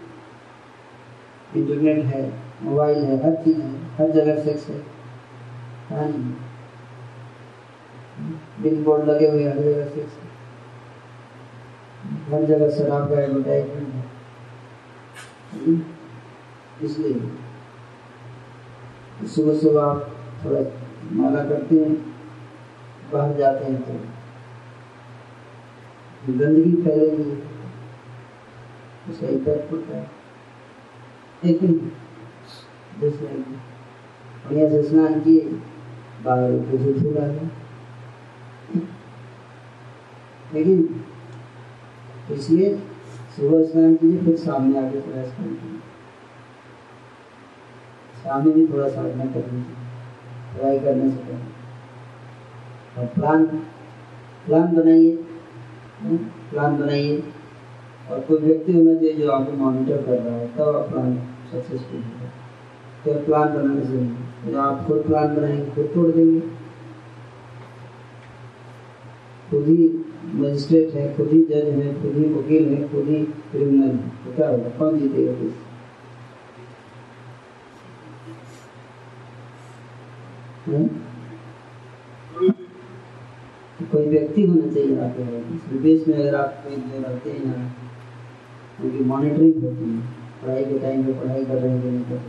इंटरनेट 1.56 2.06
है 2.06 2.40
मोबाइल 2.62 2.98
है 2.98 3.18
हर 3.26 3.36
चीज़ 3.36 3.62
है 3.62 3.86
हर 3.96 4.12
जगह 4.12 4.44
सेक्स 4.44 4.68
है। 4.68 4.80
हाँ 5.90 6.12
जी। 6.12 6.45
बिल 8.62 8.84
बोर्ड 8.84 9.10
लगे 9.10 9.30
हुए 9.32 9.44
हर 9.44 9.58
जगह 9.58 9.86
है। 9.86 10.04
हर 12.32 12.44
जगह 12.44 12.70
शराब 12.70 13.10
का 13.10 13.22
एडवर्टाइजमेंट 13.22 13.90
है। 13.94 14.04
इसलिए 16.82 17.14
सुबह 19.28 19.58
सुबह 19.58 19.82
आप 19.82 20.16
थोड़ा 20.46 20.62
माला 21.12 21.44
करते 21.46 21.76
हैं, 21.76 21.94
बाहर 23.14 23.38
जाते 23.38 23.66
हैं 23.66 23.82
तो 23.82 23.94
गंदगी 26.34 26.72
फैलेगी। 26.84 27.32
उसका 29.12 29.28
इफ़ेक्ट 29.28 29.72
होता 29.72 29.98
है। 29.98 30.12
लेकिन 31.46 31.92
जैसे 33.02 33.26
बढ़िया 33.26 34.70
से 34.70 34.84
स्नान 34.84 35.20
किए, 35.22 35.42
बाहर 36.24 36.52
को 36.52 36.78
झूठू 36.78 37.14
डाले 37.16 37.65
लेकिन 40.56 41.04
इसलिए 42.32 42.76
सुबह 43.36 43.64
स्नान 43.64 43.96
कीजिए 43.96 44.20
फिर 44.26 44.36
सामने 44.38 44.80
आके 44.80 45.02
स्नान 45.02 45.54
कीजिए 45.54 45.80
सामने 48.24 48.52
भी 48.52 48.68
थोड़ा 48.68 48.88
साधना 48.90 49.26
कर 49.26 49.52
लीजिए 49.52 49.76
ट्राई 50.58 50.80
करने 50.80 51.10
से 51.12 51.18
पहले 51.18 51.48
और 52.98 53.08
प्लान 53.16 53.46
प्लान 54.46 54.76
बनाइए 54.76 55.16
प्लान 56.52 56.78
बनाइए। 56.78 57.24
और 58.12 58.20
कोई 58.22 58.38
व्यक्ति 58.38 58.74
होना 58.74 58.94
चाहिए 58.94 59.14
जो 59.14 59.32
आपको 59.32 59.52
मॉनिटर 59.58 60.02
कर 60.02 60.20
रहा 60.20 60.36
है, 60.36 60.48
तब 60.48 60.76
आप 60.76 60.90
प्लान 60.90 61.16
सक्सेसफुल 61.52 62.00
होगा। 62.00 62.28
तो 63.06 63.14
प्लान 63.26 63.54
बनाने 63.54 63.86
से 63.86 64.52
जो 64.52 64.60
आप 64.62 64.86
खुद 64.88 65.04
प्लान 65.08 65.36
बनाएँगे, 65.36 65.70
खुद 65.72 65.86
तोड़ 65.96 66.12
देंगे। 66.12 66.40
खुद 69.50 69.68
ही 69.68 69.88
मजिस्ट्रेट 70.36 70.94
है, 70.96 71.16
खुद 71.18 71.30
ही 71.32 71.40
जज 71.44 71.68
है, 71.80 71.94
खुद 72.02 72.16
ही 72.16 72.26
वकील 72.34 72.74
है, 72.74 72.88
खुद 72.90 73.08
ही 73.08 73.20
क्रिमिनल 73.52 73.92
है। 73.92 74.10
तो 74.26 74.36
क्या 74.36 74.50
होगा? 74.50 74.70
कौन 74.70 75.00
जीतेगा 75.00 75.34
किस 75.34 75.54
तो 83.80 83.86
कोई 83.92 84.06
व्यक्ति 84.10 84.42
होना 84.42 84.68
चाहिए 84.74 85.00
आपके 85.00 85.24
विदेश 85.74 86.08
में 86.08 86.16
अगर 86.16 86.36
आप 86.36 86.64
कोई 86.64 86.76
जो 86.76 87.02
रहते 87.02 87.30
हैं 87.30 87.44
यहाँ, 87.46 87.76
उनकी 88.84 89.04
मॉनिटरिंग 89.04 89.64
होती 89.64 89.90
है। 89.90 89.98
पढ़ाई 90.44 90.64
के 90.66 90.80
टाइम 90.80 91.04
पे 91.04 91.14
पढ़ाई 91.14 91.46
कर 91.46 91.56
रहे 91.56 91.72
हैं 91.72 91.84
नहीं 91.84 92.04
कर 92.04 92.20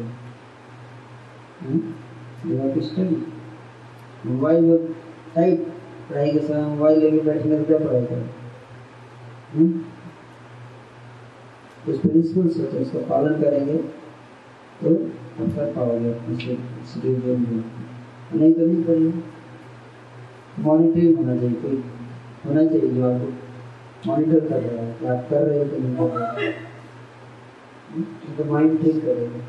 रहे 2.57 2.81
स्टडी 2.81 3.17
मोबाइल 4.27 4.61
में 4.65 4.79
टाइट 5.35 5.67
पढ़ाई 6.11 6.31
के 6.33 6.39
समय 6.39 6.63
मोबाइल 6.63 6.99
लेके 7.01 7.21
बैठने 7.21 7.59
तो 7.59 7.65
क्या 7.65 7.79
पढ़ाई 7.79 8.05
करें 8.07 8.29
कुछ 11.87 11.97
प्रिंसिपल्स 12.01 12.59
होते 12.59 12.77
हैं 12.77 12.85
उसका 12.85 13.01
पालन 13.09 13.35
करेंगे 13.43 13.77
तो 14.83 14.89
आप 14.95 15.49
कर 15.57 15.73
पाओगे 15.73 16.09
अपने 16.13 16.35
शेड्यूल 16.39 17.37
में 17.37 17.65
नहीं 18.35 18.53
तो 18.55 18.67
नहीं 18.67 18.83
करेंगे 18.85 19.13
मॉनिटरिंग 20.63 21.17
होना 21.17 21.35
चाहिए 21.37 21.57
कोई 21.63 21.77
होना 22.47 22.63
चाहिए 22.67 22.89
जो 22.89 23.03
आपको 23.11 23.29
मॉनिटर 24.07 24.41
कर 24.49 24.61
रहा 24.63 24.83
है 24.85 24.89
कि 24.99 25.07
आप 25.07 25.21
कर 25.31 25.41
रहे 25.43 25.59
हो 25.59 25.65
कि 25.65 25.77
नहीं 25.79 25.95
कर 25.97 26.03
रहे 26.39 26.47
हो। 26.47 26.55
तो 28.37 28.43
माइंड 28.53 28.73
ठीक 28.83 28.97
करेगा। 29.05 29.41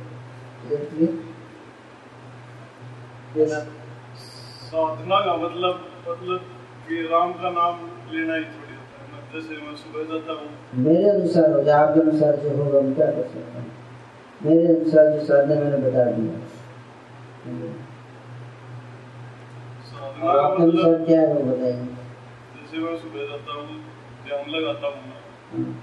साधना 4.18 5.18
का 5.26 5.34
मतलब 5.38 5.87
मतलब 6.10 6.40
कि 6.88 7.02
राम 7.08 7.32
का 7.34 7.50
नाम 7.50 7.80
लेना 8.12 8.36
ही 8.36 8.44
थोड़ी 8.44 8.76
होता 8.76 9.02
है। 9.02 9.08
मतलब 9.08 9.34
जैसे 9.34 9.62
मैं 9.66 9.76
सुबह 9.76 10.04
जाता 10.12 10.34
हूँ। 10.34 10.84
मेरे 10.86 11.10
अनुसार 11.10 11.52
हो 11.52 11.64
जाए 11.64 11.80
आपके 11.88 12.00
अनुसार 12.02 12.36
जो 12.36 12.56
होगा 12.58 12.80
हम 12.80 12.94
क्या 12.94 13.08
कर 13.12 13.28
सकते 13.34 13.58
हैं? 13.58 13.66
मेरे 14.46 14.68
अनुसार 14.76 15.12
जो 15.12 15.26
साधना 15.26 15.56
मैंने 15.56 15.78
बता 15.88 16.06
दिया। 16.12 16.36
आपके 20.38 20.64
अनुसार 20.64 20.92
मतलब 20.92 21.06
क्या 21.06 21.20
है 21.22 21.34
वो 21.34 21.44
बताइए। 21.52 21.86
जैसे 22.56 22.78
मैं 22.78 22.96
सुबह 22.98 23.26
जाता 23.28 23.54
हूँ 23.54 23.78
ध्यान 24.26 24.50
लगाता 24.52 24.88
हूँ 24.88 25.14
हम्म, 25.52 25.74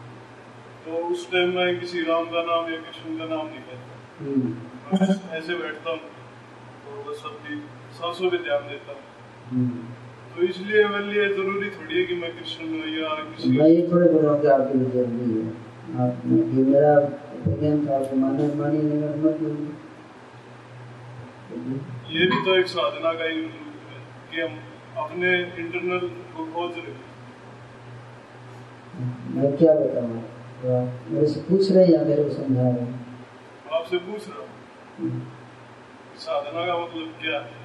तो 0.85 0.97
उस 1.13 1.31
टाइम 1.33 1.55
मैं 1.57 1.69
किसी 1.81 2.03
राम 2.05 2.25
का 2.33 2.43
नाम 2.43 2.71
या 2.73 2.79
कृष्ण 2.81 3.17
का 3.19 3.25
नाम 3.35 3.47
नहीं 3.47 3.61
कहता 3.61 3.93
हम्म, 4.21 5.37
ऐसे 5.37 5.55
बैठता 5.55 5.91
हूँ 5.91 5.99
तो 5.99 7.11
बस 7.11 7.23
अपनी 7.27 7.57
सांसों 7.99 8.31
पे 8.31 8.39
ध्यान 8.39 8.67
देता 8.69 8.93
हूँ। 8.93 9.01
हम्म। 9.51 10.04
तो 10.35 10.43
इसलिए 10.43 10.87
मेरे 10.89 11.07
लिए 11.07 11.25
ज़रूरी 11.35 11.69
थोड़ी 11.71 11.95
है 11.97 12.05
कि 12.07 12.15
मैं 12.21 12.31
कृष्ण 12.37 12.65
या 12.93 13.09
किसी 13.27 13.51
मैं 13.59 13.69
ये 13.69 13.83
थोड़े 13.93 14.07
बोल 14.13 14.25
कि 14.41 14.49
आपके 14.55 14.79
लिए 14.79 14.91
ज़रूरी 14.91 15.27
है। 15.35 15.47
आप 16.05 16.23
ये 16.27 16.65
मेरा 16.65 16.95
ओपिनियन 16.99 17.87
था 17.87 17.93
आपको 17.97 18.17
माने 18.17 18.47
मानिए 18.55 18.83
नहीं 18.83 18.99
माने 19.01 19.19
मत 19.23 19.37
ये 22.11 22.27
भी 22.31 22.39
तो 22.45 22.57
एक 22.59 22.69
साधना 22.69 23.13
का 23.13 23.25
ही 23.25 23.41
है 23.41 23.49
कि 24.31 24.41
हम 24.41 24.53
अपने 25.05 25.31
इंटरनल 25.63 26.09
को 26.37 26.47
खोज 26.55 26.73
रहे 26.79 26.93
हैं। 26.93 27.13
मैं 29.35 29.57
क्या 29.57 29.73
बताऊँ? 29.75 30.19
तो 30.63 30.69
मेरे 31.11 31.27
से 31.27 31.41
पूछ 31.49 31.71
रहे 31.73 31.87
या 31.87 32.03
मेरे 32.05 32.23
को 32.25 32.31
समझा 32.35 32.69
रहे 32.69 32.87
आपसे 33.77 33.97
पूछ 34.07 34.29
रहा 34.29 34.41
हूँ। 34.41 35.11
साधना 36.25 36.67
का 36.67 36.75
मतलब 36.79 37.09
क्या 37.23 37.39
है? 37.39 37.64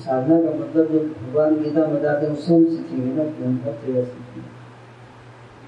साधना 0.00 0.40
का 0.40 0.50
मतलब 0.58 0.92
जो 0.92 0.98
भगवान 0.98 1.56
गीता 1.62 1.86
में 1.86 1.94
बताते 1.94 2.26
हैं 2.26 2.32
उससे 2.32 2.54
हम 2.54 2.64
सीखेंगे 2.66 3.12
ना 3.14 3.24
कि 3.24 3.44
हम 3.44 3.56
हर 3.66 3.74
सीखेंगे 3.82 4.50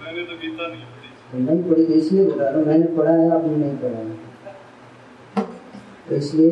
मैंने 0.04 0.22
तो 0.24 0.36
गीता 0.36 0.66
नहीं 0.68 0.84
पढ़ी। 0.84 1.08
तो 1.32 1.38
नहीं 1.38 1.62
पढ़ी 1.70 1.84
तो 1.86 1.92
इसलिए 1.92 2.24
बता 2.24 2.48
रहा 2.48 2.58
हूँ 2.58 2.66
मैंने 2.66 2.86
पढ़ा 2.96 3.12
है 3.12 3.30
आपने 3.30 3.56
नहीं 3.56 3.76
पढ़ा 3.76 3.98
है। 3.98 4.04
तो 6.08 6.14
इसलिए 6.14 6.50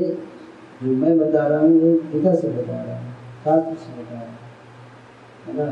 जो 0.83 0.93
मैं 0.97 1.19
बता 1.19 1.47
रहा 1.47 1.59
हूँ 1.59 1.81
वो 1.81 1.93
गीता 2.13 2.35
से 2.35 2.49
बता 2.49 2.83
रहा 2.83 2.97
हूँ 2.99 3.11
शास्त्र 3.45 3.75
से 3.75 4.03
बता 4.03 4.15
रहा 4.15 4.25
हूँ। 4.25 4.37
है 5.47 5.53
ना? 5.57 5.65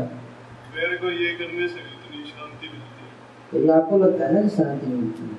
मेरे 0.74 0.96
को 0.96 1.10
ये 1.10 1.32
करने 1.34 1.68
से 1.68 1.80
इतनी 1.80 2.24
शांति 2.24 2.66
मिलती 2.66 3.04
है। 3.04 3.10
तो 3.52 3.58
ये 3.58 3.72
आपको 3.72 3.98
लगता 3.98 4.26
है 4.26 4.34
ना 4.34 4.42
कि 4.42 4.48
शांति 4.48 4.86
मिलती 4.86 5.22
है? 5.22 5.38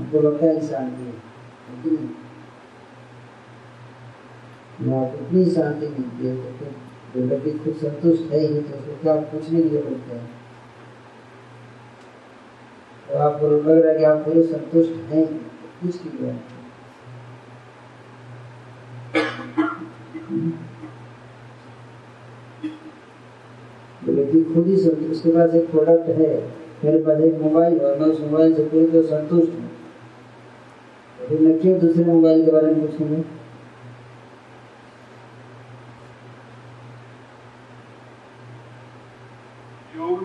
आपको 0.00 0.20
लगता 0.20 0.46
है 0.46 0.54
कि 0.60 0.66
शांति 0.66 1.02
है? 1.02 2.25
लेकिन 4.80 5.38
ना 5.38 5.52
शांति 5.54 5.86
मिलती 5.86 6.26
है 6.26 6.32
तो 6.58 6.66
जो 7.14 7.26
व्यक्ति 7.26 7.50
खुद 7.58 7.74
संतुष्ट 7.82 8.32
है 8.32 8.40
ही 8.40 8.60
तो 8.60 8.78
उसको 8.78 9.02
क्या 9.02 9.14
पूछने 9.30 9.62
की 9.62 9.68
ज़रूरत 9.68 10.10
है। 10.10 10.18
तो 13.08 13.18
आपको 13.18 13.48
लग 13.48 13.68
रहा 13.68 13.92
है 13.92 13.98
कि 13.98 14.04
आप 14.04 14.18
पूरे 14.24 14.42
संतुष्ट 14.42 15.12
हैं 15.12 15.24
तो 15.26 15.68
कुछ 15.80 15.96
की 15.96 16.08
बात 16.08 16.32
है 16.32 16.54
जो 24.02 24.12
व्यक्ति 24.12 24.42
खुद 24.52 24.66
ही 24.66 24.74
उसके 25.10 25.30
पास 25.30 25.54
एक 25.54 25.70
प्रोडक्ट 25.70 26.08
है, 26.18 26.28
मेरे 26.84 26.98
पास 27.04 27.20
एक 27.20 27.40
मोबाइल 27.40 27.80
है 27.80 27.98
मैं 28.00 28.06
उस 28.06 28.20
मोबाइल 28.20 28.54
से 28.54 28.64
पूरी 28.64 28.86
तरह 28.86 29.02
संतुष्ट 29.06 29.52
हूँ। 29.52 29.70
तो 31.18 31.26
फिर 31.28 31.40
मैं 31.40 31.58
क्यों 31.60 31.78
दूसरे 31.78 32.04
मोबाइल 32.04 32.44
के 32.44 32.50
बारे 32.50 32.66
में 32.66 32.86
पूछूँगा 32.86 33.16
योग 39.96 40.22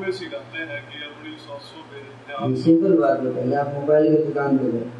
सिंपल 2.55 2.97
बात 2.97 3.19
बताइए, 3.19 3.53
आप 3.53 3.67
मोबाइल 3.67 4.17
की 4.17 4.23
दुकान 4.23 4.57
पे 4.57 4.71
गए? 4.71 4.91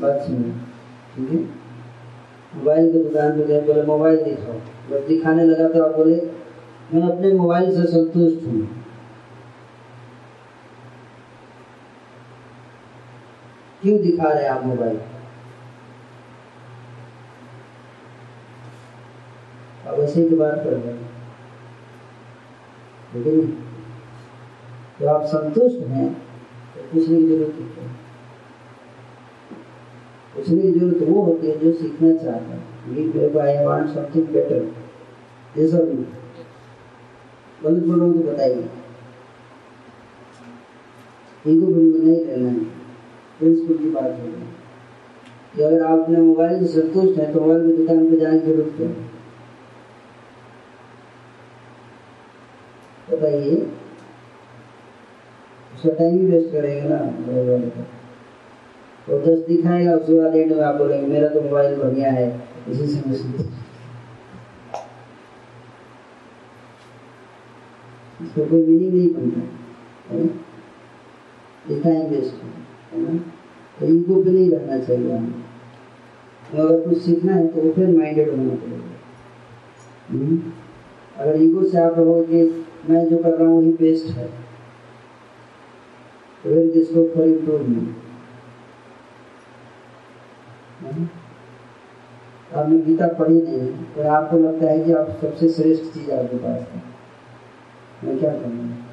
बात 0.00 0.20
सुनिए, 0.26 0.52
ठीक 1.16 1.30
है? 1.30 1.36
मोबाइल 2.58 2.92
की 2.92 2.98
दुकान 2.98 3.32
पे 3.32 3.46
गए, 3.46 3.60
बोले, 3.60 3.82
मोबाइल 3.82 4.24
दिखाओ। 4.24 4.54
जब 4.90 5.06
दिखाने 5.06 5.44
लगा 5.44 5.68
तो 5.68 5.84
आप 5.84 5.96
बोले, 5.96 6.16
मैं 6.94 7.02
अपने 7.12 7.32
मोबाइल 7.32 7.76
से 7.76 7.92
संतुष्ट 7.92 8.46
हूँ। 8.46 8.84
क्यों 13.82 13.98
दिखा 13.98 14.32
रहे 14.32 14.46
आप 14.46 14.64
मोबाइल? 14.64 15.00
अब 19.86 20.00
ऐसे 20.00 20.28
की 20.28 20.34
बात 20.34 20.54
कर 20.54 20.70
रहे 20.70 20.92
हैं। 20.92 21.05
लेकिन 23.16 23.56
जब 25.00 25.06
आप 25.08 25.24
संतुष्ट 25.26 25.86
हैं 25.88 26.12
तो 26.74 26.82
पूछने 26.92 27.16
की 27.16 27.26
ज़रूरत 27.26 27.54
नहीं 27.54 27.68
है। 27.76 27.94
पूछने 30.34 30.60
की 30.62 30.70
ज़रूरत 30.70 31.08
वो 31.08 31.22
होती 31.22 31.46
है 31.46 31.58
जो 31.58 31.72
सीखना 31.72 32.12
चाहता 32.14 32.54
है। 32.54 32.60
मेरे 32.88 33.28
को 33.28 33.38
आई 33.40 33.64
वांट 33.66 33.88
समथिंग 33.94 34.26
बेटर 34.32 34.60
ये 35.58 35.68
सब 35.68 35.88
नहीं। 35.88 36.04
गलत 37.64 37.82
बोल 37.84 38.00
हूँ 38.00 38.12
तो 38.12 38.22
बताइए 38.22 38.68
ईगो 41.46 41.66
बिल्कुल 41.66 42.00
नहीं 42.00 42.24
रहना 42.24 42.48
है। 42.48 42.64
प्रिंसिपल 43.38 43.76
की 43.78 43.90
बात 43.90 44.04
हो 44.04 44.26
रही 44.26 44.30
कि 45.54 45.62
अगर 45.62 45.82
आप 45.82 45.98
अपने 45.98 46.20
मोबाइल 46.20 46.66
से 46.66 46.80
संतुष्ट 46.80 47.18
हैं 47.18 47.32
तो 47.32 47.40
मोबाइल 47.40 47.66
की 47.66 47.76
दुकान 47.76 48.04
पर 48.06 48.18
जाने 48.20 48.38
की 48.38 48.46
ज़रूरत 48.46 48.72
क्या 48.76 48.88
है? 48.88 49.15
बताइए 53.10 53.56
उसका 55.74 55.90
टाइम 55.94 56.14
ही 56.18 56.26
वेस्ट 56.26 56.52
करेगा 56.52 56.88
ना 56.88 57.04
मोबाइल 57.04 57.50
वाले 57.50 57.70
का 57.70 57.82
तो 59.06 59.18
दस 59.18 59.46
दिखाएगा, 59.46 59.92
उसके 59.92 60.14
बाद 60.20 60.34
एंड 60.36 60.52
में 60.52 60.62
आप 60.64 60.74
बोलेंगे, 60.74 61.06
मेरा 61.06 61.28
तो 61.28 61.40
मोबाइल 61.40 61.76
बढ़िया 61.76 62.10
है, 62.12 62.26
इसी 62.68 62.86
से 62.86 63.08
मैं 63.08 63.16
संतुष्ट 63.16 63.64
कोई 68.38 68.62
मीनिंग 68.66 68.94
नहीं 68.94 69.08
बनता 69.14 69.40
ये 71.70 71.80
टाइम 71.80 72.02
वेस्ट 72.10 72.42
है 72.92 73.00
ना? 73.02 73.18
तो 73.78 73.86
इनको 73.86 74.22
पे 74.22 74.30
नहीं 74.30 74.50
रहना 74.50 74.78
चाहिए 74.84 75.12
हमें। 75.12 75.32
तो 76.52 76.62
अगर 76.62 76.88
कुछ 76.88 76.98
सीखना 77.02 77.32
है 77.34 77.46
तो 77.46 77.68
ओपन 77.68 77.96
माइंडेड 77.96 78.30
होना 78.30 78.54
पड़ेगा। 78.54 78.94
हम्म? 80.10 80.52
अगर 81.16 81.42
ईगो 81.42 81.64
से 81.64 81.78
आप 81.78 81.94
रहोगे 81.98 82.44
मैं 82.88 83.04
जो 83.08 83.16
कर 83.22 83.30
रहा 83.30 83.48
हूँ 83.48 83.60
वही 83.60 83.70
बेस्ट 83.72 84.16
है। 84.16 84.26
तो 86.44 86.50
फिर 86.50 86.70
जिसको 86.72 87.02
फॉर 87.14 87.26
आपने 92.54 92.78
गीता 92.78 93.06
पढ़ी 93.14 93.34
नहीं 93.34 93.58
है 93.60 93.84
तो 93.94 94.08
आपको 94.10 94.38
लगता 94.38 94.66
है 94.66 94.84
कि 94.84 94.92
आप 94.92 95.08
सबसे 95.20 95.48
श्रेष्ठ 95.48 95.84
चीज़ 95.94 96.10
आपके 96.12 96.36
पास 96.36 96.68
है। 96.68 96.82
मैं 98.04 98.18
क्या 98.18 98.30
करूँगा 98.32 98.84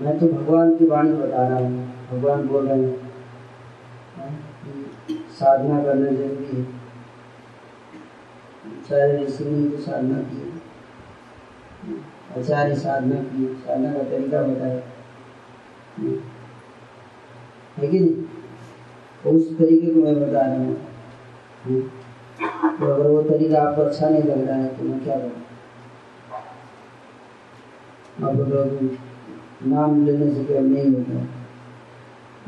मैं 0.00 0.18
तो 0.18 0.26
भगवान 0.26 0.76
की 0.76 0.86
वाणी 0.86 1.12
बता 1.12 1.46
रहा 1.48 1.58
हूँ। 1.58 1.88
भगवान 2.10 2.46
बोल 2.48 2.66
रहे 2.68 2.82
हैं 2.82 3.10
हाँ, 4.16 4.30
साधना 5.30 5.82
करना 5.84 6.10
ज़रूरी 6.10 6.56
है। 6.56 6.81
सारे 8.88 9.24
ऋषि 9.24 9.44
ने 9.44 9.62
जो 9.70 9.78
साधना 9.82 10.18
की 10.22 10.42
आचार्य 12.38 12.74
साधना 12.76 13.22
की 13.22 13.46
साधना 13.64 13.92
का 13.92 14.02
तरीका 14.10 14.42
बताया। 14.42 14.80
तो 19.24 19.30
उस 19.30 19.44
तरीके 19.58 19.86
को 19.86 20.00
मैं 20.00 20.14
बता 20.20 20.40
रहा 20.40 20.56
हूँ। 20.56 20.74
तो 22.78 22.86
अगर 22.86 23.06
वो 23.06 23.22
तरीका 23.22 23.62
आपको 23.62 23.82
अच्छा 23.82 24.08
नहीं 24.08 24.22
लग 24.22 24.46
रहा 24.48 24.56
है 24.56 24.68
तो 24.76 24.84
मैं 24.84 24.98
क्या 25.04 25.16
करूँ 25.16 25.40
आप 28.22 28.34
लोग 28.38 28.68
नाम 29.66 30.04
लेने 30.06 30.26
से 30.34 30.44
क्या 30.44 30.60
नहीं 30.60 30.90
होता? 30.94 31.14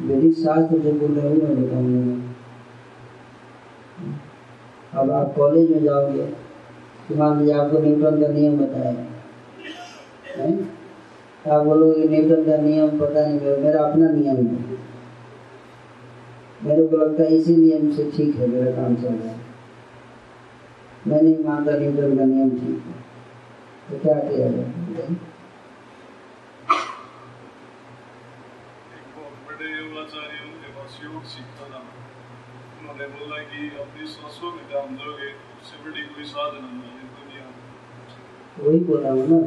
वैदिक 0.01 0.35
शास्त्र 0.37 0.79
जो 0.79 0.93
बोल 0.93 1.13
रहे 1.19 1.29
हो, 1.29 1.35
मैं 1.37 1.55
बताऊँगा। 1.63 2.24
अब 4.97 5.11
आप 5.11 5.35
कॉलेज 5.37 5.71
में 5.71 5.85
जाओगे 5.85 6.27
तो 7.09 7.15
मान 7.15 7.39
लीजिए 7.39 7.55
आपको 7.55 7.79
न्यूटन 7.79 8.21
का 8.23 8.29
नियम 8.29 8.59
बताया 8.59 8.93
आप 11.53 11.65
बोलोगे 11.65 12.09
न्यूटन 12.09 12.45
का 12.45 12.57
नियम 12.57 13.01
पता 13.01 13.27
नहीं, 13.27 13.41
मेरा 13.41 13.57
मेरा 13.57 13.81
अपना 13.85 14.11
नियम 14.11 14.37
है। 14.37 14.79
मेरे 16.65 16.87
को 16.87 16.97
लगता 16.97 17.23
है 17.23 17.29
इसी 17.29 17.57
नियम 17.57 17.91
से 17.93 18.11
ठीक 18.17 18.37
है 18.37 18.47
मेरा 18.47 18.71
काम 18.73 18.97
चल 18.97 19.15
रहा 19.15 19.31
है। 19.31 19.41
मैं 21.07 21.23
नहीं 21.23 21.45
मानता 21.45 21.73
न्यूटन 21.73 22.19
का 22.19 22.25
नियम 22.25 22.51
ठीक 22.51 22.85
है। 22.87 22.95
तो 23.91 23.99
क्या 23.99 24.15
किया 24.15 24.49
जाए? 24.49 25.17
सीखता 31.25 31.69
था। 31.69 32.04
उन्होंने 32.85 33.07
बोला 33.09 33.37
कि 33.43 33.69
अपनी 33.81 34.07
सांसों 34.07 34.51
में 34.53 34.65
ध्यान 34.69 34.97
दोगे, 34.97 35.29
उससे 35.61 35.77
बड़ी 35.85 36.03
कोई 36.07 36.25
साधना 36.25 36.67
नहीं 36.71 36.91
है 36.97 37.05
दुनिया 37.13 37.45
में 37.47 38.67
वही 38.67 38.81
बोला 38.85 39.11
हूँ 39.11 39.25
ना 39.29 39.39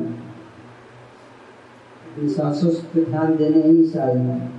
इन 2.17 2.29
सांसों 2.33 2.69
पे 2.93 3.03
ध्यान 3.05 3.35
देने 3.37 3.61
ही 3.63 3.83
साधना 3.87 4.33
है। 4.33 4.49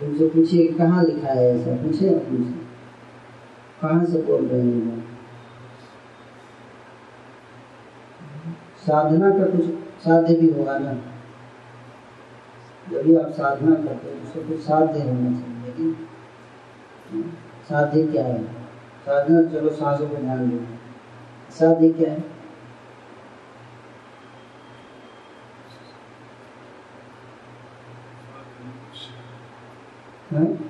तुमसे 0.00 0.28
पूछिए 0.28 0.66
कहाँ 0.72 1.04
लिखा 1.04 1.28
है 1.28 1.46
ऐसा? 1.54 1.76
पूछे 1.76 2.14
आप 2.14 2.30
मुझसे 2.32 2.66
कहाँ 3.80 4.04
से 4.04 4.22
बोल 4.22 4.46
रहे 4.46 4.60
हैं 4.60 5.06
साधना 8.86 9.30
का 9.30 9.46
कुछ 9.46 9.64
साध्य 10.04 10.34
भी 10.34 10.50
होगा 10.52 10.78
ना? 10.78 10.92
जब 12.90 13.02
भी 13.02 13.16
आप 13.16 13.30
साधना 13.30 13.74
करते 13.76 14.10
हो, 14.10 14.20
उसको 14.26 14.48
कुछ 14.48 14.60
साध्य 14.66 15.00
होना 15.00 15.30
चाहिए, 15.30 15.64
लेकिन 15.64 16.07
साध्य 17.68 18.06
क्या 18.06 18.24
है? 18.24 18.44
साधना, 19.06 19.42
चलो 19.42 19.70
सांसों 19.70 20.08
पर 20.08 20.16
ध्यान 20.16 20.50
दो। 20.50 20.78
साध्य 21.52 21.88
क्या 21.88 22.12
है? 22.12 22.20
हाँ? 30.32 30.64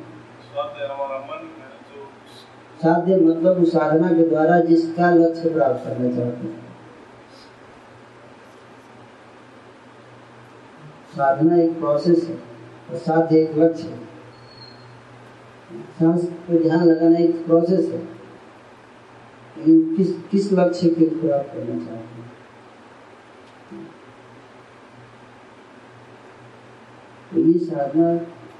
साध्य 2.83 3.17
मतलब 3.17 3.65
साधना 3.65 4.09
के 4.09 4.29
द्वारा 4.29 4.61
जिसका 4.61 5.11
लक्ष्य 5.11 5.51
प्राप्त 5.51 5.85
करना 5.85 6.17
चाहते 6.17 6.47
हैं। 6.47 6.69
साधना 11.17 11.57
एक 11.57 11.79
प्रोसेस 11.79 12.25
है 12.29 12.35
और 12.91 12.97
साध्य 12.97 13.39
एक 13.39 13.59
लक्ष्य 13.59 13.89
है। 13.89 14.08
सांस 15.73 16.25
पे 16.25 16.59
ध्यान 16.59 16.85
लगाना 16.85 17.19
एक 17.19 17.45
प्रोसेस 17.47 17.89
है। 17.89 18.19
किस 19.97 20.13
किस 20.31 20.53
लक्ष्य 20.53 20.89
के 20.89 21.05
प्राप्त 21.05 21.55
करना 21.55 21.79
चाहते 21.79 22.21
हैं? 22.21 22.33
तो 27.33 27.41
ये 27.41 27.59
साधना 27.59 28.13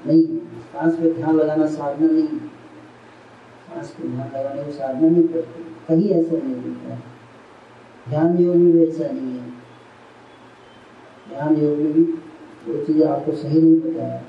नहीं 0.07 0.37
सांस 0.63 0.95
पे 0.95 1.13
ध्यान 1.13 1.35
लगाना 1.35 1.65
साधना 1.67 2.07
नहीं 2.07 2.27
सांस 2.27 3.89
पे 3.89 4.07
ध्यान 4.07 4.27
लगाने 4.27 4.63
को 4.63 4.71
साधना 4.71 5.09
नहीं 5.09 5.27
करते। 5.27 5.63
कहीं 5.87 6.09
ऐसा 6.09 6.37
नहीं 6.37 6.55
मिलता 6.55 6.93
है। 6.93 7.03
ध्यान 8.09 8.37
योग 8.37 8.55
में 8.55 8.71
भी 8.71 8.87
ऐसा 8.87 9.11
नहीं 9.13 9.39
है। 9.39 9.49
ध्यान 11.29 11.55
योग 11.55 11.77
में 11.77 11.93
भी 11.93 12.03
वो 12.67 12.83
चीज़ 12.85 13.03
आपको 13.03 13.31
सही 13.31 13.61
नहीं 13.61 13.79
पता 13.81 14.05
है 14.05 14.25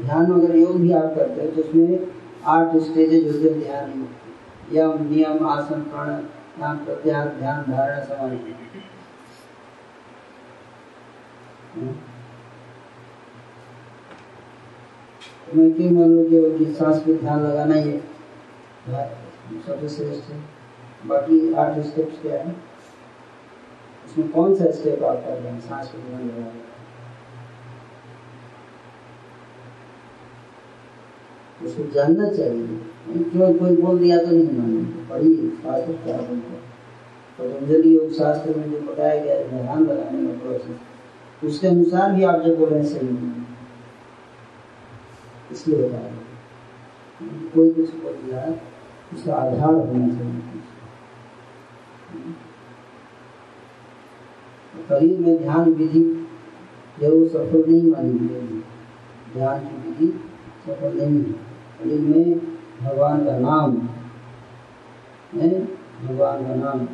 ध्यान 0.00 0.32
अगर 0.32 0.56
योग 0.56 0.80
भी 0.80 0.92
आप 0.92 1.04
करते 1.04 1.40
हो 1.40 1.50
तो 1.50 1.68
उसमें 1.68 2.12
आठ 2.44 2.76
स्टेजेज 2.76 3.26
होते 3.26 3.48
हैं 3.48 3.60
ध्यान 3.60 4.00
योग 4.00 4.08
यम, 4.72 5.08
नियम, 5.08 5.46
आसन 5.46 5.80
प्राणायाम 5.80 6.76
प्रत्याहार, 6.78 7.28
ध्यान, 7.28 7.62
धारणा, 7.62 8.04
समाधि। 8.04 8.54
तो 15.50 15.58
मैं 15.58 15.72
क्यों 15.72 15.90
मान 15.90 16.08
लो 16.08 16.30
केवल 16.30 16.58
कि 16.58 16.74
सांस 16.74 17.02
पे 17.02 17.14
ध्यान 17.14 17.40
लगाना 17.40 17.74
ही 17.74 17.90
है? 17.90 18.00
सबसे 19.66 19.88
श्रेष्ठ 19.88 20.30
है। 20.30 20.40
बाकी 21.06 21.54
आठ 21.54 21.78
स्टेप्स 21.78 22.22
क्या 22.22 22.38
है? 22.38 22.56
उसमें 24.06 24.28
कौन 24.28 24.54
सा 24.54 24.70
स्टेप 24.70 25.02
आप 25.02 25.16
कर 25.16 25.38
रहे 25.38 25.52
हैं? 25.52 25.60
सांस 25.60 25.88
पे 25.88 26.08
ध्यान 26.08 26.22
लगा 26.22 26.34
रहे 26.34 26.44
हैं 26.44 26.70
उसको 31.64 31.82
जानना 31.94 32.28
चाहिए। 32.30 32.66
क्यों? 33.30 33.52
कोई 33.54 33.76
बोल 33.76 33.98
दिया 33.98 34.18
तो 34.18 34.26
नहीं 34.26 34.58
मानेंगे। 34.58 35.08
पढ़िए 35.10 35.48
शास्त्र 35.62 35.92
क्या 36.04 36.16
बोलते 36.18 36.58
पतंजलि 37.38 37.94
योग 37.96 38.12
शास्त्र 38.12 38.54
में 38.56 38.70
जो 38.70 38.80
बताया 38.82 39.24
गया 39.24 39.34
है, 39.34 39.62
ध्यान 39.62 39.84
लगाने 39.84 40.26
का 40.26 40.38
प्रोसेस। 40.40 40.76
उसके 41.44 41.66
अनुसार 41.66 42.12
भी 42.12 42.24
आप 42.24 42.40
जो 42.40 42.56
बोल 42.56 42.68
रहे 42.68 42.78
हैं, 42.78 42.86
सही 42.86 43.08
नहीं 43.08 43.44
इसलिए 45.52 45.78
बता 45.78 45.98
रहे 45.98 46.18
कोई 47.54 47.70
कुछ 47.70 47.94
बोल 47.94 48.12
दिया 48.14 48.44
उसका 49.12 49.34
आधार 49.34 49.74
होना 49.74 50.08
चाहिए। 50.08 50.40
करीब 54.88 55.20
में 55.26 55.36
ध्यान 55.38 55.72
विधि 55.72 56.02
जो 57.00 57.28
सफल 57.28 57.64
नहीं 57.68 57.90
मानी 57.90 58.18
गई 58.18 58.62
ध्यान 59.32 59.58
की 59.60 59.88
विधि 59.88 60.12
सफल 60.66 60.96
नहीं 60.96 61.22
है। 61.24 61.49
में 61.86 62.40
भगवान 62.82 63.24
का 63.24 63.38
नाम। 63.38 63.88
है? 65.34 65.64
भगवान 66.06 66.48
का 66.48 66.54
नाम। 66.54 66.86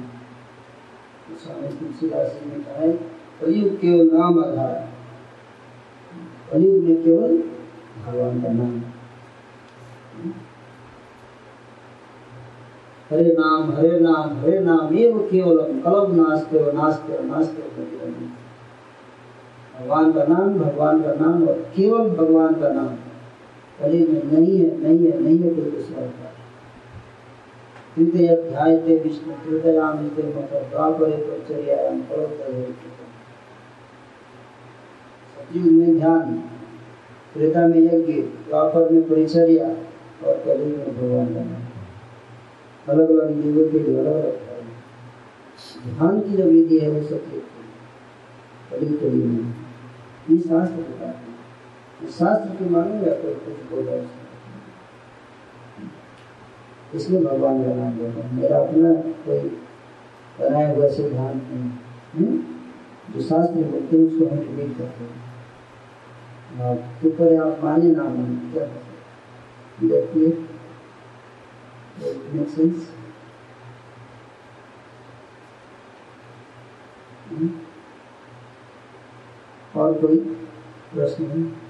तो 1.26 1.36
स्वामी 1.36 1.68
तुलसीदास 1.68 2.26
जी 2.26 2.50
ने 2.50 2.64
कहा 2.64 2.74
है 2.74 2.92
कलयुग 3.40 3.76
केवल 3.76 4.18
नाम 4.18 4.44
आधार 4.44 4.88
कलयुग 6.52 6.84
में 6.84 7.04
केवल 7.04 7.36
भगवान 8.06 8.42
का 8.42 8.52
नाम 8.52 8.82
हरे 13.10 13.36
नाम 13.38 13.72
हरे 13.72 14.00
नाम 14.00 14.40
हरे 14.40 14.58
नाम 14.58 14.98
एव 14.98 15.18
केवलम 15.18 15.80
कलम, 15.80 16.28
नास्ते 16.28 16.62
व 16.62 16.70
नास्ते 16.72 17.18
व 17.18 17.24
नास्ते 17.24 17.62
भगवान 19.80 20.12
का 20.12 20.24
नाम, 20.24 20.58
भगवान 20.58 21.02
का 21.02 21.12
नाम 21.12 21.48
और 21.48 21.54
केवल 21.54 22.10
भगवान 22.10 22.54
का 22.54 22.68
नाम। 22.68 22.96
में 23.82 24.22
नहीं 24.32 24.58
है 24.58 24.76
नहीं 24.82 25.06
है 25.06 25.22
नहीं 25.22 25.38
है 25.38 25.54
कोई 25.54 25.70
का 25.70 26.04
अध्याय। 28.32 28.76
थे 28.76 28.98
विष्णु 28.98 29.32
मतलब 30.36 30.62
सतयुग 35.36 35.72
में 35.72 35.98
ध्यान 35.98 36.34
त्रेता 37.34 37.66
में 37.66 37.78
यज्ञ 37.78 38.12
द्वापर 38.22 38.90
में 38.90 39.08
परिचर्या 39.08 39.68
और 40.26 40.42
कली 40.46 40.64
में 40.64 40.96
भगवान 40.96 41.34
का 41.34 41.40
अलग 42.92 43.10
अलग 43.10 43.46
युगों 43.46 43.70
के 43.70 43.78
लिए 43.78 43.98
अलग 43.98 44.12
अलग 44.12 44.44
ध्यान 45.96 46.20
की 46.20 46.36
जो 46.36 46.44
विधि 46.44 46.78
है 46.78 46.90
वो 46.90 47.02
सत्य 47.02 47.42
कली 48.70 48.96
कली 48.96 49.22
में 49.22 49.54
ये 50.30 50.38
शास्त्र 50.38 50.82
शास्त्र 52.04 52.54
के 52.56 52.64
मानेगा 52.70 53.12
तो 53.20 53.28
कुछ 53.44 53.58
बोला 53.70 53.96
इसलिए 56.94 57.20
भगवान 57.22 57.62
का 57.64 57.74
नाम 57.74 57.92
बोला 57.98 58.28
मेरा 58.32 58.58
अपना 58.58 58.90
कोई 59.24 59.48
बनाया 60.40 60.68
हुआ 60.74 60.88
सिद्धांत 60.96 61.42
नहीं 61.52 62.36
जो 63.14 63.20
शास्त्र 63.22 63.62
बोलते 63.70 63.96
हैं, 63.96 64.04
उसको 64.06 64.24
हम 64.26 64.38
रिपीट 64.38 64.78
करते 64.78 65.04
हैं। 65.04 65.14
तो 67.02 67.10
पर 67.18 67.28
आप 67.42 67.64
माने 67.64 67.90
ना 67.90 68.02
माने, 68.02 68.36
क्या 68.52 68.66
देखिए 69.88 70.28
make 72.36 72.50
sense? 72.54 72.80
और 79.76 79.90
कोई 80.00 80.18
प्रश्न 80.94 81.24
है? 81.24 81.65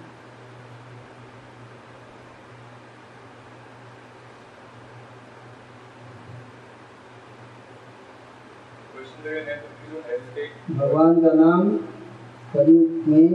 भगवान 10.70 11.20
का 11.22 11.32
नाम 11.34 11.70
कलयुग 12.52 13.08
में 13.08 13.28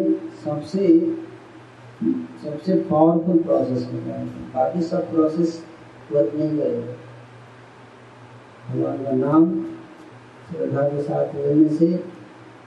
सबसे 0.43 0.87
सबसे 2.43 2.75
पावरफुल 2.91 3.37
प्रोसेस 3.43 3.83
होता 3.93 4.19
है। 4.19 4.25
बाकी 4.53 4.81
सब 4.83 5.09
प्रोसेस 5.11 5.51
वर्क 6.11 6.31
नहीं 6.35 6.57
करेगा 6.57 6.93
भगवान 8.69 8.97
का 9.03 9.11
नाम 9.17 9.43
श्रद्धा 10.49 10.87
के 10.89 11.01
साथ 11.03 11.35
लेने 11.35 11.69
से 11.77 11.87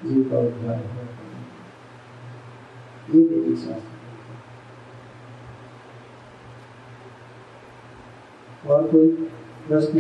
जीव 0.05 0.22
का 0.31 0.39
उद्धार 0.39 0.77
होगा 0.77 1.03
ये 3.14 3.20
वैदिक 3.20 3.59
शास्त्र 3.59 3.93
और 8.72 8.81
कोई 8.91 9.09
प्रश्न 9.68 9.99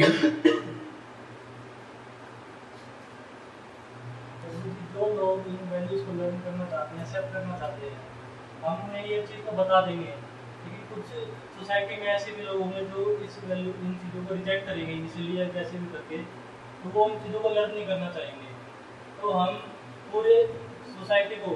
जो 4.94 5.06
लोग 5.14 5.46
इन 5.48 5.58
वैल्यूज़ 5.70 6.02
को 6.06 6.12
लर्न 6.12 6.36
करना 6.44 6.64
चाहते 6.64 6.96
हैं 6.96 7.02
एक्सेप्ट 7.02 7.32
करना 7.32 7.54
चाहते 7.58 7.86
हैं 7.86 7.96
हम 8.64 8.74
उन्हें 8.88 9.04
बता 9.74 9.86
देंगे। 9.86 10.10
लेकिन 10.64 10.82
कुछ 10.88 11.04
सोसाइटी 11.54 11.96
में 12.00 12.06
ऐसे 12.08 12.32
भी 12.32 12.42
लोग 12.42 12.60
होंगे 12.60 12.80
जो 12.86 13.04
इस 13.24 13.38
वैल्यू 13.44 13.72
इन 13.84 13.94
चीज़ों 14.02 14.24
को 14.26 14.34
रिजेक्ट 14.34 14.66
करेंगे 14.66 14.94
या 15.38 15.46
कैसे 15.54 15.78
भी 15.78 15.86
करके 15.92 16.18
तो 16.82 16.90
वो 16.90 17.04
उन 17.04 17.18
चीज़ों 17.22 17.40
को 17.40 17.48
लर्न 17.50 17.70
नहीं 17.70 17.86
करना 17.86 18.10
चाहेंगे। 18.10 18.50
तो 19.20 19.30
हम 19.32 19.54
पूरे 20.12 20.34
सोसाइटी 20.90 21.36
को 21.44 21.54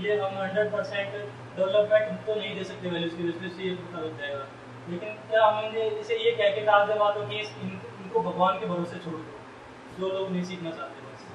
ये 0.00 0.16
हम 0.20 0.38
हंड्रेड 0.38 0.72
परसेंट 0.72 1.12
डेवलपमेंट 1.56 2.26
तो 2.26 2.34
नहीं 2.34 2.54
दे 2.56 2.64
सकते 2.64 2.90
वैल्यूज़ 2.90 3.16
की 3.16 3.28
वजह 3.28 3.56
से 3.56 3.62
ये 3.64 3.74
पता 3.76 4.00
लग 4.00 4.18
जाएगा। 4.20 4.44
लेकिन 4.90 5.14
क्या 5.30 5.46
हम 5.46 5.76
इसे 5.76 6.18
ये 6.18 6.30
कह 6.36 6.54
के 6.56 6.60
डाल 6.66 6.86
दे 6.88 6.98
बातों 7.00 7.26
की 7.28 7.38
इन, 7.38 7.80
इनको 8.02 8.20
भगवान 8.22 8.58
के 8.60 8.66
भरोसे 8.66 8.98
छोड़ 9.04 9.14
दो 9.16 9.98
जो 9.98 10.12
लोग 10.14 10.30
नहीं 10.30 10.44
सीखना 10.52 10.70
चाहते 10.70 11.06
बस। 11.06 11.26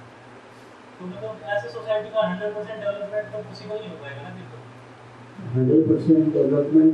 तो 1.00 1.06
मतलब 1.06 1.42
ऐसे 1.58 1.70
सोसाइटी 1.70 2.10
का 2.10 2.28
हंड्रेड 2.28 2.56
परसेंट 2.56 2.80
डेवलपमेंट 2.80 3.32
तो 3.34 3.44
पॉसिबल 3.44 3.80
नहीं 3.80 3.90
हो 3.90 3.98
पाएगा 4.04 4.22
ना 4.22 4.36
हंड्रेड 5.56 5.88
परसेंट 5.90 6.34
डेवलपमेंट 6.34 6.94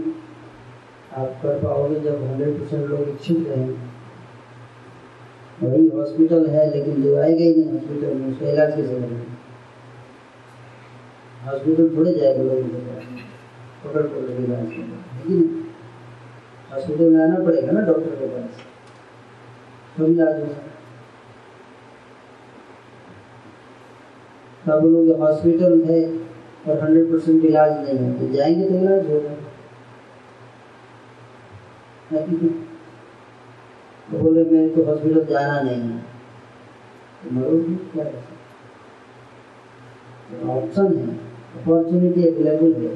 आप 1.18 1.40
कर 1.44 1.60
पाओगे 1.60 2.00
जब 2.00 2.24
हंड्रेड 2.24 2.60
परसेंट 2.60 2.90
लोग 2.90 3.10
इच्छुक 3.10 3.48
रहेंगे। 3.48 3.88
वही 5.62 5.88
हॉस्पिटल 5.90 6.48
है, 6.50 6.70
लेकिन 6.74 7.02
जो 7.04 7.16
आएगा 7.18 7.44
ही 7.44 7.54
नहीं 7.56 7.72
हॉस्पिटल 7.72 8.14
में, 8.16 8.32
उसका 8.32 8.50
इलाज 8.50 8.76
कैसे 8.76 9.00
करेंगे? 9.00 9.38
हॉस्पिटल 11.46 11.90
थोड़े 11.98 12.14
जाएगा 12.14 12.44
लोग 12.44 12.60
पकड़ 13.84 14.02
पकड़ 14.02 14.32
इलाज 14.44 14.66
लेकिन 14.68 15.66
हॉस्पिटल 16.72 17.14
में 17.14 17.24
आना 17.24 17.44
पड़ेगा 17.46 17.72
ना 17.72 17.82
डॉक्टर 17.82 18.16
के 18.16 18.28
पास। 18.28 18.66
तब 19.98 20.06
इलाज 20.06 20.40
होगा 20.40 20.68
तब 24.66 24.86
लोग 24.86 25.20
हॉस्पिटल 25.22 25.82
है 25.88 26.00
और 26.70 26.80
हंड्रेड 26.84 27.12
परसेंट 27.12 27.46
इलाज 27.46 27.72
नहीं 27.84 27.98
है 28.00 28.10
तो 28.20 28.28
जाएँगे 28.34 28.66
तो 28.70 28.76
इलाज 28.76 29.10
होगा? 29.12 29.34
तो 34.12 34.18
बोले 34.18 34.44
मेरे 34.52 34.70
को 34.70 34.84
हॉस्पिटल 34.84 35.26
जाना 35.26 35.62
नहीं 35.62 35.82
है। 35.82 35.98
तो 37.24 37.32
मरो 37.36 37.58
क्या 37.94 38.06
ऑप्शन 40.54 40.88
है। 40.98 41.10
अपॉर्चुनिटी 41.60 42.22
अवेलेबल 42.28 42.72
है। 42.82 42.92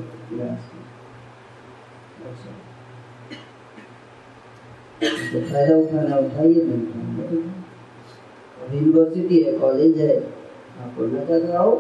तो 5.02 5.40
फ़ायदा 5.50 5.76
उठाना 5.78 6.18
उठाइए 6.18 6.64
नहीं 6.64 6.86
तो 7.24 8.74
यूनिवर्सिटी 8.74 9.38
है 9.44 9.52
कॉलेज 9.60 9.98
है 10.00 10.14
आप 10.18 10.90
पढ़ना 10.98 11.24
चाहते 11.26 11.58
हो, 11.58 11.72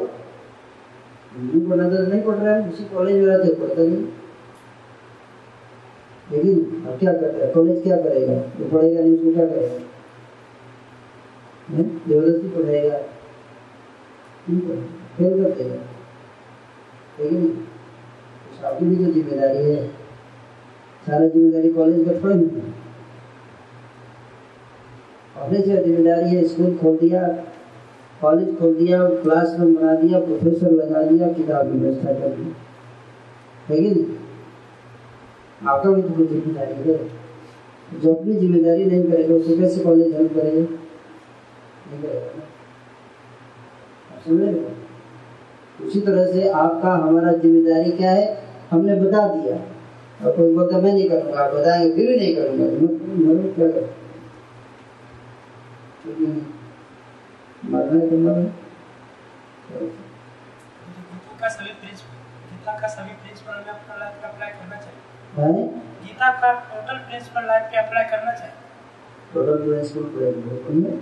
नहीं 1.35 1.61
पढ़ना 1.69 1.87
तो 1.89 2.01
नहीं 2.03 2.21
पढ़ 2.23 2.35
रहा 2.35 2.55
है 2.55 2.69
उसी 2.69 2.83
कॉलेज 2.93 3.15
में 3.15 3.25
रहते 3.25 3.53
पढ़ता 3.55 3.81
नहीं 3.83 4.05
लेकिन 6.31 6.83
अब 6.87 6.99
क्या 6.99 7.11
करता 7.13 7.45
है? 7.45 7.51
कॉलेज 7.53 7.81
क्या 7.83 7.95
करेगा? 7.97 8.33
जो 8.57 8.67
पढ़ेगा 8.69 9.01
नहीं 9.01 9.15
उसको 9.15 9.31
क्या 9.33 9.45
करेगा? 9.45 9.77
ज़बरदस्ती 12.07 12.47
पढ़ेगा, 12.49 12.97
फेल 15.17 15.41
कर 15.41 15.49
देगा। 15.57 15.75
लेकिन 17.19 17.65
आपकी 18.63 18.85
भी 18.85 18.95
तो 18.95 19.11
ज़िम्मेदारी 19.11 19.63
है 19.63 19.87
सारा 21.05 21.25
ज़िम्मेदारी 21.27 21.69
कॉलेज 21.73 22.05
का 22.07 22.13
थोड़ी 22.23 22.35
नहीं 22.35 22.71
कॉलेज 25.35 25.67
का 25.67 25.81
ज़िम्मेदारी 25.81 26.35
है 26.35 26.43
स्कूल 26.47 26.77
खोल 26.77 26.97
दिया। 26.97 27.21
कॉलेज 28.23 28.57
खोल 28.59 28.73
दिया 28.75 28.97
क्लासरूम 29.23 29.75
बना 29.75 29.93
दिया 29.95 30.19
प्रोफेसर 30.19 30.71
लगा 30.71 31.01
दिया, 31.01 31.27
किताब 31.33 31.71
की 31.71 31.77
व्यवस्था 31.79 32.13
कर 32.13 32.29
दी। 32.29 32.45
लेकिन 33.69 34.17
आपका 35.67 35.89
भी 35.89 36.01
तो 36.01 36.09
कोई 36.09 36.27
ज़िम्मेदारी 36.27 36.89
है। 36.89 36.97
जो 38.01 38.13
अपनी 38.13 38.33
ज़िम्मेदारी 38.33 38.85
नहीं 38.85 39.03
करेगा, 39.03 39.35
उसे 39.35 39.57
कैसे 39.57 39.83
कॉलेज 39.83 40.13
हेल्प 40.13 40.33
करेगा? 40.33 40.61
नहीं 41.91 42.01
करेगा 42.01 42.41
समझ 44.25 44.41
रहे 44.41 44.71
उसी 45.79 45.99
तरह 46.01 46.25
से 46.33 46.49
आपका, 46.49 46.89
हमारा 46.89 47.31
ज़िम्मेदारी 47.33 47.91
क्या 47.91 48.11
है? 48.11 48.25
हमने 48.71 48.95
बता 48.95 49.27
दिया। 49.27 49.55
और 50.21 50.35
कोई 50.37 50.53
बोलता, 50.55 50.77
मैं 50.77 50.93
नहीं 50.93 51.09
करूँगा। 51.09 51.39
आप 51.43 51.53
बताएँगे, 51.53 51.95
फिर 51.95 52.07
भी 52.07 52.15
नहीं 52.17 52.35
करूँगा। 52.35 52.65
क्या 53.55 53.67
करो 53.67 53.87
लेकिन 56.05 56.31
मरना 56.31 56.33
है 56.33 56.41
तो 56.41 56.41
मरो 56.41 56.41
गीता 56.41 56.41
का 61.41 61.47
सभी 61.49 61.69
गीता 62.49 62.73
का 62.79 62.87
सभी 62.87 63.13
प्रिंसिपल 63.21 63.53
हमें 63.53 63.73
अपना 63.73 63.95
लाइफ 63.97 64.15
पे 64.21 64.27
अप्लाई 64.27 64.49
करना 64.49 64.77
चाहिए। 64.81 64.99
है? 65.37 65.51
गीता 66.03 66.31
का 66.41 66.49
टोटल 66.71 66.97
प्रिंसिपल 67.07 67.43
लाइफ 67.47 67.63
पे 67.71 67.77
अप्लाई 67.77 68.05
करना 68.11 68.33
चाहिए। 68.39 68.57
टोटल 69.33 69.57
प्रिंसिपल 69.63 70.05
प्रेजेंट 70.15 70.45
है 70.87 70.95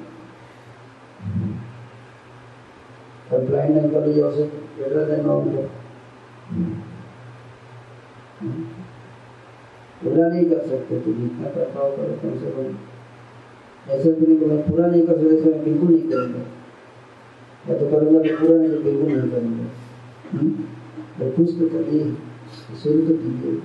The 3.32 3.38
blind 3.40 3.76
uncle 3.80 4.08
is 4.12 4.18
also 4.28 4.46
better 4.78 5.04
than 5.10 5.22
पूरा 10.02 10.26
नहीं 10.28 10.46
कर 10.50 10.62
सकते 10.70 11.00
तो 11.00 11.12
जितना 11.14 11.50
कर 11.56 11.66
पाओ 11.76 11.90
करो 11.98 12.14
कम 12.22 12.32
से 12.40 12.50
कम। 12.56 12.68
ऐसे 13.90 14.14
तो 14.14 14.28
नहीं 14.28 14.40
बोला 14.40 14.56
पूरा 14.56 14.88
नहीं 14.88 15.02
कर 15.02 15.14
सकते 15.14 15.50
मैं 15.50 15.64
बिल्कुल 15.64 15.90
नहीं 15.90 16.10
करूँगा। 16.10 16.40
या 17.70 17.78
तो 17.78 17.90
करूँगा 17.90 18.20
तो 18.20 18.36
पूरा 18.36 18.58
नहीं 18.58 18.84
बिल्कुल 18.84 19.20
नहीं 19.20 19.32
करूँगा। 19.32 19.66
हम्म? 20.34 20.50
तो 21.20 21.32
कुछ 21.32 21.60
तो 21.60 21.70
करिए 21.70 22.14
शुरू 22.84 23.02
तो 23.02 23.14
कीजिए। 23.14 23.62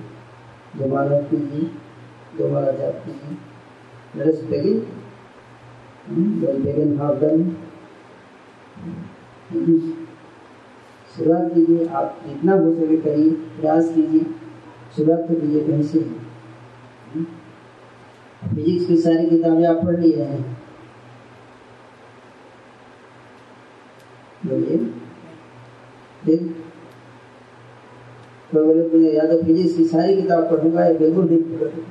जो 0.77 0.95
मानव 0.95 1.23
कीजिए 1.23 1.71
जो 2.37 2.47
हमारा 2.47 2.71
जाप 2.71 2.93
कीजिए 3.05 3.37
Let 4.15 4.25
us 4.25 4.37
begin. 4.37 4.81
Hmm, 6.07 7.01
how 7.01 7.21
done. 7.21 7.55
शुरुआत 11.17 11.53
कीजिए 11.53 11.87
आप 11.87 12.21
जितना 12.27 12.53
हो 12.53 12.73
सके 12.73 12.97
करिए 12.97 13.29
प्रयास 13.29 13.89
कीजिए। 13.95 14.25
शुरुआत 14.95 15.19
तो 15.19 15.35
कीजिए 15.35 15.67
कहीं 15.67 15.83
से। 15.83 16.26
फिजिक्स 18.43 18.87
की 18.87 18.97
सारी 18.97 19.29
किताबें 19.29 19.67
आप 19.67 19.85
पढ़ 19.85 19.99
लिए 19.99 20.23
हैं। 20.23 20.57
बोलिए। 24.45 24.77
फिर? 26.25 26.55
कोई 28.51 28.65
बोले, 28.65 28.97
मुझे 28.97 29.11
या 29.11 29.25
तो 29.25 29.43
फिजिक्स 29.43 29.77
की 29.77 29.85
सारी 29.85 30.21
किताब 30.21 30.43
पढ़ूँगा, 30.51 30.85
या 30.85 30.93
बिल्कुल 30.93 31.25
नहीं 31.25 31.37
पढ़ूँगा। 31.37 31.81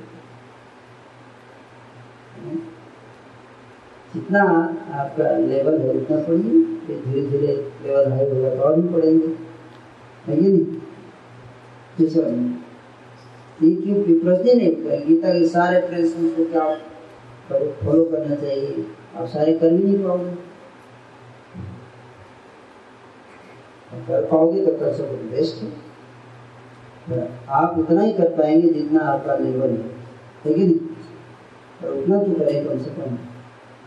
जितना 4.13 4.41
आपका 4.91 5.37
लेवल 5.37 5.81
है, 5.81 5.89
उतना 5.89 6.17
पढ़िए। 6.17 6.63
धीरे 6.87 7.27
धीरे 7.27 7.71
लेवल 7.83 8.11
हाई 8.11 8.29
होगा 8.29 8.55
तो 8.55 8.61
और 8.61 8.81
भी 8.81 8.93
पढ़ेंगे। 8.93 9.27
है 10.27 10.41
नहीं? 10.41 10.65
जी 11.97 12.09
सर 12.09 12.29
ये 13.63 13.73
क्यों 13.75 14.03
कि 14.03 14.13
प्रश्न 14.13 14.57
नहीं 14.57 14.75
है। 14.85 15.05
गीता 15.05 15.29
के 15.29 15.47
सारे 15.47 15.79
प्रिंसिपल्स 15.87 16.35
को 16.35 16.45
क्या 16.45 16.63
फॉलो 17.83 18.03
करना 18.05 18.35
चाहिए। 18.35 18.85
आप 19.15 19.27
सारे 19.27 19.53
कर 19.53 19.71
ही 19.71 19.83
नहीं 19.83 20.03
पाओगे। 20.03 20.31
कर 24.07 24.25
पाओगे 24.25 24.65
तो 24.65 24.71
कर 24.71 24.93
सकोगे 24.93 25.29
बेस्ट 25.31 25.63
है। 25.63 27.29
आप 27.49 27.77
उतना 27.79 28.01
ही 28.01 28.13
कर 28.13 28.29
पाएँगे 28.29 28.69
जितना 28.69 28.99
आपका 29.01 29.35
लेवल 29.35 29.69
है। 29.69 29.95
है 30.45 30.53
कि 30.53 30.63
उतना 31.87 32.17
तो 32.23 32.33
करें 32.33 32.65
कम 32.65 32.79
से 32.79 32.89
कम। 32.91 33.15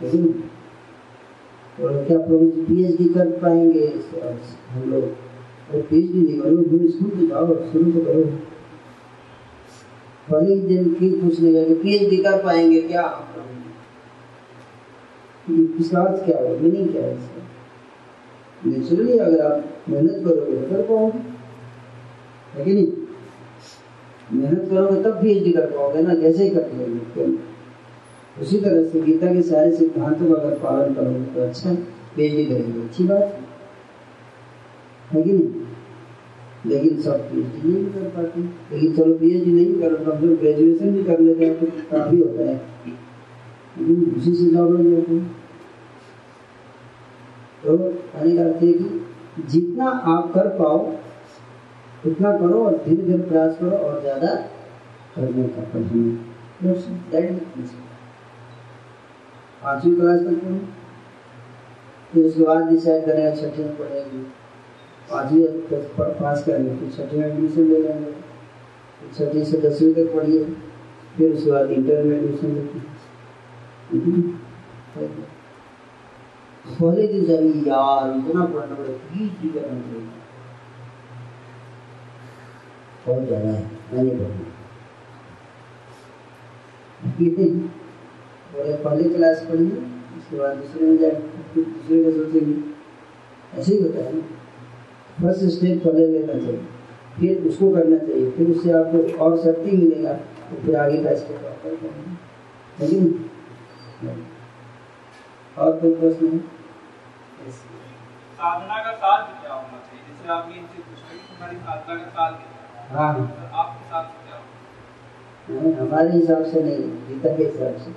है 0.01 0.11
कि 0.11 0.19
नहीं? 0.19 1.85
और 1.85 2.05
क्या 2.05 2.19
प्रभु 2.19 2.45
जी 2.45 2.65
पीएचडी 2.65 3.09
कर 3.09 3.31
पाएँगे? 3.39 3.87
हम 4.71 4.91
लोग 4.91 5.05
अरे 5.71 5.83
पीएचडी 5.83 6.23
नहीं 6.23 6.41
करो 6.41 6.89
स्कूल 6.91 7.29
जाओ, 7.29 7.47
शुरू 7.73 7.91
तो 7.93 8.01
करो। 8.05 8.50
ही 10.39 10.55
दिन 10.61 10.95
फिर 10.95 11.13
पूछने 11.21 11.51
लगे 11.51 11.75
पीएचडी 11.75 12.17
कर 12.17 12.43
पाएँगे, 12.45 12.81
क्या 12.83 13.03
क्या 16.25 16.37
है? 16.39 16.61
मीनिंग 16.63 16.89
क्या 16.93 17.03
है 17.03 17.15
इसका 17.15 17.43
नेचुरली 18.67 19.19
अगर 19.19 19.41
आप 19.43 19.65
मेहनत 19.89 20.25
करोगे 20.25 20.57
तो 20.57 20.69
कर 20.71 20.83
पाओगे। 20.83 21.19
है 22.55 22.65
कि 22.65 22.73
नहीं? 22.73 22.87
मेहनत 24.33 24.69
करोगे, 24.71 25.03
तब 25.03 25.23
पीएचडी 25.23 25.53
कर 25.53 25.67
पाओगे 25.71 26.03
ना, 26.03 26.15
जैसे 26.15 26.45
ही 26.45 26.51
कर 26.51 27.39
उसी 28.43 28.61
तरह 28.61 28.85
से 28.85 29.01
गीता 29.01 29.33
के 29.35 29.43
सारे 29.43 29.73
सिद्धांतों 29.77 30.27
का 30.27 30.35
अगर 30.35 30.59
पालन 30.59 30.95
करोगे 30.95 31.25
तो 31.35 31.41
अच्छा 31.41 31.75
पीएचडी 32.17 32.45
करेंगे 32.45 32.83
अच्छी 32.83 33.05
बात 33.05 33.41
है 35.13 35.23
कि 35.23 35.33
नहीं? 35.33 35.60
लेकिन 36.67 37.01
सब 37.03 37.21
पीएचडी 37.31 37.69
नहीं 37.69 37.85
कर 37.93 38.09
पाते। 38.17 38.41
लेकिन 38.41 38.95
चलो 38.97 39.15
पीएचडी 39.15 39.53
नहीं 39.53 39.81
करो 39.81 39.97
कम 40.05 40.21
से 40.21 40.37
ग्रेजुएशन 40.37 40.91
भी 40.93 41.05
कर 41.05 41.21
लेते 41.21 41.45
हैं 41.45 41.55
तो 41.61 41.67
काफ़ी 41.91 42.21
होता 42.21 42.43
है। 42.43 42.57
लेकिन 43.79 44.15
उसी 44.17 44.35
से 44.35 44.51
जॉब 44.51 44.73
लग 44.73 44.91
जाते 44.91 45.13
हैं 45.13 45.27
तो 47.63 47.77
कहने 47.77 48.37
का 48.37 48.43
अर्थ 48.43 48.63
है 48.63 48.73
कि 48.73 49.45
जितना 49.49 49.87
आप 50.09 50.33
कर 50.35 50.49
पाओ, 50.59 50.79
उतना 52.07 52.31
करो 52.39 52.65
और 52.65 52.77
धीरे 52.85 53.03
धीरे 53.03 53.23
प्रयास 53.23 53.57
करो 53.59 53.77
और 53.79 54.01
ज़्यादा 54.03 54.35
करने 55.15 55.45
का 55.49 55.63
प्रश्न 55.71 55.99
पांचवी 59.63 59.95
क्लास 59.95 60.21
तक 60.21 60.37
पढ़ो। 60.43 60.59
फिर 62.13 62.25
उसके 62.27 62.45
बाद 62.45 62.69
डिसाइड 62.69 63.05
करेंगे 63.07 63.33
छठी 63.41 63.63
में 63.63 63.77
पढ़ेंगे। 63.79 64.23
तक 65.71 65.91
प- 65.99 66.21
पास 66.21 66.45
करेंगे 66.45 66.77
फिर 66.77 66.91
छठी 66.91 67.19
में 67.19 67.27
एडमिशन 67.27 67.63
ले 67.63 67.83
लेंगे। 67.83 68.13
छठी 69.19 69.45
से 69.45 69.59
दसवीं 69.59 69.95
तक 69.95 70.17
पढ़िए। 70.17 70.45
फिर 71.17 71.33
उसके 71.33 71.51
बाद 71.51 71.71
इंटर 71.71 72.03
में 72.03 72.17
एडमिशन 72.17 72.49
लेते 72.49 72.79
हैं। 72.79 72.91
पहले 76.81 77.07
दिन 77.07 77.25
जब 77.25 77.67
यार, 77.67 78.29
इतना 78.29 78.45
पढ़ना 78.45 78.75
पड़े 78.75 78.89
पीएचडी 78.89 79.49
करना 79.49 79.81
चाहिए। 79.81 80.09
बहुत 83.07 83.27
ज़्यादा 83.27 83.49
है, 83.49 83.71
मैं 83.93 84.03
नहीं 84.03 84.17
पढ़ूँगा 84.19 84.61
और 88.59 88.85
पहले 88.85 89.09
क्लास 89.09 89.47
पढ़िए, 89.51 89.71
उसके 90.19 90.39
बाद 90.39 90.57
दूसरे 90.57 90.87
में 90.87 90.99
जाए 90.99 91.11
दूसरे 91.11 92.05
का 92.05 92.11
सोचेंगे। 92.11 92.71
ऐसे 93.61 93.73
ही 93.75 93.83
होता 93.83 93.99
है 93.99 94.17
ना। 94.17 94.23
फ़र्स्ट 95.23 95.45
स्टेप 95.55 95.83
पहले 95.85 96.07
लेना 96.09 96.33
चाहिए। 96.35 96.61
फिर 97.19 97.49
उसको 97.49 97.71
करना 97.75 97.99
चाहिए। 97.99 98.31
फिर 98.31 98.51
उससे 98.51 98.73
आपको 98.73 98.99
और 99.25 99.37
शक्ति 99.39 99.71
मिलेगा 99.73 100.13
तो 100.51 100.63
फिर 100.63 100.77
आगे 100.77 101.03
का 101.05 101.15
स्टेप 101.17 101.45
आप 101.47 101.57
कर 101.65 101.75
पाएँगे 101.77 102.13
लेकिन 102.81 103.01
और 105.59 105.71
कोई 105.81 105.95
प्रश्न 105.95 106.27
है? 106.27 106.39
साधना 108.39 108.77
का 108.85 108.93
काल 108.99 109.23
क्या 109.41 109.55
होना 109.55 109.79
चाहिए? 109.79 110.03
जैसे 110.09 110.29
आपने 110.33 110.55
इनसे 110.57 110.79
पूछा 110.79 111.09
कि 111.13 111.19
तुम्हारी 111.29 111.57
साधना 111.57 111.95
का 111.97 112.31
क्या 112.31 112.31
है 112.31 112.97
हाँ। 112.97 113.15
तो 113.15 113.57
आपके 113.57 113.85
साथ 113.91 114.05
क्या 114.23 114.37
होगा 114.37 114.59
हैं, 115.51 115.73
हमारे 115.81 116.11
हिसाब 116.11 116.45
से 116.45 116.63
नहीं 116.63 116.85
गीता 117.09 117.37
के 117.37 117.45
हिसाब 117.45 117.77
से। 117.77 117.91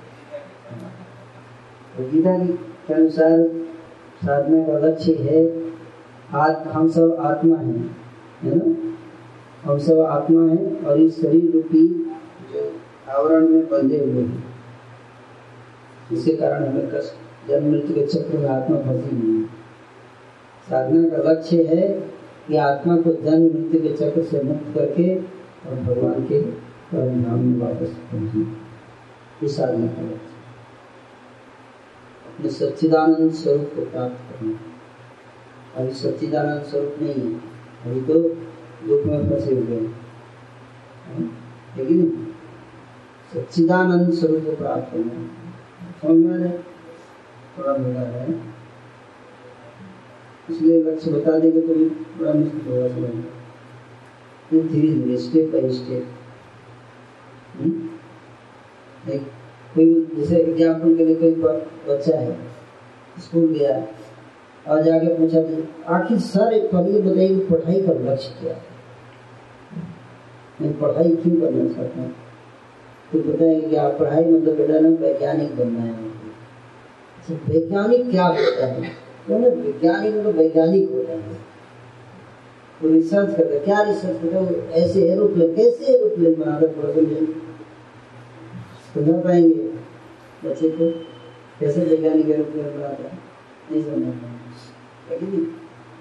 तो 1.96 2.10
गीता 2.10 2.32
के 2.86 2.94
अनुसार 2.94 3.36
साधना 4.24 4.62
का 4.66 4.78
लक्ष्य 4.86 5.12
है 5.20 5.38
आत, 6.34 6.64
हम 6.66 6.88
सब 6.88 7.16
आत्मा 7.20 7.56
हैं 7.56 7.96
है 8.42 8.56
ना? 8.56 8.96
हम 9.70 9.78
सब 9.78 9.98
आत्मा 9.98 10.42
हैं 10.42 10.84
और 10.84 11.00
इस 11.00 11.20
शरीर 11.20 11.52
रूपी 11.52 11.88
जो 12.52 12.72
आवरण 13.12 13.48
में 13.48 13.68
बंधे 13.68 13.98
हुए 13.98 14.22
हैं। 14.22 14.44
इसके 16.12 16.36
कारण 16.36 16.66
हमें 16.66 16.90
कष्ट 16.90 17.14
जन्म 17.48 17.70
मृत्यु 17.70 17.94
के 17.94 18.06
चक्र 18.06 18.38
में 18.38 18.48
आत्मा 18.48 18.76
फंसी 18.76 19.16
हुई 19.16 19.38
है। 19.38 19.44
साधना 20.70 21.08
का 21.08 21.30
लक्ष्य 21.30 21.62
है 21.62 21.88
कि 22.48 22.56
आत्मा 22.56 22.96
को 22.96 23.12
जन्म 23.22 23.44
मृत्यु 23.44 23.80
के 23.82 23.88
चक्र 23.88 24.22
से 24.22 24.42
मुक्त 24.42 24.74
करके 24.74 25.18
और 25.68 25.74
भगवान 25.74 26.24
के 26.24 26.42
परम 26.42 27.24
धाम 27.24 27.38
में 27.38 27.66
वापस 27.66 27.88
पहुँचे। 27.88 28.38
ये 29.42 29.48
साधना 29.48 29.86
का 29.86 30.02
लक्ष्य। 30.02 30.34
अपने 32.34 32.50
सच्चिदानंद 32.50 33.32
स्वरूप 33.32 33.72
को 33.76 33.82
प्राप्त 33.82 34.16
करना। 34.16 34.73
अभी 35.76 35.92
सच्चिदानंद 35.94 36.62
स्वरूप 36.64 36.96
नहीं 37.00 37.14
है। 37.14 37.32
अभी 37.84 38.00
तो 38.02 38.14
दुख 38.88 39.06
में 39.06 39.30
फंसे 39.30 39.54
हुए 39.54 39.76
हैं। 39.76 39.88
लेकिन 41.76 41.98
सच्चिदानंद 43.32 44.12
स्वरूप 44.14 44.58
प्राप्त 44.58 44.94
रहा 44.94 46.50
थोड़ा 47.56 47.72
बड़ा 47.74 48.00
है। 48.00 48.26
इसलिए 50.50 50.82
लक्ष्य 50.82 51.10
बता 51.10 51.38
देंगे 51.38 51.60
तो 51.60 51.74
भी 51.74 51.84
बड़ा 52.18 52.32
मुश्किल 52.34 52.72
होगा 52.72 52.88
धीरे 54.52 54.88
धीरे 54.88 55.16
स्टेप 55.18 55.52
बाई 55.52 55.70
स्टेप 55.72 56.04
कोई 59.74 59.86
जैसे 60.16 60.36
एग्ज़ाम्पल 60.36 60.96
के 60.96 61.04
लिए 61.04 61.14
कोई 61.16 61.30
बच्चा 61.88 62.18
है, 62.18 62.36
स्कूल 63.18 63.46
गया 63.48 63.74
और 64.68 64.82
जाके 64.82 65.06
पूछा 65.06 65.40
कि 65.40 65.68
आखिर 65.88 66.18
सर 66.18 66.52
एक 66.52 66.72
पहले 66.72 66.92
ये 66.92 67.00
बताइए 67.00 67.38
पढ़ाई 67.38 67.86
का 67.86 67.92
लक्ष्य 67.92 68.34
क्या 68.40 68.54
है? 68.54 68.74
पढ़ाई 70.72 71.16
क्यों 71.16 71.40
करना 71.40 71.74
चाहता 71.74 72.00
हूँ? 72.00 72.14
तो 73.12 73.18
बताएँगे 73.18 73.68
कि 73.68 73.76
आप 73.76 73.92
पढ़ाई 73.92 74.24
मतलब 74.24 74.56
बेटा 74.56 74.80
ना 74.80 74.88
वैज्ञानिक 74.88 75.56
बनना 75.56 75.80
है। 75.80 75.94
अच्छा 75.94 77.34
वैज्ञानिक 77.34 78.10
क्या 78.10 78.26
होता 78.26 78.66
है? 78.66 78.92
वैज्ञानिक 79.30 80.14
मतलब 80.14 80.26
वैज्ञानिक 80.26 80.90
होता 80.90 81.12
है। 81.12 81.54
रिसर्च 82.84 83.36
करता 83.36 83.64
क्या 83.64 83.82
रिसर्च 83.82 84.22
करता 84.22 84.38
है? 84.38 84.70
ऐसे 84.70 85.08
एरोप्लेन 85.08 85.56
कैसे 85.56 85.84
एरोप्लेन 85.84 86.40
बनाता 86.40 86.60
थोड़ा 86.60 86.94
समझे 86.94 87.26
समझ 88.94 89.24
पाएँगे? 89.24 89.70
बच्चे 90.44 90.68
को? 90.68 90.90
कैसे 91.60 91.80
वैज्ञानिक 91.80 92.28
एरोप्लेन 92.28 92.66
बनाता 92.66 92.88
है? 92.88 93.18
नहीं 93.70 93.82
समझ 93.82 93.92
पाएँगे। 93.92 94.33
लेकिन 95.10 95.50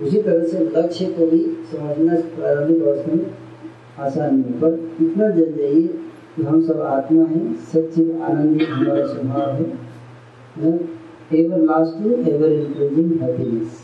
उसी 0.02 0.22
तरह 0.22 0.44
से 0.48 0.60
लक्ष्य 0.60 1.06
को 1.06 1.28
भी 1.28 1.40
समझना 1.72 2.16
प्रारंभिक 2.16 2.84
अवस्था 2.84 3.14
में 3.14 3.32
आसान 4.00 4.36
नहीं। 4.36 4.54
पर 4.54 5.04
इतना 5.04 5.30
जल 5.30 5.54
जाइए 5.54 5.88
कि 6.36 6.44
हम 6.44 6.68
सब 6.68 6.82
आत्मा 6.82 7.24
हैं 7.24 7.56
सच्चिद 7.56 8.22
आनंदित 8.22 8.70
हमारा 8.70 9.06
स्वभाव 9.08 9.50
है। 9.50 9.66
Ever 11.40 11.58
lasting 11.58 12.28
ever 12.30 12.50
including 12.50 13.22
happiness 13.22 13.84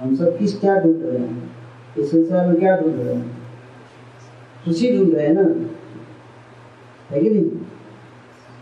हम 0.00 0.16
सब 0.16 0.38
किस 0.38 0.60
क्या 0.60 0.80
ढूंढ 0.80 1.02
रहे 1.02 1.18
हैं? 1.18 1.50
इस 1.98 2.10
संसार 2.10 2.46
में 2.46 2.56
क्या 2.56 2.76
ढूंढ 2.76 2.94
रहे 2.94 3.14
हैं? 3.14 3.38
खुशी 4.64 4.98
ढूंढ 4.98 5.14
रहे 5.14 5.26
हैं 5.26 5.34
ना? 5.34 5.70
है 7.10 7.20
कि 7.20 7.30
नहीं? 7.30 7.44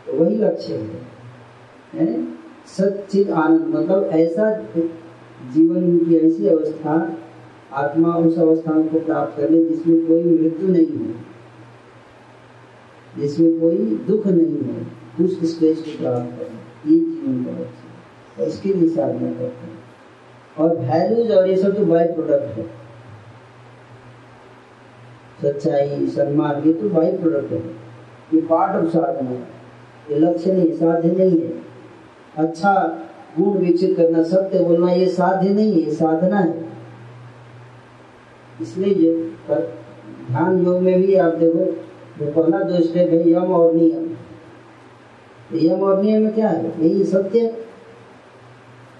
तो 0.07 0.25
वही 0.25 0.37
लक्ष्य 0.37 0.75
है, 0.75 1.01
है? 1.95 2.38
सच्चिद 2.77 3.31
आनंद 3.31 3.75
मतलब 3.75 4.05
ऐसा 4.05 4.53
जीवन 5.55 5.99
की 5.99 6.17
ऐसी 6.17 6.49
अवस्था, 6.49 7.17
आत्मा 7.73 8.15
उस 8.17 8.39
अवस्थाओं 8.39 8.83
को 8.85 9.01
प्राप्त 9.01 9.37
कर 9.37 9.51
ले 9.51 9.65
जिसमें 9.65 10.07
कोई 10.07 10.25
मृत्यु 10.25 10.69
नहीं 10.69 10.87
है, 10.87 11.15
जिसमें 13.19 13.61
कोई 13.61 13.77
दुख 14.09 14.27
नहीं 14.27 14.59
हो 14.59 15.25
उस 15.25 15.57
स्टेज 15.57 15.79
को 15.79 15.99
प्राप्त 15.99 16.39
करें 16.39 16.93
ये 16.93 16.99
जीवन 17.01 17.45
का। 17.45 18.45
इसके 18.45 18.73
लिए 18.75 18.89
साधना 18.89 19.29
करते 19.29 19.67
हैं। 19.67 19.79
और 20.59 20.77
वैल्यूज़ 20.77 21.33
और 21.33 21.49
ये 21.49 21.57
सब 21.57 21.77
तो 21.77 21.87
बाई 21.87 22.05
प्रोडक्ट 22.05 22.59
है। 22.59 22.67
सच्चाई, 25.43 26.07
सम्मान, 26.07 26.63
ये 26.67 26.73
तो 26.73 26.89
बाई 26.89 27.13
प्रोडक्ट 27.13 27.53
है। 27.53 27.59
ये 28.35 28.41
पार्ट 28.41 28.77
ऑफ़ 28.77 28.93
साधना 28.93 29.31
है। 29.31 29.47
ये 30.11 30.19
लक्ष्य 30.19 30.53
नहीं 30.53 30.73
साध्य 30.73 31.11
नहीं 31.11 31.41
है। 31.41 31.68
अच्छा 32.39 32.73
गुण 33.39 33.59
विकसित 33.59 33.97
करना 33.97 34.23
सत्य 34.23 34.59
बोलना 34.59 34.93
ये 34.93 35.07
साध्य 35.07 35.49
नहीं 35.49 35.83
है 35.83 35.91
साधना 35.91 36.39
है। 36.39 36.67
इसलिए 38.63 39.13
पर 39.49 39.61
ध्यान 40.27 40.65
योग 40.65 40.83
में 40.83 41.03
भी 41.03 41.15
आप 41.15 41.35
देखो 41.35 41.65
जो 42.19 42.31
पहला 42.33 42.63
दो 42.63 42.83
स्टेप 42.83 43.09
है 43.09 43.31
यम 43.31 43.53
और 43.55 43.75
नियम। 43.75 44.07
तो 45.51 45.59
यम 45.59 45.83
और 45.83 46.03
नियम 46.03 46.23
में 46.23 46.35
क्या 46.35 46.49
है? 46.49 46.73
यही 46.81 47.05
सत्य। 47.05 47.41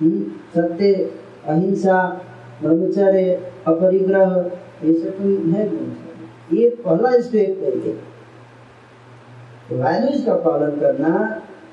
हम्म, 0.01 0.23
सत्य 0.55 0.93
अहिंसा 1.47 2.03
ब्रह्मचर्य 2.63 3.35
अपरिग्रह 3.67 4.51
ये 4.85 4.93
सब 4.95 5.19
तो 5.19 5.51
है 5.53 5.67
ये 6.53 6.69
पहला 6.85 7.19
स्टेप 7.21 7.61
है। 7.65 7.71
वैल्यूज़ 9.79 10.27
का 10.27 10.35
पालन 10.35 10.81
करना 10.81 11.13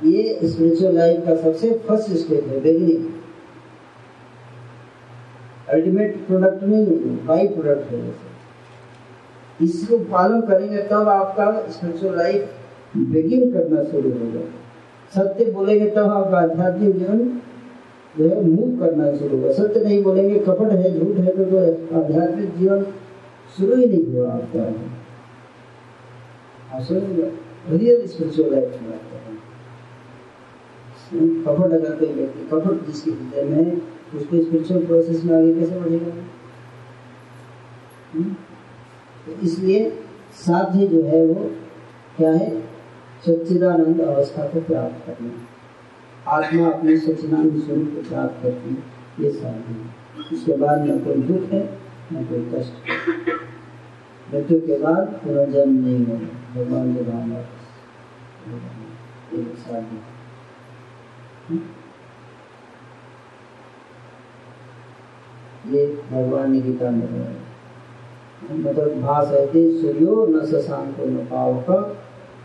ये 0.03 0.39
स्पिरिचुअल 0.43 0.95
लाइफ 0.95 1.25
का 1.25 1.35
सबसे 1.35 1.71
फ़र्स्ट 1.87 2.11
स्टेप 2.13 2.47
है 2.47 2.59
बिगिनिंग 2.61 3.05
अल्टीमेट 5.69 6.15
प्रोडक्ट 6.27 6.63
नहीं 6.63 6.85
है 6.85 7.25
बाई 7.25 7.47
प्रोडक्ट 7.47 7.91
है 7.91 7.99
ये 7.99 8.13
इसको 9.61 9.97
पालन 10.11 10.41
करेंगे 10.41 10.81
तब 10.91 11.07
आपका 11.09 11.45
स्पिरिचुअल 11.71 12.17
लाइफ 12.17 12.41
बिगिन 12.97 13.51
करना 13.51 13.83
शुरू 13.83 14.09
होगा। 14.11 14.41
सत्य 15.15 15.45
बोलेंगे 15.51 15.89
तब 15.89 16.09
आपका 16.09 16.37
आध्यात्मिक 16.37 16.97
जीवन 16.97 17.19
जो 18.17 18.29
है 18.29 18.43
मूव 18.43 18.79
करना 18.79 19.05
शुरू 19.17 19.37
होगा। 19.37 19.51
सत्य 19.53 19.83
नहीं 19.83 20.01
बोलेंगे 20.03 20.39
कपट 20.39 20.71
है 20.71 20.99
झूठ 20.99 21.17
है 21.17 21.31
तो, 21.37 21.43
तो 21.45 21.57
आध्यात्मिक 21.99 22.57
जीवन 22.57 22.83
शुरू 23.57 23.75
ही 23.75 23.85
नहीं 23.85 24.05
हुआ 24.13 24.31
आपका। 24.31 24.63
रियल 27.71 28.05
स्पिरिचुअल 28.07 28.51
लाइफ 28.51 28.81
में 28.81 28.89
है। 28.89 29.14
कपट 31.13 31.73
अगर 31.73 31.95
कोई 31.95 32.13
व्यक्ति 32.13 32.47
कपट 32.51 32.87
जिसके 32.87 33.11
हृदय 33.11 33.43
में 33.43 33.63
है, 33.63 33.75
उसको 34.19 34.43
स्पिरिचुअल 34.43 34.85
प्रोसेस 34.85 35.23
में 35.23 35.37
आगे 35.37 35.59
कैसे 35.59 35.79
बढ़ेगा? 35.79 36.11
हम्म? 38.13 38.35
तो 39.25 39.41
इसलिए 39.41 40.03
साध्य 40.33 40.87
जो 40.87 41.03
है 41.03 41.25
वो 41.25 41.51
क्या 42.17 42.31
है? 42.31 42.61
सच्चिदानंद 43.25 44.01
अवस्था 44.01 44.47
को 44.47 44.61
प्राप्त 44.61 45.07
करना। 45.07 45.31
आत्मा 46.27 46.69
अपने 46.69 46.97
सच्चिदानंद 46.97 47.63
स्वरूप 47.63 47.91
को 47.95 48.09
प्राप्त 48.09 48.43
करती 48.43 48.69
है, 48.69 48.77
ये 49.19 49.31
साध्य 49.31 49.57
है। 49.57 50.05
इसके 50.33 50.57
बाद 50.57 50.81
न 50.81 50.99
कोई 50.99 51.15
दुख 51.15 51.49
है, 51.49 51.79
न 52.13 52.23
कोई 52.23 52.59
कष्ट 52.59 52.73
है। 52.73 52.95
मृत्यु 54.33 54.59
के 54.59 54.79
बाद 54.79 55.07
पुनर्जन्म 55.07 55.85
नहीं 55.85 56.05
होगा 56.05 56.63
भगवान 56.63 56.95
के 56.95 57.01
ये 59.37 59.43
साध्य 59.43 59.77
है। 59.77 60.14
ये 65.71 65.85
भगवान 66.11 66.51
ने 66.51 66.59
गीता 66.61 66.89
में 66.91 67.05
मतलब 68.51 69.01
भाषयते 69.01 69.61
सूर्यो 69.81 70.25
न 70.25 70.45
शशांको 70.45 71.05
न 71.05 71.25
पावक, 71.25 71.69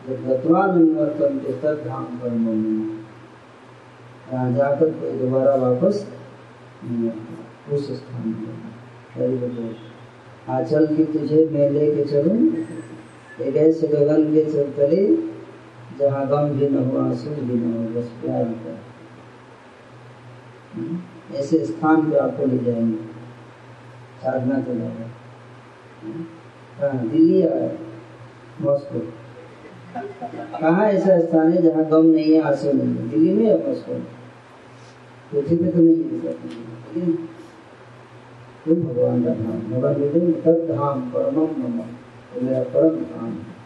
जब 0.08 0.18
गत्वा 0.26 0.66
निवर्तन 0.74 1.38
के 1.38 1.52
तद 1.62 1.76
धाम 1.86 2.04
पर 2.20 2.32
यहाँ 4.32 4.52
जाकर 4.52 4.90
कोई 4.90 5.12
दोबारा 5.18 5.54
वापस 5.56 6.06
उस 7.72 7.90
स्थान 7.96 8.32
बोलो। 9.16 9.64
आचल 10.54 10.86
की 10.96 11.04
तुझे 11.04 11.40
मैं 11.52 11.70
लेके 11.70 12.04
चलूँ, 12.04 12.38
एक 13.40 13.56
ऐसे 13.56 13.86
गगन 13.88 14.32
के 14.32 14.44
चल 14.52 14.70
तले 14.76 15.02
जहाँ 15.98 16.26
गम 16.28 16.44
भी 16.58 16.68
न 16.68 16.84
हो 16.84 16.98
आँसू 16.98 17.30
भी 17.30 17.54
न 17.54 17.72
हो 17.74 17.82
बस 18.00 18.08
प्यार 18.22 18.44
का 18.44 18.70
हम्म? 18.70 18.89
ऐसे 21.34 21.64
स्थान 21.64 22.10
पे 22.10 22.16
आपको 22.16 22.46
ले 22.46 22.58
जाएँगे। 22.58 22.96
साधना 24.22 24.60
चलाएगा 24.60 25.06
हाँ 26.80 27.08
दिल्ली 27.08 27.42
आया 27.42 27.72
मॉस्को। 28.60 29.12
कहाँ 30.60 30.86
ऐसा 30.86 31.20
स्थान 31.20 31.52
है 31.52 31.62
जहाँ 31.62 31.84
गम 31.84 32.06
नहीं 32.06 32.34
है, 32.34 32.42
आँसू 32.42 32.72
नहीं 32.72 32.88
है? 32.88 33.08
दिल्ली 33.08 33.34
में 33.34 33.44
या 33.44 33.68
मॉस्को 33.68 33.92
में? 33.92 34.06
पृथ्वी 35.32 35.56
पे 35.56 35.66
तो 35.66 35.78
नहीं 35.78 35.96
है। 35.96 36.22
लेकिन 36.22 37.28
तुम 38.66 38.74
भगवान 38.74 39.24
का 39.24 39.34
धाम। 39.34 39.72
भगवान 39.72 39.94
कहते 39.94 40.18
हैं 40.18 40.42
तद 40.42 40.74
धाम 40.74 41.00
परमम 41.00 41.40
मम। 41.40 41.80
तो 42.34 42.40
मेरा 42.40 42.62
परम 42.62 42.96
धाम 42.96 43.32
है। 43.32 43.60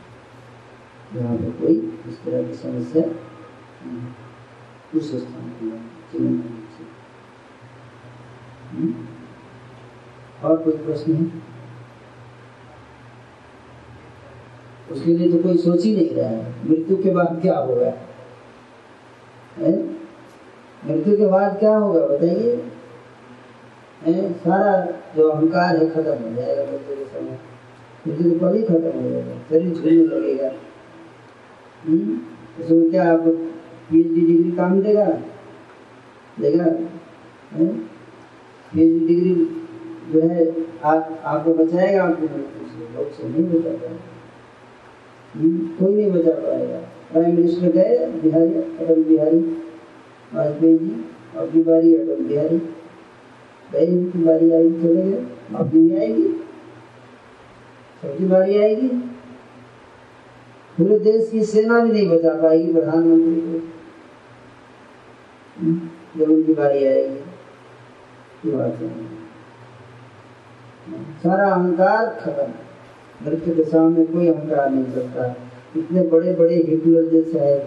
यहाँ 1.17 1.37
पर 1.37 1.51
कोई 1.51 2.01
इस 2.09 2.25
तरह 2.25 2.49
की 2.49 2.55
समस्या 2.55 3.03
उस 4.99 5.11
स्थान 5.11 5.73
से। 6.13 6.19
हम्म? 6.19 6.54
और 10.45 10.57
कोई 10.57 10.73
प्रश्न 10.73 11.13
है? 11.13 11.55
उसके 14.93 15.17
लिए 15.17 15.33
तो 15.33 15.43
कोई 15.43 15.57
सोच 15.57 15.85
ही 15.85 15.97
नहीं 15.97 16.11
रहा 16.11 16.29
है। 16.29 16.69
मृत्यु 16.71 17.03
के 17.03 17.11
बाद 17.11 17.39
क्या 17.43 17.59
होगा? 17.59 17.93
मृत्यु 20.87 21.17
के 21.17 21.27
बाद 21.27 21.59
क्या 21.59 21.77
होगा 21.77 22.07
बताइए। 22.07 22.71
सारा 24.33 24.87
जो 25.17 25.29
अहंकार 25.29 25.77
है 25.77 25.91
खत्म 25.91 26.03
हो 26.03 26.35
जाएगा 26.35 26.63
मृत्यु 26.63 26.97
के 26.97 27.05
समय। 27.05 27.39
मृत्यु 28.09 28.33
तो 28.33 28.39
पल 28.39 28.55
ही 28.55 28.63
खत्म 28.63 29.03
हो 29.03 29.11
जाएगा। 29.11 29.35
शरीर 29.35 29.75
छूने 29.75 29.91
लगेगा। 29.91 30.51
हम्म? 31.85 32.21
उसमें 32.65 32.91
क्या 32.91 33.13
आपको 33.13 33.31
पीएचडी 33.91 34.21
डिग्री 34.21 34.53
काम 34.53 34.81
देगा? 34.81 35.07
देगा। 36.41 36.67
पीएचडी 38.75 39.07
डिग्री 39.07 39.35
जो 40.13 40.21
है 40.21 40.67
आप 40.85 41.21
आपको 41.25 41.55
बचाएगा 41.55 42.05
आपको 42.05 42.23
लोग 42.23 43.13
से 43.13 43.29
नहीं 43.29 43.61
बचा 43.61 43.71
पाएगा। 43.71 43.97
हम्म? 45.35 45.67
कोई 45.67 45.95
नहीं 45.97 46.13
बचा 46.13 46.31
पाएगा। 46.31 46.79
प्राइम 47.13 47.37
मिनिस्टर 47.37 47.67
गए 47.67 48.07
बिहारी 48.07 48.55
अटल 48.55 49.05
बिहारी 49.05 49.39
वाजपेयी 50.35 50.79
जी 50.79 51.05
अपनी 51.37 51.63
बारी 51.63 51.95
अटल 51.95 52.25
बिहारी। 52.25 52.59
गए 53.73 53.87
उनकी 53.87 54.19
बारी 54.19 54.51
आई 54.51 54.71
चले 54.71 55.03
गए 55.03 55.27
भी 55.53 55.97
आएगी। 55.97 56.23
सबकी 58.03 58.25
बारी 58.25 58.59
आएगी। 58.59 58.89
पूरे 60.79 60.99
देश 60.99 61.31
की 61.31 61.45
सेना 61.45 61.81
भी 61.81 61.93
नहीं 61.93 62.19
बचा 62.19 62.43
पाएगी 62.43 62.73
प्रधानमंत्री 62.73 63.35
को। 63.35 63.69
हम्म, 65.61 65.81
जब 66.21 66.31
उनकी 66.31 66.55
बारी 66.55 66.85
आएगी। 66.85 67.15
ये 67.15 67.24
सारा 71.23 71.49
अहंकार 71.49 72.07
खत्म। 72.21 73.27
मृत्यु 73.27 73.55
के 73.55 73.65
सामने 73.65 74.05
कोई 74.07 74.29
अहंकार 74.29 74.71
नहीं 74.71 74.85
करता। 74.95 75.35
इतने 75.77 76.03
बड़े 76.09 76.33
बड़े 76.35 76.57
हिटलर 76.57 77.05
जैसे 77.11 77.39
है 77.39 77.59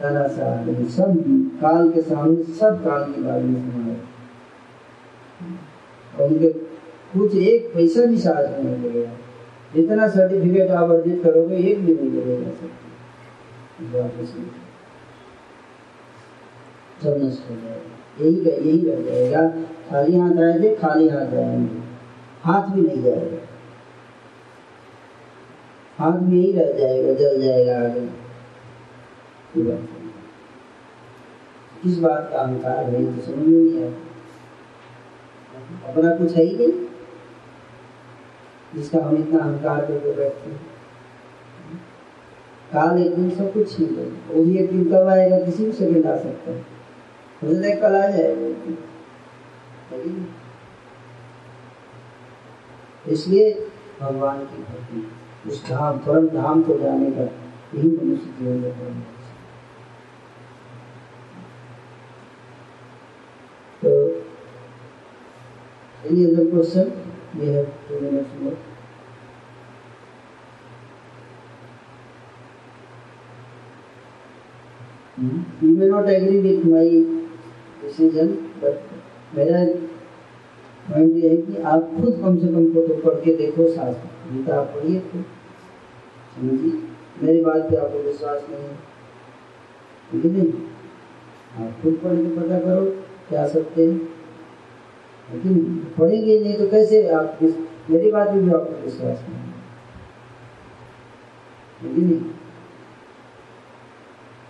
तानाशाह 0.00 0.68
ये 0.70 0.84
सब 0.90 1.12
काल 1.60 1.90
के 1.90 2.02
सामने, 2.02 2.42
सब 2.54 2.82
काल 2.84 3.12
की 3.12 3.20
बात 3.22 3.42
में 3.42 3.60
समाये 3.62 3.96
और 6.14 6.24
उनके 6.24 6.48
कुछ 7.12 7.34
एक 7.36 7.70
पैसा 7.74 8.04
भी 8.06 8.18
साथ 8.18 8.44
में 8.48 8.62
नहीं 8.64 8.76
लगेगा 8.84 9.12
जितना 9.74 10.08
सर्टिफिकेट 10.08 10.70
आप 10.70 10.90
अर्जित 10.90 11.22
करोगे, 11.22 11.56
एक 11.56 11.78
भी 11.86 11.94
नहीं 11.94 12.10
लगेगा। 12.10 12.50
सब 17.02 17.14
नष्ट 17.24 17.50
हो 17.50 17.54
जाएगा। 17.56 17.94
यही 18.16 18.36
का 18.36 18.50
यही 18.50 18.78
रह 18.80 19.02
जाएगा। 19.02 19.48
खाली 19.90 20.18
हाथ 20.18 20.38
आए 20.42 20.58
थे, 20.60 20.74
खाली 20.76 21.08
हाथ 21.08 21.26
जाएँगे 21.26 21.84
हाथ 22.44 22.70
भी 22.70 22.80
नहीं 22.82 23.02
जाएगा 23.02 23.40
हाथ 25.98 26.20
में 26.22 26.36
ही 26.36 26.52
रह 26.52 26.72
जाएगा, 26.78 27.12
जल 27.14 27.40
जाएगा 27.42 27.76
आगे। 27.78 28.06
किस 31.82 31.98
बात 31.98 32.28
का 32.32 32.38
अहंकार 32.38 32.84
है 32.84 33.04
तो 33.06 33.22
समझ 33.22 33.36
में 33.38 33.46
नहीं 33.46 33.84
आता 33.84 34.04
अपना 35.88 36.14
कुछ 36.16 36.36
है 36.36 36.44
ही 36.44 36.56
नहीं, 36.56 36.72
जिसका 38.74 38.98
हम 39.04 39.16
इतना 39.16 39.38
अहंकार 39.38 39.84
करके 39.86 40.12
बैठते 40.14 40.50
काल 42.72 42.98
एक 43.02 43.14
दिन 43.16 43.30
सब 43.30 43.52
कुछ 43.52 43.76
छीन 43.76 43.88
लेगा। 43.88 44.34
वो 44.34 44.44
भी 44.44 44.58
एक 44.58 44.70
दिन 44.70 44.84
कब 44.90 45.08
आएगा 45.08 45.38
किसी 45.40 45.64
भी 45.64 45.72
सेकंड 45.72 46.06
आ 46.06 46.16
सकता। 46.16 46.50
है 46.50 46.75
मुझे 47.44 47.76
कल 47.76 47.96
आ 47.96 48.06
जाएगा। 48.06 48.46
है? 49.92 50.26
इसलिए 53.08 53.68
भगवान 54.00 54.38
की 54.38 54.62
भक्ति, 54.62 55.10
उस 55.50 55.70
धाम 55.70 55.98
परम 55.98 56.28
धाम 56.28 56.62
को 56.62 56.78
जाने 56.78 57.10
का 57.10 57.22
यही 57.78 57.88
मनुष्य 57.88 58.24
जीवन 58.24 58.62
का 58.62 58.68
परम 58.68 58.98
लक्ष्य 58.98 59.22
है। 59.22 59.36
तो 63.82 64.16
with 76.42 76.64
my 76.64 77.16
decision, 77.82 78.28
but 78.62 78.76
मेरा 79.36 79.64
पॉइंट 80.88 81.16
ये 81.16 81.28
है 81.28 81.36
कि 81.36 81.62
आप 81.70 81.90
खुद 81.94 82.18
कम 82.22 82.36
से 82.38 82.48
कम 82.48 82.66
को 82.74 82.86
तो 82.86 82.94
पढ़ 83.02 83.16
के 83.24 83.34
देखो 83.36 83.68
शास्त्र 83.74 84.32
गीता 84.32 84.58
आप 84.60 84.66
पढ़िए 84.74 85.00
खुद 85.10 85.24
समझिए 86.36 86.72
मेरी 87.22 87.40
बात 87.44 87.62
पे 87.70 87.76
आपको 87.76 87.98
विश्वास 88.02 88.46
नहीं 88.50 88.62
है। 88.62 88.74
ठीक 90.10 90.24
है 90.24 90.30
नहीं 90.32 91.66
आप 91.66 91.82
खुद 91.82 91.94
पढ़ 92.04 92.16
के 92.16 92.28
पता 92.36 92.58
करो, 92.58 92.84
क्या 93.28 93.46
सकते 93.48 93.86
हैं। 93.86 93.98
लेकिन 95.28 95.54
पढ़ेंगे 95.98 96.38
नहीं 96.40 96.56
तो 96.58 96.68
कैसे 96.70 97.08
आप 97.10 97.38
मेरी 97.42 98.10
बात 98.12 98.28
पे 98.28 98.40
भी 98.40 98.50
आपको 98.54 98.82
विश्वास 98.82 99.24
नहीं 99.28 99.38
है। 99.38 99.44
ठीक 101.80 101.92
है 101.92 102.04
नहीं? 102.04 102.20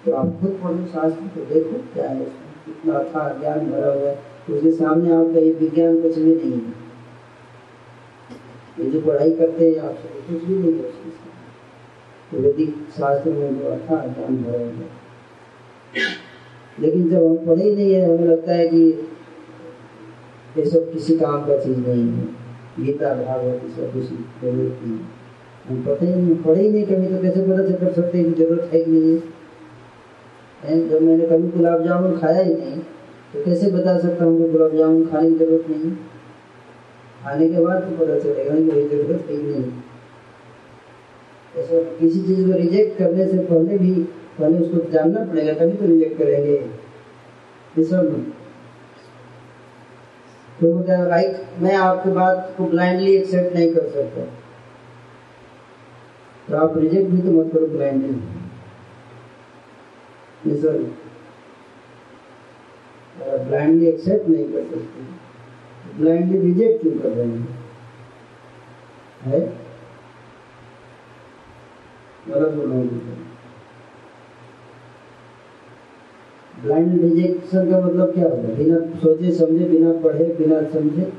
तो 0.04 0.12
आप 0.12 0.40
खुद 0.40 0.58
पढ़ो 0.62 0.86
शास्त्र 0.86 1.28
को 1.28 1.44
देखो 1.54 1.78
क्या 1.94 2.08
है 2.10 2.20
उसमें। 2.20 2.45
कितना 2.66 2.98
अथाह 2.98 3.28
ज्ञान 3.40 3.70
भरा 3.70 3.92
हुआ 3.92 4.08
है 4.08 4.14
उसके 4.50 4.70
सामने 4.72 5.12
आपका 5.14 5.40
ये 5.40 5.52
विज्ञान 5.52 6.00
कुछ 6.02 6.18
भी 6.18 6.34
नहीं 6.34 6.52
है। 6.52 6.74
ये 8.78 8.90
जो 8.90 9.00
पढ़ाई 9.00 9.30
करते 9.30 9.70
हैं 9.70 9.88
आपसे 9.88 10.08
तो 10.08 10.22
कुछ 10.28 10.44
भी 10.44 10.54
नहीं 10.54 10.72
है 10.72 10.84
उसके 10.84 11.10
सामने 11.10 11.44
तो 12.30 12.42
वैदिक 12.42 12.74
शास्त्र 12.98 13.30
में 13.30 13.58
जो 13.58 13.64
अथाह 13.66 14.06
ज्ञान 14.06 14.36
भरा 14.36 14.58
हुआ 14.58 14.66
है। 14.66 16.04
लेकिन 16.80 17.08
जब 17.10 17.24
हम 17.24 17.36
पढ़े 17.36 17.74
नहीं 17.74 17.92
है, 17.92 18.00
हमें 18.04 18.26
लगता 18.28 18.52
है 18.52 18.68
कि 18.68 18.82
ये 20.58 20.64
सब 20.66 20.92
किसी 20.92 21.16
काम 21.18 21.46
का 21.46 21.58
चीज़ 21.58 21.78
नहीं 21.78 22.08
है। 22.08 22.24
गीता, 22.80 23.14
भागवत 23.14 23.62
सब 23.76 23.92
कुछ 23.92 24.04
ज़रूरत 24.04 24.80
नहीं 24.82 24.98
है। 24.98 25.14
हम 25.68 25.82
पता 25.82 26.06
ही 26.06 26.14
नहीं 26.14 26.36
पढ़े 26.36 26.62
ही 26.62 26.70
नहीं, 26.70 26.84
कभी 26.86 27.06
तो 27.06 27.22
कैसे 27.22 27.40
पता 27.42 27.62
चल 27.68 27.92
सकते 27.92 28.18
हैं 28.18 28.32
कि 28.32 28.44
ज़रूरत 28.44 28.70
है 28.72 28.84
कि 28.84 28.90
नहीं 28.90 29.12
हैं? 29.12 29.35
जब 30.64 31.02
मैंने 31.02 31.26
कभी 31.26 31.48
गुलाब 31.48 31.84
जामुन 31.84 32.18
खाया 32.18 32.42
ही 32.42 32.54
नहीं। 32.54 32.80
तो 33.32 33.44
कैसे 33.44 33.70
बता 33.70 33.98
सकता 33.98 34.24
हूँ 34.24 34.38
कि 34.38 34.48
गुलाब 34.52 34.76
जामुन 34.76 35.06
खाने 35.06 35.30
की 35.30 35.36
ज़रूरत 35.36 35.70
नहीं? 35.70 35.90
खाने 37.24 37.48
के 37.48 37.60
बाद 37.60 37.82
तो 37.82 37.96
पता 37.96 38.18
चलेगा 38.18 38.54
कि 38.54 38.62
वही 38.62 38.88
ज़रूरत 38.88 39.30
है 39.30 39.36
नहीं। 39.36 39.72
ऐसा 41.56 41.82
किसी 41.98 42.22
चीज़ 42.22 42.46
को 42.46 42.58
रिजेक्ट 42.58 42.98
करने 42.98 43.26
से 43.26 43.38
पहले 43.38 43.78
भी, 43.78 43.92
पहले 44.38 44.58
उसको 44.58 44.90
जानना 44.90 45.24
पड़ेगा, 45.24 45.52
तभी 45.52 45.72
तो 45.72 45.86
रिजेक्ट 45.86 46.18
करेंगे। 46.18 46.56
तो 50.60 50.72
वो 50.72 50.82
क्या 50.82 51.04
राइट 51.04 51.62
मैं 51.62 51.74
आपकी 51.74 52.10
बात 52.10 52.54
को 52.58 52.64
ब्लाइंडली 52.64 53.14
एक्सेप्ट 53.16 53.56
नहीं 53.56 53.72
कर 53.74 53.88
सकता। 53.88 54.24
तो 56.48 56.56
आप 56.56 56.78
रिजेक्ट 56.78 57.10
भी 57.10 57.18
तो 57.22 57.30
मत 57.30 57.52
करो 57.52 57.66
ब्लाइंडली 57.66 58.12
सर 60.54 60.94
ब्लाइंडली 63.38 63.86
एक्सेप्ट 63.86 64.28
नहीं 64.28 64.52
कर 64.52 64.62
सकते। 64.62 65.16
ब्लाइंडली 65.98 66.40
रिजेक्ट 66.40 66.82
क्यों 66.82 66.92
कर 66.92 67.08
रहे 67.08 67.26
हैं? 67.26 67.58
है? 69.22 69.40
गलत 72.28 72.54
बोल 72.54 73.00
ब्लाइंड 76.62 77.00
रिजेक्शन 77.00 77.70
का 77.70 77.80
मतलब 77.80 78.14
क्या 78.14 78.24
होगा 78.24 78.48
बिना 78.48 79.00
सोचे, 79.00 79.30
समझे, 79.30 79.64
बिना 79.64 79.92
पढ़े, 79.92 80.24
बिना 80.24 80.62
समझे? 80.62 81.12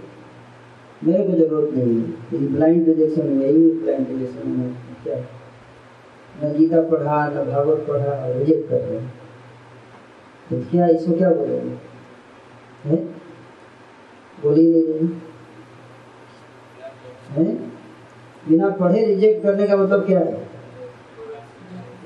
मेरे 1.04 1.24
को 1.24 1.34
ज़रूरत 1.34 1.74
नहीं 1.74 1.96
है। 1.96 2.10
ये 2.10 2.48
ब्लाइंड 2.48 2.88
रिजेक्शन 2.88 3.42
यही 3.42 3.72
ब्लाइंड 3.72 4.08
रिजेक्शन 4.08 4.50
में 4.50 4.76
क्या? 5.04 5.18
न 6.44 6.58
गीता 6.58 6.82
पढ़ा 6.82 7.28
न 7.28 7.52
भागवत 7.52 7.86
पढ़ा 7.88 8.40
रिजेक्ट 8.40 8.70
कर 8.70 8.76
रहे 8.76 9.00
हैं। 9.00 9.17
तो 10.50 10.64
क्या 10.72 10.88
इसको 10.88 11.18
क्या 11.18 11.30
बोलेंगे? 11.30 11.76
बोल 14.44 14.56
ही 14.56 14.72
नहीं 14.72 14.84
बिना 18.50 18.70
पढ़े 18.70 19.06
रिजेक्ट 19.06 19.44
करने 19.44 19.68
का 19.68 19.78
मतलब 19.78 20.06
क्या 20.06 20.20
है? 20.20 20.48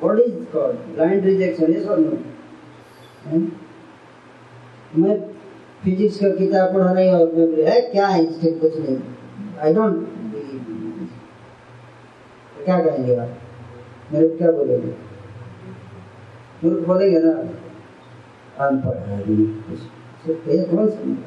Is 0.03 0.53
called 0.53 0.76
blind 0.76 1.26
rejection 1.26 1.63
is 1.63 1.88
और 1.88 1.99
नो 1.99 2.18
हैं? 3.26 3.61
मैं 4.95 5.19
फिजिक्स 5.84 6.18
का 6.18 6.30
किताब 6.30 6.73
पढ़ा 6.73 6.93
नहीं 6.93 7.11
और 7.11 7.19
मैं 7.19 7.51
बोले, 7.51 7.69
"है, 7.69 7.81
क्या 7.81 8.07
है 8.07 8.26
इसके 8.26 8.51
कुछ 8.51 8.77
नहीं? 8.77 8.97
आई 9.59 9.73
डोंट 9.73 10.07
तो 12.57 12.65
क्या 12.65 12.80
कहेंगे 12.80 13.15
आप? 13.15 13.30
मेरे 14.11 14.27
क्या 14.27 14.51
बोलेंगे? 14.51 14.93
मूर्ख 16.63 16.88
बोलेंगे 16.88 17.19
ना 17.19 17.49
अनपढ़ 18.59 18.97
समझ 20.91 21.19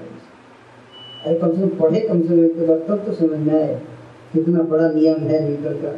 अरे 1.24 1.34
कम 1.34 1.52
से 1.52 1.60
कम 1.60 1.68
पढ़े 1.78 2.01
कम 2.01 2.20
से 2.22 2.28
कम 2.28 2.44
एक 2.44 2.66
बार 2.68 2.78
तब 2.88 3.05
तो 3.06 3.12
समझ 3.12 3.38
में 3.38 3.55
आए 3.55 3.74
कितना 4.32 4.62
बड़ा 4.70 4.88
नियम 4.90 5.20
है 5.22 5.40
न्यूटन 5.44 5.80
का 5.82 5.92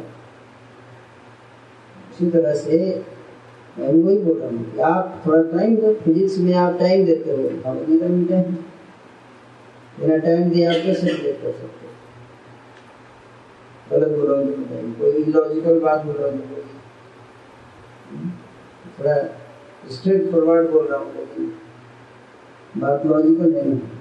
उसी 2.09 2.29
तरह 2.31 2.53
से 2.55 2.77
मैं 3.77 3.87
वही 3.93 4.17
बोल 4.17 4.37
रहा 4.37 4.49
हूँ 4.49 4.79
आप 4.83 5.21
थोड़ा 5.25 5.41
टाइम 5.51 5.75
दो 5.75 5.93
फिजिक्स 5.95 6.37
में 6.37 6.53
आप 6.55 6.77
टाइम 6.79 7.05
देते 7.05 7.31
हो 7.31 7.49
हम 7.65 7.77
नहीं 7.79 8.25
टाइम 8.27 8.53
बिना 9.99 10.17
टाइम 10.17 10.49
दिए 10.49 10.65
आप 10.67 10.85
कैसे 10.85 11.07
कर 11.07 11.51
सकते 11.51 11.87
गलत 13.89 14.17
बोल 14.17 14.27
रहा 14.27 14.37
हूँ 14.37 14.93
कोई 14.99 15.23
इलॉजिकल 15.23 15.79
बात 15.79 16.05
बोल 16.05 16.15
रहा 16.15 16.29
हूँ 16.29 16.63
थोड़ा 18.99 19.15
स्ट्रेट 19.91 20.31
फॉरवर्ड 20.31 20.69
बोल 20.69 20.85
रहा 20.87 20.99
हूँ 20.99 21.07
बात 22.77 23.05
लॉजिकल 23.05 23.53
नहीं 23.53 23.71
है। 23.71 23.97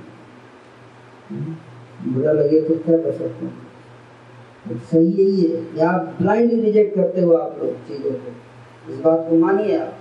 बुरा 2.13 2.33
लगे 2.33 2.61
तो 2.61 2.75
क्या 2.75 2.97
कर 2.99 3.13
सकते 3.13 3.47
हैं? 3.47 4.79
सही 4.91 5.07
यही 5.07 5.47
है। 5.47 5.79
या 5.79 5.91
आप 5.91 6.17
ब्लाइंडली 6.23 6.61
रिजेक्ट 6.61 6.95
करते 6.97 7.21
हो 7.21 7.33
आप 7.33 7.59
लोग 7.63 7.75
चीज़ों 7.89 8.11
को। 8.11 8.93
इस 8.93 8.99
बात 8.99 9.27
को 9.31 9.37
मानिए 9.37 9.79
आप। 9.79 9.99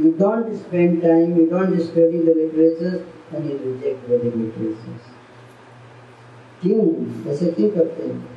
You 0.00 0.10
don't 0.12 0.50
spend 0.58 0.92
time, 1.02 1.30
you 1.36 1.44
don't 1.52 1.78
study 1.84 2.18
the 2.24 2.32
literatures 2.34 2.98
and 3.32 3.46
you 3.46 3.54
reject 3.62 4.04
the 4.08 4.18
literatures. 4.24 5.06
क्यों? 6.60 6.84
ऐसे 7.30 7.46
क्यों 7.46 7.70
करते 7.70 8.02
हैं? 8.02 8.28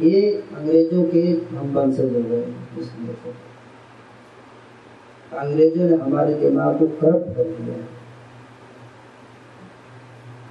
ये 0.00 0.30
अंग्रेज़ों 0.56 1.02
के 1.04 1.22
हम 1.56 1.74
वंशज 1.74 2.14
हो 2.14 2.22
गए 2.30 2.54
इसलिए। 2.78 3.14
अंग्रेज़ों 5.34 5.88
ने 5.90 5.96
हमारे 5.96 6.34
दिमाग 6.34 6.78
को 6.78 6.86
करप्ट 6.86 7.36
कर 7.36 7.44
दिया। 7.44 7.76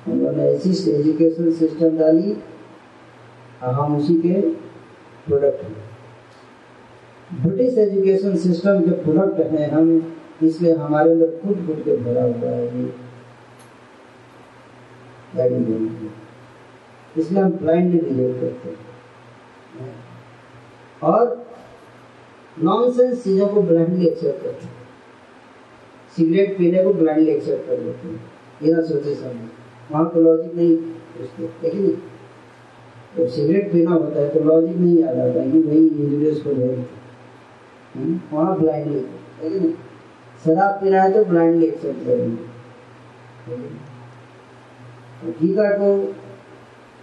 उन्होंने 0.07 0.43
ऐसी 0.45 0.69
एजुकेशन 0.91 1.51
सिस्टम 1.53 1.97
डाली 1.97 2.35
हम 3.63 3.95
उसी 3.97 4.15
के 4.15 4.41
प्रोडक्ट 5.27 5.63
हैं। 5.63 5.75
ब्रिटिश 7.41 7.77
एजुकेशन 7.77 8.35
सिस्टम 8.37 8.81
के 8.81 8.91
प्रोडक्ट 9.03 9.39
हैं 9.51 9.69
हम, 9.71 10.13
इसलिए 10.43 10.73
हमारे 10.75 11.11
अंदर 11.11 11.39
खुद 11.41 11.65
खुद 11.67 11.81
के 11.85 11.97
भरा 11.97 12.23
हुआ 12.23 12.49
है 12.49 12.63
इसलिए 17.15 17.41
हम 17.41 17.51
ब्लाइंडली 17.51 17.99
रिलेट 17.99 18.39
करते 18.41 18.69
हैं 18.69 19.93
और 21.03 21.44
नॉनसेंस 22.63 23.23
चीज़ों 23.23 23.47
को 23.47 23.61
ब्लाइंडली 23.61 24.07
एक्सेप्ट 24.07 24.43
करते 24.43 24.65
हैं। 24.65 24.73
सिगरेट 26.17 26.57
पीने 26.57 26.83
को 26.83 26.93
ब्लाइंडली 26.93 27.31
एक्सेप्ट 27.31 27.67
कर 27.69 27.79
लेते 27.79 28.07
हैं। 28.07 28.15
बिना 28.61 28.81
सोचे 28.81 29.15
समझे। 29.15 29.49
वहाँ 29.91 30.09
तो 30.13 30.21
लॉजिक 30.21 30.55
नहीं 30.55 30.75
पूछते 30.77 31.43
लेकिन 31.63 31.89
जब 33.17 33.27
सिगरेट 33.29 33.71
पीना 33.71 33.91
होता 33.91 34.19
है 34.19 34.29
तो 34.33 34.39
लॉजिक 34.43 34.77
नहीं 34.77 34.97
याद 34.99 35.19
आता 35.19 35.41
है 35.41 35.51
कि 35.51 35.61
भाई 35.63 35.77
इंजरियस 35.77 36.41
को 36.43 36.49
है 36.51 36.69
वहाँ 38.33 38.57
ब्लाइंडली 38.59 38.99
लेकिन 39.43 39.73
शराब 40.45 40.81
पीना 40.81 41.01
है 41.03 41.11
तो 41.13 41.23
ब्लाइंडली 41.25 41.65
एक्सेप्ट 41.65 42.05
करेंगे 42.05 42.53
गीता 45.39 45.69
को 45.77 45.95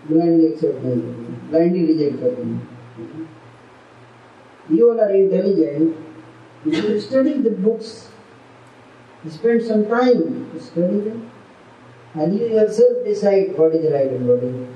ब्लाइंडली 0.05 0.47
एक्सेप्ट 0.47 0.85
नहीं 0.85 1.01
करेंगे 1.01 1.49
ब्लाइंडली 1.49 1.87
रिजेक्ट 1.87 2.21
कर 2.21 2.31
देंगे 2.35 3.25
You 4.70 4.92
all 4.92 5.00
are 5.00 5.12
intelligent. 5.12 5.96
You 6.66 6.74
should 6.74 7.02
study 7.02 7.34
the 7.40 7.52
books. 7.52 8.10
Spend 9.30 9.64
some 9.64 9.86
time 9.88 10.50
to 10.52 10.60
study 10.60 11.00
them. 11.02 11.32
And 12.16 12.38
you 12.38 12.48
yourself 12.48 13.06
decide 13.06 13.58
what 13.58 13.76
is 13.76 13.92
right 13.92 14.08
and 14.10 14.28
what 14.28 14.44
is 14.44 14.54
wrong. 14.54 14.74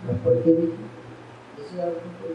आप 0.00 0.16
पढ़ 0.24 0.36
के 0.44 0.52
देखिए 0.56 0.88
जिसे 1.56 1.80
आपको 1.82 2.28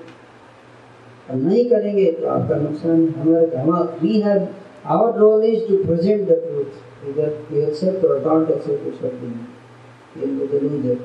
और 1.29 1.35
नहीं 1.35 1.63
करेंगे 1.69 2.11
तो 2.19 2.27
आपका 2.29 2.55
नुकसान 2.55 3.07
हमारा 3.17 3.61
हम 3.61 3.97
we 4.01 4.19
have 4.21 4.47
our 4.95 5.17
role 5.19 5.43
is 5.45 5.67
to 5.67 5.77
present 5.85 6.27
the 6.27 6.37
truth 6.43 7.09
इधर 7.09 7.31
यू 7.53 7.61
एक्सेप्ट 7.67 8.05
और 8.05 8.19
don't 8.23 8.51
accept 8.57 8.87
it 8.87 9.01
something 9.01 10.23
in 10.23 10.37
the 10.37 10.61
loser 10.63 10.99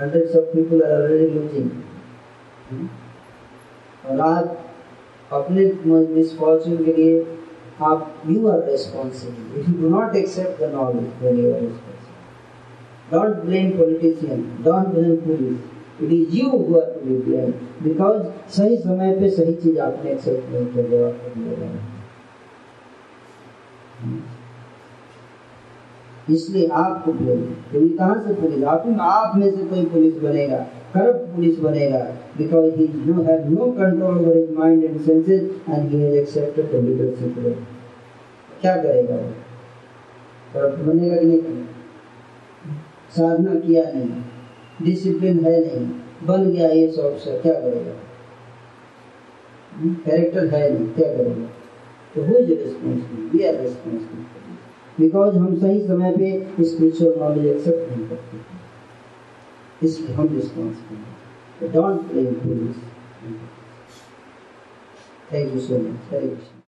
hundreds 0.00 0.36
of 0.36 0.48
people 0.54 0.82
are 0.82 0.92
already 1.02 1.28
losing 1.34 1.70
और 2.71 4.19
आप 4.21 4.57
अपने 5.33 5.65
मिसफॉर्चून 5.85 6.77
के 6.85 6.93
लिए 6.93 7.21
आप 7.81 8.23
you 8.29 8.47
are 8.47 8.59
responsible 8.69 9.59
if 9.59 9.69
you 9.69 9.75
do 9.81 9.89
not 9.89 10.15
accept 10.15 10.61
the 10.61 10.71
knowledge 10.73 11.03
then 11.23 11.39
you 11.39 11.53
are 11.53 11.59
responsible 11.61 13.11
don't 13.11 13.43
blame 13.45 13.69
politician 13.77 14.41
don't 14.63 14.87
blame 14.87 15.15
police 15.25 15.57
it 16.01 16.11
is 16.11 16.35
you 16.37 16.49
who 16.49 16.79
are 16.79 16.91
to 16.93 17.05
be 17.05 17.15
blame 17.21 17.51
because 17.83 18.21
सही 18.57 18.77
समय 18.77 19.15
पे 19.19 19.29
सही 19.29 19.53
चीज़ 19.63 19.79
आपने 19.79 20.11
एक्सेप्ट 20.11 20.51
नहीं 20.53 20.65
कर 20.75 20.83
दिया 20.89 21.07
इसलिए 26.33 26.67
आपको 26.79 27.11
ब्लेम 27.13 27.41
क्योंकि 27.69 27.89
कहाँ 27.97 28.23
से 28.25 28.33
पुलिस 28.33 28.63
आप 28.63 29.35
में 29.35 29.49
से 29.51 29.65
कोई 29.65 29.85
पुलिस 29.85 30.21
बनेगा। 30.23 30.65
करप्ट 30.93 31.35
पुलिस 31.35 31.59
बनेगा 31.59 32.03
because 32.37 32.75
he 32.75 32.87
no, 32.87 33.23
have 33.23 33.45
no 33.49 33.71
control 33.73 34.19
over 34.19 34.33
his 34.33 34.49
mind 34.57 34.83
and 34.83 35.01
senses 35.05 35.43
and 35.67 35.91
he 35.91 36.01
has 36.01 36.13
accepted 36.19 36.71
the 36.71 36.79
leadership 36.81 37.37
role. 37.43 37.61
क्या 38.61 38.75
करेगा 38.83 39.15
वो? 39.15 39.29
करप्ट 40.53 40.83
बनेगा 40.83 41.15
कि 41.15 41.25
नहीं? 41.25 41.39
बनेगा 41.39 41.65
साधना 43.17 43.59
किया 43.59 43.83
नहीं 43.95 44.85
डिसिप्लिन 44.85 45.39
है 45.45 45.59
नहीं 45.65 45.85
बन 46.27 46.51
गया 46.51 46.67
ये 46.69 46.87
ऑफिसर 46.87 47.39
क्या 47.41 47.53
करेगा? 47.53 47.93
कैरेक्टर 50.05 50.47
है 50.53 50.61
नहीं 50.73 50.87
क्या 50.93 51.07
करेगा? 51.15 51.47
तो 52.15 52.23
who 52.23 52.33
is 52.35 52.49
responsible 52.49 53.37
we 53.37 53.43
are 53.45 53.55
responsible 53.61 54.23
because 54.99 55.35
हम 55.35 55.59
सही 55.59 55.79
समय 55.87 56.11
पे 56.17 56.63
स्पिरिचुअल 56.63 57.19
नॉलेज 57.19 57.45
एक्सेप्ट 57.45 57.91
नहीं 57.91 58.07
करते। 58.07 58.58
It's 59.81 59.97
unresponsible. 59.99 61.03
But 61.59 61.73
don't 61.73 62.07
blame 62.07 62.39
police. 62.41 62.77
Thank 65.29 65.53
you 65.53 65.61
so 65.61 65.77
much. 65.79 66.01
Thank 66.09 66.23
you. 66.31 66.58